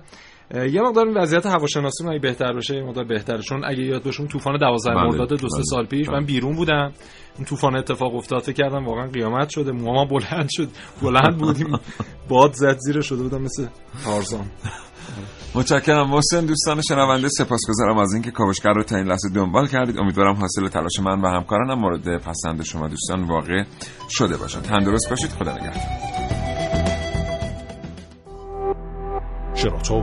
یه 0.55 0.83
مقدار 0.83 1.07
این 1.07 1.17
وضعیت 1.17 1.47
هواشناسی 1.47 2.09
اگه 2.09 2.19
بهتر 2.19 2.53
بشه 2.53 2.77
یه 2.77 2.83
مقدار 2.83 3.05
بهتره. 3.05 3.43
چون 3.43 3.65
اگه 3.65 3.83
یاد 3.83 4.03
باشه 4.03 4.21
اون 4.21 4.29
طوفان 4.29 4.59
12 4.59 4.91
بله، 4.91 5.03
مرداد 5.03 5.29
دو 5.29 5.37
سه 5.37 5.57
بله، 5.57 5.63
سال 5.65 5.87
پیش 5.87 6.09
بله. 6.09 6.19
من 6.19 6.27
بیرون 6.27 6.57
بودم. 6.57 6.93
اون 7.37 7.45
طوفان 7.45 7.77
اتفاق 7.77 8.15
افتاد 8.15 8.43
فکر 8.43 8.53
کردم 8.53 8.85
واقعا 8.87 9.07
قیامت 9.07 9.49
شده. 9.49 9.73
موهام 9.73 10.09
بلند 10.09 10.49
شد. 10.51 10.69
بلند 11.03 11.39
بودیم. 11.39 11.67
باد 12.29 12.53
زد 12.53 12.77
زیر 12.79 13.01
شده 13.01 13.23
بودم 13.23 13.43
مثل 13.43 13.67
تارزان. 14.05 14.47
متشکرم. 15.55 16.11
محسن 16.11 16.47
دوستان 16.47 16.81
شنونده 16.89 17.29
سپاسگزارم 17.29 17.99
از 17.99 18.13
اینکه 18.13 18.31
کاوشگر 18.31 18.73
رو 18.73 18.83
تا 18.83 18.97
این 18.97 19.07
لحظه 19.07 19.29
دنبال 19.35 19.67
کردید. 19.67 19.99
امیدوارم 19.99 20.35
حاصل 20.35 20.69
تلاش 20.69 21.01
من 21.01 21.21
و 21.21 21.29
همکارانم 21.29 21.79
مورد 21.79 22.19
پسند 22.23 22.63
شما 22.63 22.89
دوستان 22.89 23.23
واقع 23.25 23.63
شده 24.09 24.37
باشد. 24.37 24.61
تندرست 24.61 25.11
باشید. 25.11 25.31
خدا 25.31 25.53
نگهدار. 25.53 25.83
شراطو 29.55 30.03